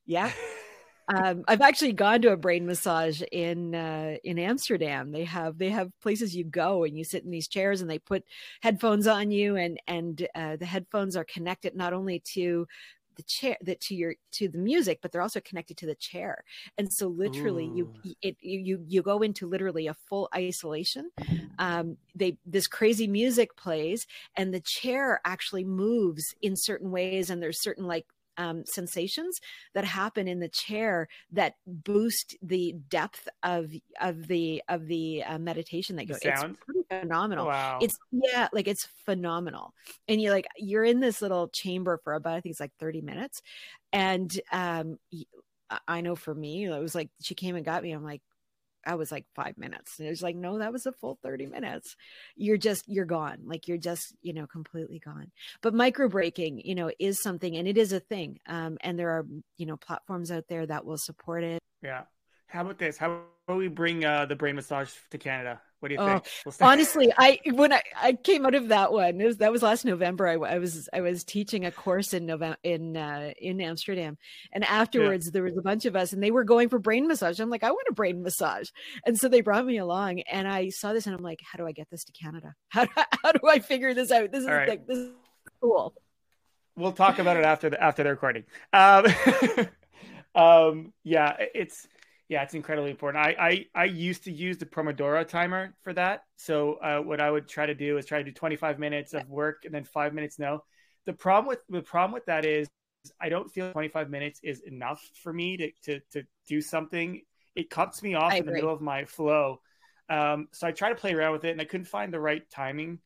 Yeah. 0.06 0.32
um, 1.08 1.44
I've 1.48 1.62
actually 1.62 1.94
gone 1.94 2.22
to 2.22 2.32
a 2.32 2.38
brain 2.38 2.66
massage 2.66 3.22
in 3.32 3.76
uh, 3.76 4.18
in 4.24 4.40
Amsterdam. 4.40 5.12
They 5.12 5.26
have 5.26 5.58
they 5.58 5.70
have 5.70 5.92
places 6.02 6.36
you 6.36 6.44
go 6.44 6.84
and 6.84 6.98
you 6.98 7.04
sit 7.04 7.24
in 7.24 7.32
these 7.32 7.48
chairs 7.48 7.82
and 7.82 7.90
they 7.90 8.00
put 8.00 8.24
headphones 8.62 9.08
on 9.08 9.32
you 9.32 9.56
and 9.56 9.80
and 9.88 10.28
uh, 10.36 10.56
the 10.58 10.66
headphones 10.66 11.16
are 11.16 11.26
connected 11.26 11.76
not 11.76 11.94
only 11.94 12.22
to 12.34 12.68
the 13.18 13.24
chair 13.24 13.58
that 13.62 13.82
to 13.82 13.96
your 13.96 14.16
to 14.32 14.48
the 14.48 14.58
music 14.58 15.00
but 15.02 15.12
they're 15.12 15.22
also 15.22 15.42
connected 15.42 15.78
to 15.78 15.86
the 15.86 15.96
chair 15.96 16.44
and 16.78 16.92
so 16.92 17.08
literally 17.08 17.66
Ooh. 17.66 17.94
you 18.04 18.16
it 18.22 18.38
you 18.40 18.84
you 18.88 19.02
go 19.02 19.20
into 19.20 19.48
literally 19.48 19.88
a 19.88 19.94
full 19.94 20.30
isolation 20.34 21.12
um 21.60 21.98
they 22.16 22.38
this 22.46 22.68
crazy 22.68 23.08
music 23.08 23.56
plays 23.58 24.08
and 24.38 24.54
the 24.54 24.62
chair 24.62 25.20
actually 25.26 25.66
moves 25.66 26.34
in 26.42 26.56
certain 26.56 26.90
ways 26.90 27.30
and 27.30 27.44
there's 27.44 27.62
certain 27.62 27.86
like 27.86 28.06
um, 28.38 28.66
sensations 28.66 29.40
that 29.74 29.86
happen 29.86 30.28
in 30.28 30.40
the 30.40 30.50
chair 30.50 31.08
that 31.32 31.56
boost 31.66 32.36
the 32.42 32.76
depth 32.90 33.28
of 33.44 33.72
of 34.00 34.28
the 34.28 34.62
of 34.68 34.88
the 34.88 35.24
uh, 35.24 35.38
meditation 35.38 35.96
that 35.98 36.08
goes. 36.08 36.20
It's 36.22 36.42
pretty 36.42 36.84
phenomenal. 36.90 37.48
Wow. 37.48 37.80
It's 37.82 37.98
yeah, 38.12 38.48
like 38.54 38.68
it's 38.68 38.88
phenomenal. 39.06 39.74
And 40.08 40.22
you're 40.22 40.34
like 40.34 40.48
you're 40.58 40.86
in 40.86 41.00
this 41.00 41.22
little 41.22 41.50
chamber 41.50 42.00
for 42.04 42.14
about 42.14 42.36
I 42.36 42.42
think 42.42 42.52
it's 42.52 42.60
like 42.60 42.76
30 42.80 43.02
minutes, 43.02 43.42
and 43.92 44.40
um, 44.52 44.98
I 45.88 46.02
know 46.02 46.16
for 46.16 46.34
me 46.34 46.66
it 46.66 46.80
was 46.80 46.96
like 46.96 47.10
she 47.22 47.36
came 47.36 47.56
and 47.56 47.66
got 47.66 47.84
me. 47.84 47.92
I'm 47.92 48.04
like, 48.04 48.22
I 48.86 48.96
was 48.96 49.12
like 49.12 49.26
five 49.36 49.58
minutes. 49.58 50.00
And 50.00 50.08
it 50.08 50.12
was 50.12 50.22
like, 50.22 50.36
no, 50.36 50.60
that 50.60 50.74
was 50.74 50.86
a 50.86 50.92
full 50.92 51.20
30 51.24 51.48
minutes. 51.48 51.96
You're 52.36 52.58
just, 52.58 52.88
you're 52.88 53.06
gone. 53.06 53.40
Like 53.46 53.68
you're 53.68 53.78
just, 53.78 54.16
you 54.22 54.34
know, 54.34 54.48
completely 54.48 55.00
gone. 55.00 55.32
But 55.62 55.74
micro 55.74 56.10
breaking, 56.10 56.62
you 56.66 56.76
know, 56.76 56.92
is 57.00 57.22
something 57.22 57.56
and 57.56 57.68
it 57.68 57.78
is 57.78 57.94
a 57.94 58.00
thing. 58.00 58.40
Um, 58.48 58.78
and 58.82 58.98
there 58.98 59.10
are, 59.10 59.26
you 59.58 59.66
know, 59.66 59.78
platforms 59.78 60.32
out 60.32 60.46
there 60.48 60.66
that 60.66 60.86
will 60.86 60.98
support 60.98 61.44
it. 61.44 61.60
Yeah. 61.82 62.04
How 62.48 62.62
about 62.62 62.78
this? 62.78 62.98
How 62.98 63.22
about 63.48 63.58
we 63.58 63.68
bring 63.68 64.04
uh, 64.04 64.26
the 64.26 64.36
brain 64.36 64.56
massage 64.56 64.92
to 65.12 65.18
Canada? 65.18 65.62
What 65.82 65.90
do 65.90 65.96
you 65.96 66.00
oh, 66.00 66.08
think? 66.08 66.28
We'll 66.46 66.70
honestly, 66.70 67.12
I 67.18 67.40
when 67.54 67.74
I, 67.74 67.82
I 68.00 68.14
came 68.14 68.46
out 68.46 68.54
of 68.54 68.68
that 68.68 68.94
one, 68.94 69.18
was, 69.18 69.38
that 69.38 69.52
was 69.52 69.64
last 69.64 69.84
November. 69.84 70.28
I, 70.28 70.34
I, 70.34 70.60
was 70.60 70.88
I 70.94 71.02
was 71.02 71.24
teaching 71.24 71.66
a 71.66 71.72
course 71.72 72.14
in 72.14 72.28
November 72.28 72.58
in 72.64 72.96
uh, 72.96 73.32
in 73.40 73.60
Amsterdam, 73.60 74.18
and 74.54 74.64
afterwards 74.64 75.26
yeah. 75.26 75.32
there 75.34 75.44
was 75.44 75.58
a 75.58 75.62
bunch 75.62 75.86
of 75.86 75.96
us, 75.96 76.14
and 76.14 76.22
they 76.22 76.30
were 76.30 76.44
going 76.44 76.70
for 76.70 76.78
brain 76.78 77.08
massage. 77.08 77.40
I'm 77.40 77.50
like, 77.50 77.64
I 77.64 77.72
want 77.72 77.88
a 77.90 77.94
brain 77.94 78.22
massage, 78.22 78.70
and 79.08 79.20
so 79.20 79.28
they 79.28 79.42
brought 79.42 79.66
me 79.66 79.78
along, 79.78 80.20
and 80.22 80.48
I 80.48 80.70
saw 80.70 80.94
this, 80.94 81.08
and 81.08 81.16
I'm 81.16 81.24
like, 81.24 81.40
how 81.44 81.58
do 81.58 81.66
I 81.66 81.72
get 81.72 81.90
this 81.90 82.04
to 82.04 82.12
Canada? 82.12 82.54
How 82.70 82.86
do, 82.86 82.92
how 83.24 83.32
do 83.34 83.40
I 83.50 83.60
figure 83.60 83.94
this 83.94 84.12
out? 84.12 84.32
This 84.32 84.44
is 84.44 84.48
right. 84.48 84.70
like, 84.70 84.88
this 84.88 84.98
is 84.98 85.12
cool. 85.62 85.94
We'll 86.78 86.94
talk 86.94 87.20
about 87.20 87.38
it 87.38 87.44
after 87.44 87.70
the 87.70 87.84
after 87.84 88.04
the 88.04 88.12
recording. 88.12 88.44
Um, 88.72 89.08
um, 90.36 90.94
yeah, 91.04 91.36
it's 91.54 91.88
yeah, 92.32 92.44
it's 92.44 92.54
incredibly 92.54 92.92
important. 92.92 93.22
I, 93.26 93.36
I, 93.38 93.66
I 93.76 93.84
used 93.84 94.24
to 94.24 94.32
use 94.32 94.58
the 94.58 94.66
Pomodoro 94.66 95.28
timer 95.28 95.76
for 95.84 95.92
that. 95.92 96.24
So 96.38 96.76
uh, 96.76 97.00
what 97.02 97.20
I 97.20 97.30
would 97.30 97.46
try 97.46 97.66
to 97.66 97.76
do 97.76 97.98
is 97.98 98.06
try 98.06 98.20
to 98.20 98.24
do 98.24 98.32
25 98.32 98.80
minutes 98.80 99.14
of 99.14 99.28
work 99.28 99.64
and 99.66 99.74
then 99.74 99.84
five 99.84 100.14
minutes 100.14 100.40
no. 100.40 100.64
The 101.06 101.12
problem 101.12 101.50
with 101.50 101.60
the 101.68 101.82
problem 101.82 102.14
with 102.14 102.26
that 102.28 102.46
is 102.46 102.70
I 103.20 103.28
don't 103.28 103.52
feel 103.52 103.74
25 103.74 104.10
minutes 104.10 104.40
is 104.44 104.62
enough 104.62 105.06
for 105.22 105.34
me 105.34 105.58
to 105.58 105.72
to, 105.84 106.00
to 106.14 106.24
do 106.48 106.62
something. 106.62 107.22
It 107.54 107.70
cuts 107.70 108.02
me 108.02 108.14
off 108.14 108.34
in 108.34 108.46
the 108.46 108.54
middle 108.54 108.72
of 108.72 108.80
my 108.80 109.04
flow. 109.04 109.60
Um, 110.08 110.48
so 110.54 110.68
I 110.68 110.72
try 110.72 110.88
to 110.88 110.96
play 110.96 111.14
around 111.14 111.34
with 111.34 111.44
it, 111.44 111.52
and 111.52 111.60
I 111.60 111.66
couldn't 111.66 111.88
find 111.88 112.14
the 112.14 112.20
right 112.22 112.50
timing. 112.50 113.00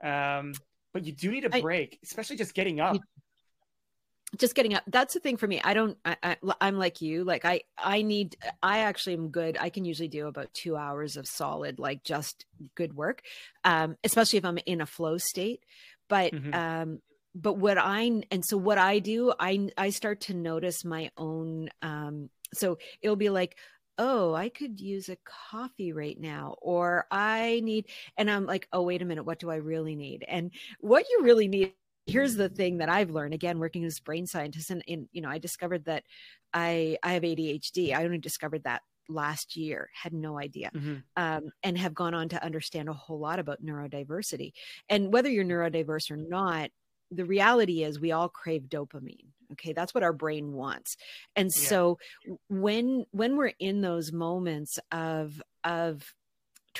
Um, 0.00 0.52
but 0.94 1.04
you 1.04 1.12
do 1.12 1.32
need 1.32 1.44
a 1.44 1.60
break, 1.60 1.94
I, 1.94 1.98
especially 2.04 2.36
just 2.36 2.54
getting 2.54 2.78
up 2.78 2.98
just 4.36 4.54
getting 4.54 4.74
up 4.74 4.82
that's 4.86 5.14
the 5.14 5.20
thing 5.20 5.36
for 5.36 5.46
me 5.46 5.60
i 5.64 5.74
don't 5.74 5.96
I, 6.04 6.36
I 6.60 6.68
am 6.68 6.78
like 6.78 7.00
you 7.00 7.24
like 7.24 7.44
i 7.44 7.62
i 7.76 8.02
need 8.02 8.36
i 8.62 8.80
actually 8.80 9.14
am 9.14 9.28
good 9.28 9.56
i 9.60 9.70
can 9.70 9.84
usually 9.84 10.08
do 10.08 10.26
about 10.26 10.52
two 10.54 10.76
hours 10.76 11.16
of 11.16 11.26
solid 11.26 11.78
like 11.78 12.04
just 12.04 12.46
good 12.74 12.94
work 12.94 13.22
um 13.64 13.96
especially 14.04 14.38
if 14.38 14.44
i'm 14.44 14.58
in 14.66 14.80
a 14.80 14.86
flow 14.86 15.18
state 15.18 15.64
but 16.08 16.32
mm-hmm. 16.32 16.54
um 16.54 17.00
but 17.34 17.54
what 17.54 17.78
i 17.78 18.22
and 18.30 18.44
so 18.44 18.56
what 18.56 18.78
i 18.78 18.98
do 18.98 19.32
i 19.38 19.68
i 19.76 19.90
start 19.90 20.20
to 20.20 20.34
notice 20.34 20.84
my 20.84 21.10
own 21.16 21.68
um 21.82 22.30
so 22.54 22.78
it'll 23.02 23.16
be 23.16 23.30
like 23.30 23.56
oh, 24.02 24.32
I 24.32 24.48
could 24.48 24.80
use 24.80 25.10
a 25.10 25.18
coffee 25.50 25.92
right 25.92 26.18
now, 26.18 26.56
or 26.62 27.04
I 27.10 27.60
need, 27.62 27.84
and 28.16 28.30
I'm 28.30 28.46
like, 28.46 28.66
oh, 28.72 28.80
wait 28.80 29.02
a 29.02 29.04
minute, 29.04 29.24
what 29.24 29.38
do 29.38 29.50
I 29.50 29.56
really 29.56 29.94
need? 29.94 30.24
And 30.26 30.52
what 30.80 31.04
you 31.10 31.20
really 31.22 31.48
need 31.48 31.74
here's 32.06 32.34
the 32.34 32.48
thing 32.48 32.78
that 32.78 32.88
I've 32.88 33.10
learned 33.10 33.34
again 33.34 33.58
working 33.58 33.84
as 33.84 33.98
a 33.98 34.02
brain 34.02 34.26
scientist 34.26 34.70
and 34.70 34.82
in 34.86 35.08
you 35.12 35.20
know 35.20 35.28
I 35.28 35.38
discovered 35.38 35.84
that 35.84 36.04
I 36.52 36.98
I 37.02 37.12
have 37.12 37.22
ADHD. 37.22 37.94
I 37.94 38.04
only 38.04 38.18
discovered 38.18 38.64
that 38.64 38.82
last 39.08 39.56
year 39.56 39.90
had 39.92 40.12
no 40.12 40.38
idea 40.38 40.70
mm-hmm. 40.74 40.96
um, 41.16 41.50
and 41.62 41.76
have 41.76 41.94
gone 41.94 42.14
on 42.14 42.28
to 42.28 42.44
understand 42.44 42.88
a 42.88 42.92
whole 42.92 43.18
lot 43.18 43.38
about 43.38 43.62
neurodiversity 43.62 44.52
and 44.88 45.12
whether 45.12 45.28
you're 45.28 45.44
neurodiverse 45.44 46.10
or 46.10 46.16
not 46.16 46.70
the 47.10 47.24
reality 47.24 47.82
is 47.82 47.98
we 47.98 48.12
all 48.12 48.28
crave 48.28 48.62
dopamine 48.68 49.26
okay 49.50 49.72
that's 49.72 49.92
what 49.92 50.04
our 50.04 50.12
brain 50.12 50.52
wants 50.52 50.96
and 51.34 51.50
yeah. 51.54 51.62
so 51.62 51.98
when 52.48 53.04
when 53.10 53.36
we're 53.36 53.52
in 53.58 53.80
those 53.80 54.12
moments 54.12 54.78
of 54.92 55.42
of 55.64 56.14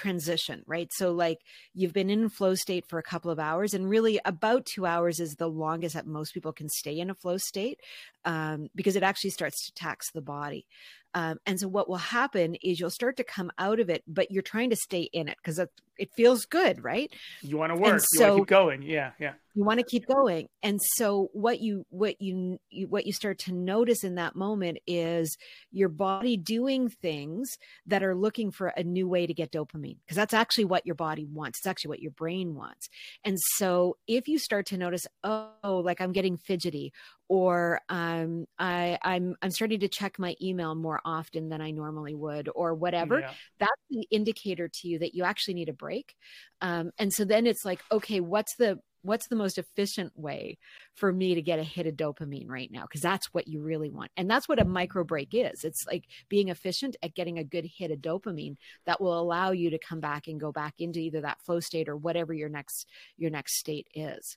transition, 0.01 0.62
right? 0.66 0.90
So, 0.92 1.12
like, 1.12 1.38
you've 1.74 1.92
been 1.92 2.11
in 2.11 2.28
flow 2.30 2.55
state 2.55 2.86
for 2.88 2.98
a 2.98 3.03
couple 3.03 3.30
of 3.30 3.38
hours, 3.38 3.74
and 3.74 3.88
really 3.88 4.18
about 4.24 4.64
two 4.64 4.86
hours 4.86 5.20
is 5.20 5.34
the 5.34 5.48
longest 5.48 5.94
that 5.94 6.07
most 6.07 6.32
people 6.32 6.53
can 6.53 6.68
stay 6.68 6.98
in 6.98 7.11
a 7.11 7.14
flow 7.14 7.36
state 7.36 7.80
um, 8.24 8.68
because 8.74 8.96
it 8.96 9.03
actually 9.03 9.30
starts 9.30 9.66
to 9.66 9.72
tax 9.74 10.11
the 10.11 10.22
body. 10.22 10.66
Um, 11.15 11.39
and 11.47 11.59
so, 11.59 11.69
what 11.69 11.89
will 11.89 11.97
happen 11.97 12.55
is 12.57 12.79
you'll 12.79 12.91
start 12.91 13.17
to 13.17 13.25
come 13.25 13.51
out 13.59 13.81
of 13.81 13.91
it, 13.91 14.03
but 14.07 14.31
you're 14.31 14.43
trying 14.43 14.71
to 14.71 14.77
stay 14.77 15.09
in 15.13 15.29
it 15.29 15.37
because 15.43 15.59
it 16.01 16.11
feels 16.15 16.47
good, 16.47 16.83
right? 16.83 17.13
You 17.43 17.59
want 17.59 17.73
to 17.73 17.77
work. 17.77 17.93
And 17.93 18.01
you 18.01 18.19
so, 18.19 18.25
want 18.25 18.37
to 18.37 18.41
keep 18.41 18.49
going. 18.49 18.83
Yeah, 18.83 19.11
yeah. 19.19 19.33
You 19.55 19.65
want 19.65 19.81
to 19.81 19.85
keep 19.85 20.07
going, 20.07 20.49
and 20.63 20.81
so 20.95 21.29
what 21.33 21.61
you 21.61 21.85
what 21.91 22.23
you, 22.23 22.59
you 22.71 22.87
what 22.87 23.07
you 23.07 23.13
start 23.13 23.39
to 23.41 23.53
notice 23.53 24.05
in 24.05 24.15
that 24.15 24.37
moment 24.37 24.79
is 24.87 25.37
your 25.73 25.89
body 25.89 26.37
doing 26.37 26.89
things 26.89 27.59
that 27.87 28.05
are 28.05 28.15
looking 28.15 28.53
for 28.53 28.69
a 28.69 28.85
new 28.85 29.09
way 29.09 29.27
to 29.27 29.35
get 29.35 29.51
dopamine 29.51 29.97
because 30.07 30.17
that's 30.17 30.35
actually 30.35 30.67
what 30.67 30.87
your 30.87 30.95
body 30.95 31.27
wants. 31.27 31.59
It's 31.59 31.67
actually 31.67 31.89
what 31.89 32.01
your 32.01 32.13
brain 32.13 32.55
wants. 32.55 32.89
And 33.25 33.37
so, 33.57 33.97
if 34.07 34.29
you 34.29 34.39
start 34.39 34.67
to 34.67 34.79
notice, 34.79 35.07
oh, 35.25 35.83
like 35.85 36.01
I'm 36.01 36.13
getting 36.13 36.37
fidgety, 36.37 36.93
or 37.31 37.81
um, 37.89 38.45
I, 38.59 38.99
I'm 39.03 39.37
I'm 39.41 39.53
starting 39.53 39.78
to 39.81 39.89
check 39.89 40.18
my 40.18 40.35
email 40.43 40.74
more 40.74 41.01
often 41.05 41.49
than 41.49 41.61
I 41.61 41.70
normally 41.70 42.12
would, 42.12 42.49
or 42.57 42.74
whatever. 42.74 43.20
Yeah. 43.20 43.31
That's 43.61 43.70
the 43.89 44.05
indicator 44.11 44.68
to 44.68 44.89
you 44.89 44.99
that 44.99 45.14
you 45.14 45.22
actually 45.22 45.55
need 45.55 45.68
a 45.68 45.72
break. 45.72 46.16
Um, 46.61 46.91
and 46.99 47.12
so 47.12 47.24
then 47.24 47.47
it's 47.47 47.64
like, 47.64 47.83
okay, 47.93 48.18
what's 48.18 48.57
the 48.57 48.81
what's 49.03 49.28
the 49.28 49.37
most 49.37 49.59
efficient 49.59 50.12
way 50.16 50.59
for 50.97 51.12
me 51.12 51.37
to 51.37 51.41
get 51.41 51.61
a 51.61 51.62
hit 51.62 51.87
of 51.87 51.95
dopamine 51.95 52.49
right 52.49 52.70
now 52.72 52.83
because 52.83 53.01
that's 53.01 53.33
what 53.33 53.47
you 53.47 53.62
really 53.62 53.89
want 53.91 54.11
and 54.16 54.28
that's 54.28 54.47
what 54.47 54.61
a 54.61 54.64
micro 54.64 55.03
break 55.03 55.31
is 55.33 55.64
it's 55.64 55.87
like 55.87 56.05
being 56.28 56.49
efficient 56.49 56.97
at 57.03 57.14
getting 57.14 57.39
a 57.39 57.45
good 57.45 57.64
hit 57.64 57.91
of 57.91 57.99
dopamine 58.01 58.57
that 58.85 59.01
will 59.01 59.18
allow 59.18 59.53
you 59.53 59.70
to 59.70 59.78
come 59.78 60.01
back 60.01 60.26
and 60.26 60.39
go 60.39 60.53
back 60.53 60.74
into 60.81 60.99
either 60.99 61.22
that 61.22 61.41
flow 61.47 61.61
state 61.61 61.89
or 61.89 61.97
whatever 61.97 62.35
your 62.35 62.51
next 62.51 62.87
your 63.16 63.31
next 63.31 63.57
state 63.57 63.87
is 63.95 64.37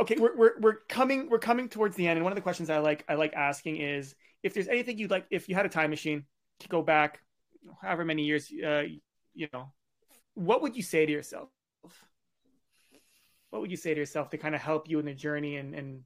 okay 0.00 0.16
we're, 0.18 0.36
we're, 0.36 0.60
we're 0.60 0.76
coming 0.88 1.28
we're 1.28 1.38
coming 1.38 1.68
towards 1.68 1.96
the 1.96 2.06
end 2.06 2.16
and 2.16 2.24
one 2.24 2.32
of 2.32 2.36
the 2.36 2.42
questions 2.42 2.70
i 2.70 2.78
like 2.78 3.04
i 3.08 3.14
like 3.14 3.32
asking 3.34 3.76
is 3.76 4.14
if 4.42 4.54
there's 4.54 4.68
anything 4.68 4.98
you'd 4.98 5.10
like 5.10 5.26
if 5.30 5.48
you 5.48 5.54
had 5.54 5.66
a 5.66 5.68
time 5.68 5.90
machine 5.90 6.24
to 6.60 6.68
go 6.68 6.82
back 6.82 7.20
however 7.80 8.04
many 8.04 8.24
years 8.24 8.50
uh, 8.64 8.82
you 9.34 9.48
know 9.52 9.72
what 10.34 10.62
would 10.62 10.76
you 10.76 10.82
say 10.82 11.06
to 11.06 11.12
yourself 11.12 11.48
what 13.50 13.60
would 13.60 13.70
you 13.70 13.76
say 13.76 13.92
to 13.92 14.00
yourself 14.00 14.30
to 14.30 14.38
kind 14.38 14.54
of 14.54 14.60
help 14.60 14.88
you 14.88 14.98
in 14.98 15.04
the 15.04 15.14
journey 15.14 15.56
and 15.56 15.74
and 15.74 16.02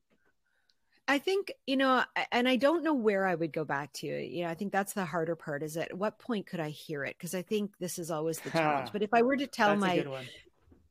I 1.08 1.18
think, 1.18 1.52
you 1.66 1.76
know, 1.76 2.02
and 2.32 2.48
I 2.48 2.56
don't 2.56 2.82
know 2.82 2.94
where 2.94 3.26
I 3.26 3.34
would 3.34 3.52
go 3.52 3.64
back 3.64 3.92
to. 3.94 4.06
You 4.06 4.44
know, 4.44 4.50
I 4.50 4.54
think 4.54 4.72
that's 4.72 4.92
the 4.92 5.04
harder 5.04 5.36
part 5.36 5.62
is 5.62 5.76
at 5.76 5.96
what 5.96 6.18
point 6.18 6.46
could 6.46 6.58
I 6.58 6.70
hear 6.70 7.04
it? 7.04 7.14
Because 7.16 7.34
I 7.34 7.42
think 7.42 7.78
this 7.78 7.98
is 7.98 8.10
always 8.10 8.40
the 8.40 8.50
challenge. 8.58 8.90
But 8.92 9.02
if 9.02 9.14
I 9.14 9.22
were 9.22 9.36
to 9.36 9.46
tell 9.46 9.76
my 9.76 10.04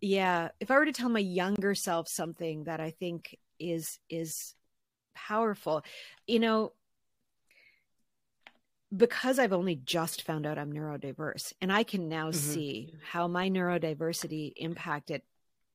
yeah 0.02 0.50
if 0.60 0.70
i 0.72 0.78
were 0.78 0.86
to 0.86 0.91
tell 0.93 1.10
my 1.10 1.20
younger 1.20 1.74
self 1.76 2.08
something 2.08 2.64
that 2.66 2.80
i 2.80 2.91
think 2.91 3.38
is 3.60 4.00
is 4.10 4.54
powerful 5.16 5.84
you 6.28 6.39
know 6.39 6.74
because 8.96 9.39
I've 9.39 9.54
only 9.54 9.76
just 9.76 10.22
found 10.22 10.46
out 10.46 10.58
I'm 10.58 10.72
neurodiverse 10.72 11.54
and 11.60 11.72
I 11.72 11.84
can 11.84 12.08
now 12.08 12.30
Mhm. 12.32 12.36
see 12.36 12.93
how 13.04 13.28
my 13.28 13.50
neurodiversity 13.50 14.54
impacted 14.56 15.22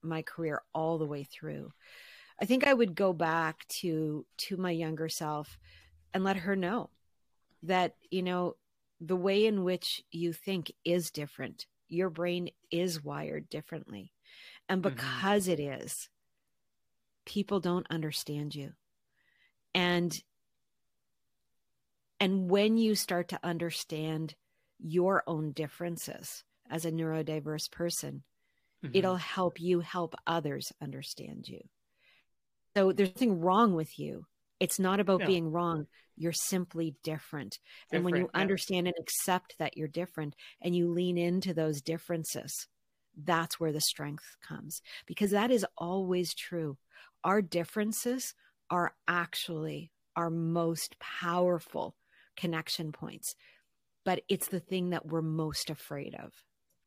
my 0.03 0.23
career 0.23 0.62
all 0.73 0.97
the 0.97 1.07
way 1.07 1.25
through. 1.25 1.73
I 2.41 2.47
think 2.47 2.66
I 2.66 2.73
would 2.73 2.95
go 2.95 3.12
back 3.12 3.66
to 3.81 4.27
to 4.39 4.57
my 4.57 4.71
younger 4.71 5.09
self 5.09 5.59
and 6.14 6.25
let 6.25 6.37
her 6.37 6.57
know 6.57 6.91
that, 7.64 7.97
you 8.11 8.23
know, 8.23 8.57
the 9.01 9.16
way 9.16 9.45
in 9.45 9.64
which 9.64 10.03
you 10.11 10.33
think 10.33 10.73
is 10.85 11.11
different. 11.11 11.66
Your 11.91 12.11
brain 12.11 12.51
is 12.72 13.05
wired 13.05 13.51
differently. 13.51 14.14
And 14.68 14.82
Mhm. 14.82 14.82
because 14.82 15.49
it 15.49 15.61
is, 15.61 16.11
people 17.24 17.61
don't 17.61 17.86
understand 17.91 18.55
you. 18.55 18.74
And 19.74 20.22
and 22.20 22.51
when 22.51 22.76
you 22.76 22.95
start 22.95 23.28
to 23.28 23.41
understand 23.43 24.34
your 24.78 25.22
own 25.26 25.53
differences 25.53 26.45
as 26.68 26.84
a 26.84 26.93
neurodiverse 26.93 27.70
person, 27.70 28.24
Mhm. 28.82 28.91
it'll 28.93 29.16
help 29.16 29.61
you 29.61 29.80
help 29.80 30.14
others 30.26 30.72
understand 30.80 31.49
you. 31.49 31.62
So 32.76 32.93
there's 32.93 33.11
nothing 33.14 33.41
wrong 33.41 33.74
with 33.74 33.99
you. 33.99 34.26
It's 34.61 34.79
not 34.79 35.01
about 35.01 35.21
No. 35.21 35.27
being 35.27 35.51
wrong. 35.51 35.87
You're 36.17 36.33
simply 36.33 36.97
different. 37.03 37.59
And 37.93 38.05
when 38.05 38.15
you 38.15 38.31
yeah. 38.35 38.41
understand 38.41 38.87
and 38.87 38.97
accept 39.01 39.57
that 39.59 39.77
you're 39.77 39.89
different 39.89 40.37
and 40.61 40.77
you 40.77 40.91
lean 40.93 41.19
into 41.19 41.55
those 41.55 41.81
differences, 41.83 42.69
that's 43.17 43.59
where 43.59 43.73
the 43.73 43.81
strength 43.81 44.37
comes 44.47 44.83
because 45.07 45.31
that 45.33 45.51
is 45.51 45.67
always 45.79 46.35
true. 46.35 46.79
Our 47.25 47.43
differences 47.43 48.35
are 48.71 48.95
actually 49.09 49.91
our 50.17 50.31
most 50.31 50.99
powerful 51.01 51.97
connection 52.37 52.93
points, 52.93 53.35
but 54.05 54.23
it's 54.29 54.49
the 54.49 54.61
thing 54.61 54.91
that 54.91 55.07
we're 55.07 55.23
most 55.23 55.71
afraid 55.71 56.15
of. 56.15 56.33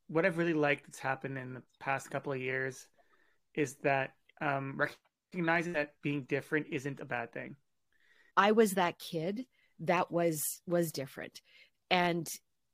what 0.08 0.24
I've 0.26 0.38
really 0.38 0.54
liked 0.54 0.86
that's 0.86 0.98
happened 0.98 1.38
in 1.38 1.54
the 1.54 1.62
past 1.80 2.10
couple 2.10 2.32
of 2.32 2.40
years 2.40 2.86
is 3.54 3.76
that 3.82 4.14
um, 4.40 4.78
recognizing 5.32 5.74
that 5.74 5.94
being 6.02 6.24
different 6.24 6.66
isn't 6.70 7.00
a 7.00 7.04
bad 7.04 7.32
thing. 7.32 7.56
I 8.36 8.52
was 8.52 8.72
that 8.72 8.98
kid 8.98 9.46
that 9.80 10.10
was 10.10 10.60
was 10.66 10.92
different. 10.92 11.40
And 11.90 12.26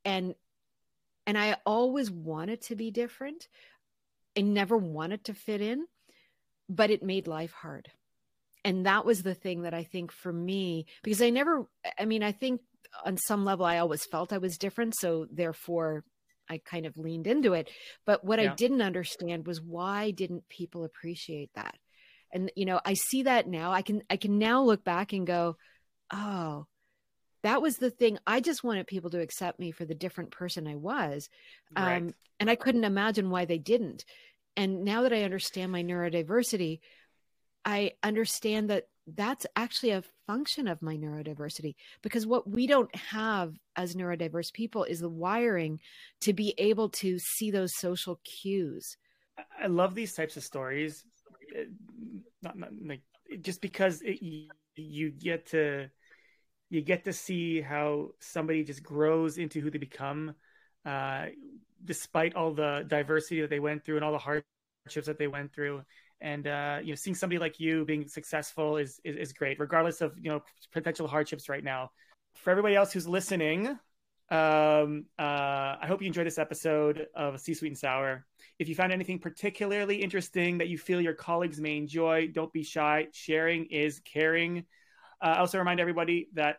and 0.05 0.35
and 1.27 1.39
I 1.39 1.57
always 1.67 2.11
wanted 2.11 2.63
to 2.63 2.77
be 2.77 2.91
different. 2.91 3.49
I 4.37 4.43
never 4.43 4.77
wanted 4.77 5.25
to 5.25 5.35
fit 5.35 5.61
in, 5.61 5.87
but 6.69 6.91
it 6.91 7.03
made 7.03 7.27
life 7.27 7.53
hard. 7.53 7.89
And 8.65 8.87
that 8.87 9.05
was 9.05 9.23
the 9.23 9.35
thing 9.35 9.63
that 9.63 9.75
I 9.75 9.85
think 9.85 10.13
for 10.13 10.33
me 10.33 10.87
because 11.03 11.23
I 11.23 11.31
never 11.31 11.67
I 11.99 12.05
mean 12.05 12.23
I 12.23 12.33
think 12.33 12.61
on 13.05 13.17
some 13.17 13.45
level 13.45 13.65
I 13.65 13.79
always 13.79 14.05
felt 14.05 14.33
I 14.33 14.39
was 14.39 14.59
different 14.59 14.95
so 14.97 15.27
therefore 15.31 16.05
I 16.49 16.61
kind 16.65 16.85
of 16.85 16.99
leaned 16.99 17.29
into 17.29 17.53
it. 17.53 17.71
But 18.05 18.25
what 18.25 18.41
I 18.41 18.49
didn't 18.49 18.83
understand 18.83 19.47
was 19.47 19.63
why 19.63 20.11
didn't 20.11 20.49
people 20.49 20.85
appreciate 20.85 21.51
that? 21.55 21.77
And 22.33 22.51
you 22.57 22.64
know, 22.64 22.81
I 22.85 22.95
see 22.95 23.24
that 23.24 23.49
now. 23.49 23.72
I 23.72 23.83
can 23.83 24.03
I 24.11 24.16
can 24.16 24.39
now 24.39 24.62
look 24.62 24.85
back 24.85 25.12
and 25.12 25.26
go, 25.26 25.57
"Oh, 26.12 26.66
that 27.43 27.62
was 27.62 27.76
the 27.76 27.91
thing. 27.91 28.18
I 28.26 28.41
just 28.41 28.62
wanted 28.62 28.87
people 28.87 29.11
to 29.11 29.20
accept 29.20 29.59
me 29.59 29.70
for 29.72 29.85
the 29.85 29.95
different 29.95 30.31
person 30.31 30.66
I 30.66 30.76
was." 30.76 31.28
Right. 31.76 32.03
Um 32.03 32.14
and 32.39 32.51
I 32.51 32.57
couldn't 32.57 32.85
imagine 32.85 33.31
why 33.31 33.45
they 33.45 33.59
didn't. 33.59 34.05
And 34.57 34.85
now 34.85 35.03
that 35.03 35.12
I 35.12 35.22
understand 35.24 35.72
my 35.72 35.83
neurodiversity, 35.83 36.81
I 37.64 37.93
understand 38.03 38.70
that 38.70 38.89
that's 39.07 39.47
actually 39.57 39.91
a 39.91 40.05
function 40.26 40.68
of 40.68 40.83
my 40.83 40.97
neurodiversity 40.97 41.74
because 42.03 42.26
what 42.26 42.49
we 42.49 42.66
don't 42.66 42.95
have 42.95 43.55
as 43.76 43.95
neurodiverse 43.95 44.53
people 44.53 44.85
is 44.85 45.01
the 45.01 45.09
wiring 45.09 45.81
to 46.20 46.33
be 46.33 46.55
able 46.59 46.91
to 46.91 47.18
see 47.18 47.51
those 47.51 47.76
social 47.76 48.20
cues. 48.24 48.97
I- 49.37 49.64
I 49.64 49.66
love 49.66 49.95
these 49.95 50.14
types 50.14 50.37
of 50.37 50.45
stories. 50.45 51.05
Not, 52.43 52.59
not 52.59 52.71
like 52.85 53.03
just 53.41 53.61
because 53.61 54.03
it, 54.03 54.23
you, 54.23 54.49
you 54.77 55.11
get 55.11 55.47
to 55.47 55.89
you 56.71 56.81
get 56.81 57.05
to 57.05 57.13
see 57.13 57.61
how 57.61 58.11
somebody 58.21 58.63
just 58.63 58.83
grows 58.83 59.39
into 59.39 59.61
who 59.61 59.71
they 59.71 59.79
become, 59.79 60.35
uh, 60.87 61.27
despite 61.85 62.35
all 62.37 62.53
the 62.53 62.85
diversity 62.87 63.41
that 63.41 63.51
they 63.51 63.59
went 63.59 63.85
through 63.85 63.97
and 63.97 64.05
all 64.05 64.13
the 64.13 64.19
hardships 64.19 65.07
that 65.07 65.19
they 65.19 65.27
went 65.27 65.53
through. 65.53 65.83
And 66.21 66.47
uh, 66.47 66.79
you 66.83 66.91
know, 66.91 66.95
seeing 66.95 67.15
somebody 67.15 67.39
like 67.39 67.59
you 67.59 67.85
being 67.85 68.07
successful 68.07 68.77
is, 68.77 69.01
is 69.05 69.17
is 69.17 69.33
great, 69.33 69.59
regardless 69.59 70.01
of 70.01 70.17
you 70.17 70.31
know 70.31 70.43
potential 70.73 71.09
hardships 71.09 71.49
right 71.49 71.65
now. 71.65 71.91
For 72.35 72.51
everybody 72.51 72.77
else 72.77 72.93
who's 72.93 73.09
listening, 73.09 73.79
um, 74.31 75.07
uh, 75.18 75.76
I 75.81 75.87
hope 75.87 76.01
you 76.01 76.07
enjoyed 76.07 76.26
this 76.26 76.39
episode 76.39 77.07
of 77.14 77.41
C 77.41 77.53
Sweet 77.53 77.68
and 77.68 77.78
Sour. 77.78 78.26
If 78.59 78.68
you 78.68 78.76
found 78.76 78.93
anything 78.93 79.18
particularly 79.18 79.97
interesting 79.97 80.59
that 80.59 80.68
you 80.68 80.78
feel 80.78 81.01
your 81.01 81.14
colleagues 81.14 81.61
may 81.61 81.76
enjoy, 81.76 82.28
don't 82.28 82.53
be 82.53 82.62
shy. 82.62 83.09
Sharing 83.12 83.66
is 83.66 84.01
caring. 84.01 84.64
Uh, 85.20 85.35
I 85.35 85.39
also 85.39 85.59
remind 85.59 85.81
everybody 85.81 86.28
that 86.35 86.59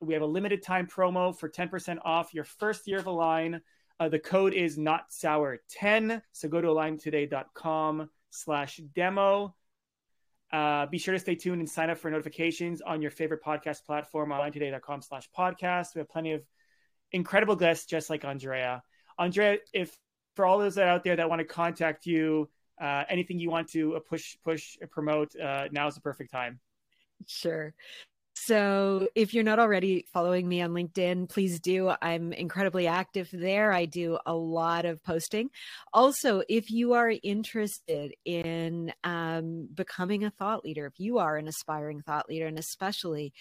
we 0.00 0.14
have 0.14 0.22
a 0.22 0.26
limited 0.26 0.64
time 0.64 0.88
promo 0.88 1.36
for 1.36 1.48
10% 1.48 1.98
off 2.04 2.34
your 2.34 2.44
first 2.44 2.88
year 2.88 2.98
of 2.98 3.06
Align. 3.06 3.60
Uh, 4.00 4.08
the 4.08 4.18
code 4.18 4.52
is 4.52 4.76
not 4.76 5.12
sour 5.12 5.60
10. 5.70 6.20
So 6.32 6.48
go 6.48 6.60
to 6.60 6.68
aligntoday.com 6.68 8.10
slash 8.30 8.78
demo. 8.96 9.54
Uh, 10.52 10.86
be 10.86 10.98
sure 10.98 11.14
to 11.14 11.20
stay 11.20 11.36
tuned 11.36 11.60
and 11.60 11.70
sign 11.70 11.88
up 11.88 11.98
for 11.98 12.10
notifications 12.10 12.82
on 12.82 13.00
your 13.00 13.12
favorite 13.12 13.42
podcast 13.44 13.84
platform, 13.84 14.30
aligntoday.com 14.30 15.02
slash 15.02 15.28
podcast. 15.36 15.94
We 15.94 16.00
have 16.00 16.08
plenty 16.10 16.32
of 16.32 16.42
incredible 17.12 17.56
guests 17.56 17.86
just 17.86 18.10
like 18.10 18.24
Andrea. 18.24 18.82
Andrea, 19.18 19.58
if 19.72 19.96
for 20.36 20.46
all 20.46 20.58
those 20.58 20.76
that 20.76 20.88
out 20.88 21.04
there 21.04 21.16
that 21.16 21.28
want 21.28 21.40
to 21.40 21.44
contact 21.44 22.06
you, 22.06 22.48
uh, 22.80 23.04
anything 23.08 23.38
you 23.38 23.50
want 23.50 23.68
to 23.68 23.96
uh, 23.96 24.00
push, 24.00 24.36
push, 24.42 24.76
uh, 24.82 24.86
promote, 24.86 25.38
uh, 25.38 25.68
now 25.70 25.86
is 25.86 25.94
the 25.94 26.00
perfect 26.00 26.30
time. 26.30 26.58
Sure. 27.26 27.74
So 28.34 29.08
if 29.14 29.34
you're 29.34 29.44
not 29.44 29.58
already 29.58 30.06
following 30.12 30.48
me 30.48 30.62
on 30.62 30.70
LinkedIn, 30.70 31.28
please 31.28 31.60
do. 31.60 31.92
I'm 32.00 32.32
incredibly 32.32 32.86
active 32.86 33.28
there. 33.30 33.72
I 33.72 33.84
do 33.84 34.18
a 34.24 34.34
lot 34.34 34.84
of 34.84 35.02
posting. 35.04 35.50
Also, 35.92 36.42
if 36.48 36.70
you 36.70 36.94
are 36.94 37.12
interested 37.22 38.14
in 38.24 38.92
um, 39.04 39.68
becoming 39.72 40.24
a 40.24 40.30
thought 40.30 40.64
leader, 40.64 40.86
if 40.86 40.98
you 40.98 41.18
are 41.18 41.36
an 41.36 41.46
aspiring 41.46 42.00
thought 42.00 42.28
leader, 42.28 42.46
and 42.46 42.58
especially 42.58 43.32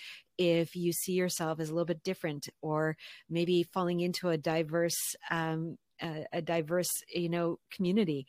if 0.41 0.75
you 0.75 0.91
see 0.91 1.13
yourself 1.13 1.59
as 1.59 1.69
a 1.69 1.73
little 1.73 1.85
bit 1.85 2.03
different 2.03 2.49
or 2.61 2.97
maybe 3.29 3.63
falling 3.63 3.99
into 3.99 4.29
a 4.29 4.37
diverse, 4.37 5.15
um, 5.29 5.77
a, 6.01 6.25
a 6.33 6.41
diverse, 6.41 6.89
you 7.13 7.29
know, 7.29 7.59
community, 7.69 8.25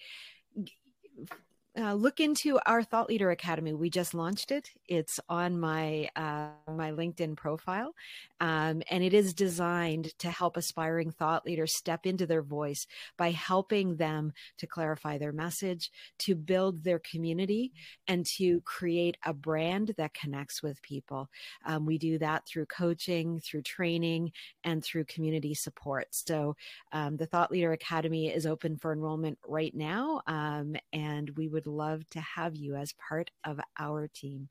uh, 1.78 1.94
look 1.94 2.20
into 2.20 2.58
our 2.66 2.82
Thought 2.82 3.08
Leader 3.08 3.30
Academy. 3.30 3.72
We 3.72 3.88
just 3.88 4.12
launched 4.12 4.50
it. 4.50 4.68
It's 4.88 5.18
on 5.28 5.58
my 5.58 6.10
uh, 6.14 6.48
my 6.68 6.90
LinkedIn 6.90 7.34
profile, 7.36 7.94
um, 8.40 8.82
and 8.90 9.02
it 9.02 9.14
is 9.14 9.32
designed 9.32 10.12
to 10.18 10.30
help 10.30 10.58
aspiring 10.58 11.10
thought 11.10 11.46
leaders 11.46 11.74
step 11.74 12.04
into 12.04 12.26
their 12.26 12.42
voice 12.42 12.86
by 13.16 13.30
helping 13.30 13.96
them 13.96 14.32
to 14.58 14.66
clarify 14.66 15.16
their 15.16 15.32
message, 15.32 15.90
to 16.18 16.34
build 16.34 16.84
their 16.84 16.98
community, 16.98 17.72
and 18.06 18.26
to 18.36 18.60
create 18.62 19.16
a 19.24 19.32
brand 19.32 19.94
that 19.96 20.12
connects 20.12 20.62
with 20.62 20.82
people. 20.82 21.30
Um, 21.64 21.86
we 21.86 21.96
do 21.96 22.18
that 22.18 22.46
through 22.46 22.66
coaching, 22.66 23.40
through 23.40 23.62
training, 23.62 24.32
and 24.62 24.84
through 24.84 25.04
community 25.04 25.54
support. 25.54 26.08
So, 26.10 26.54
um, 26.92 27.16
the 27.16 27.26
Thought 27.26 27.50
Leader 27.50 27.72
Academy 27.72 28.28
is 28.28 28.44
open 28.44 28.76
for 28.76 28.92
enrollment 28.92 29.38
right 29.46 29.74
now, 29.74 30.20
um, 30.26 30.76
and 30.92 31.30
we 31.30 31.48
would 31.64 31.72
love 31.72 32.08
to 32.10 32.20
have 32.20 32.56
you 32.56 32.76
as 32.76 32.92
part 33.08 33.30
of 33.44 33.60
our 33.78 34.08
team. 34.08 34.48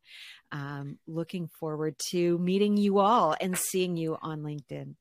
Um, 0.51 0.97
looking 1.07 1.49
forward 1.59 1.95
to 2.11 2.37
meeting 2.39 2.77
you 2.77 2.99
all 2.99 3.35
and 3.39 3.57
seeing 3.57 3.97
you 3.97 4.17
on 4.21 4.41
LinkedIn. 4.41 4.95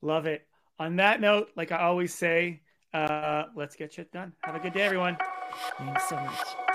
Love 0.00 0.26
it. 0.26 0.46
On 0.78 0.96
that 0.96 1.20
note, 1.20 1.48
like 1.56 1.72
I 1.72 1.78
always 1.78 2.14
say, 2.14 2.60
uh, 2.92 3.44
let's 3.54 3.76
get 3.76 3.92
shit 3.92 4.10
done. 4.12 4.32
Have 4.42 4.56
a 4.56 4.58
good 4.58 4.72
day, 4.72 4.82
everyone. 4.82 5.16
Thanks 5.78 6.08
so 6.08 6.16
much. 6.16 6.71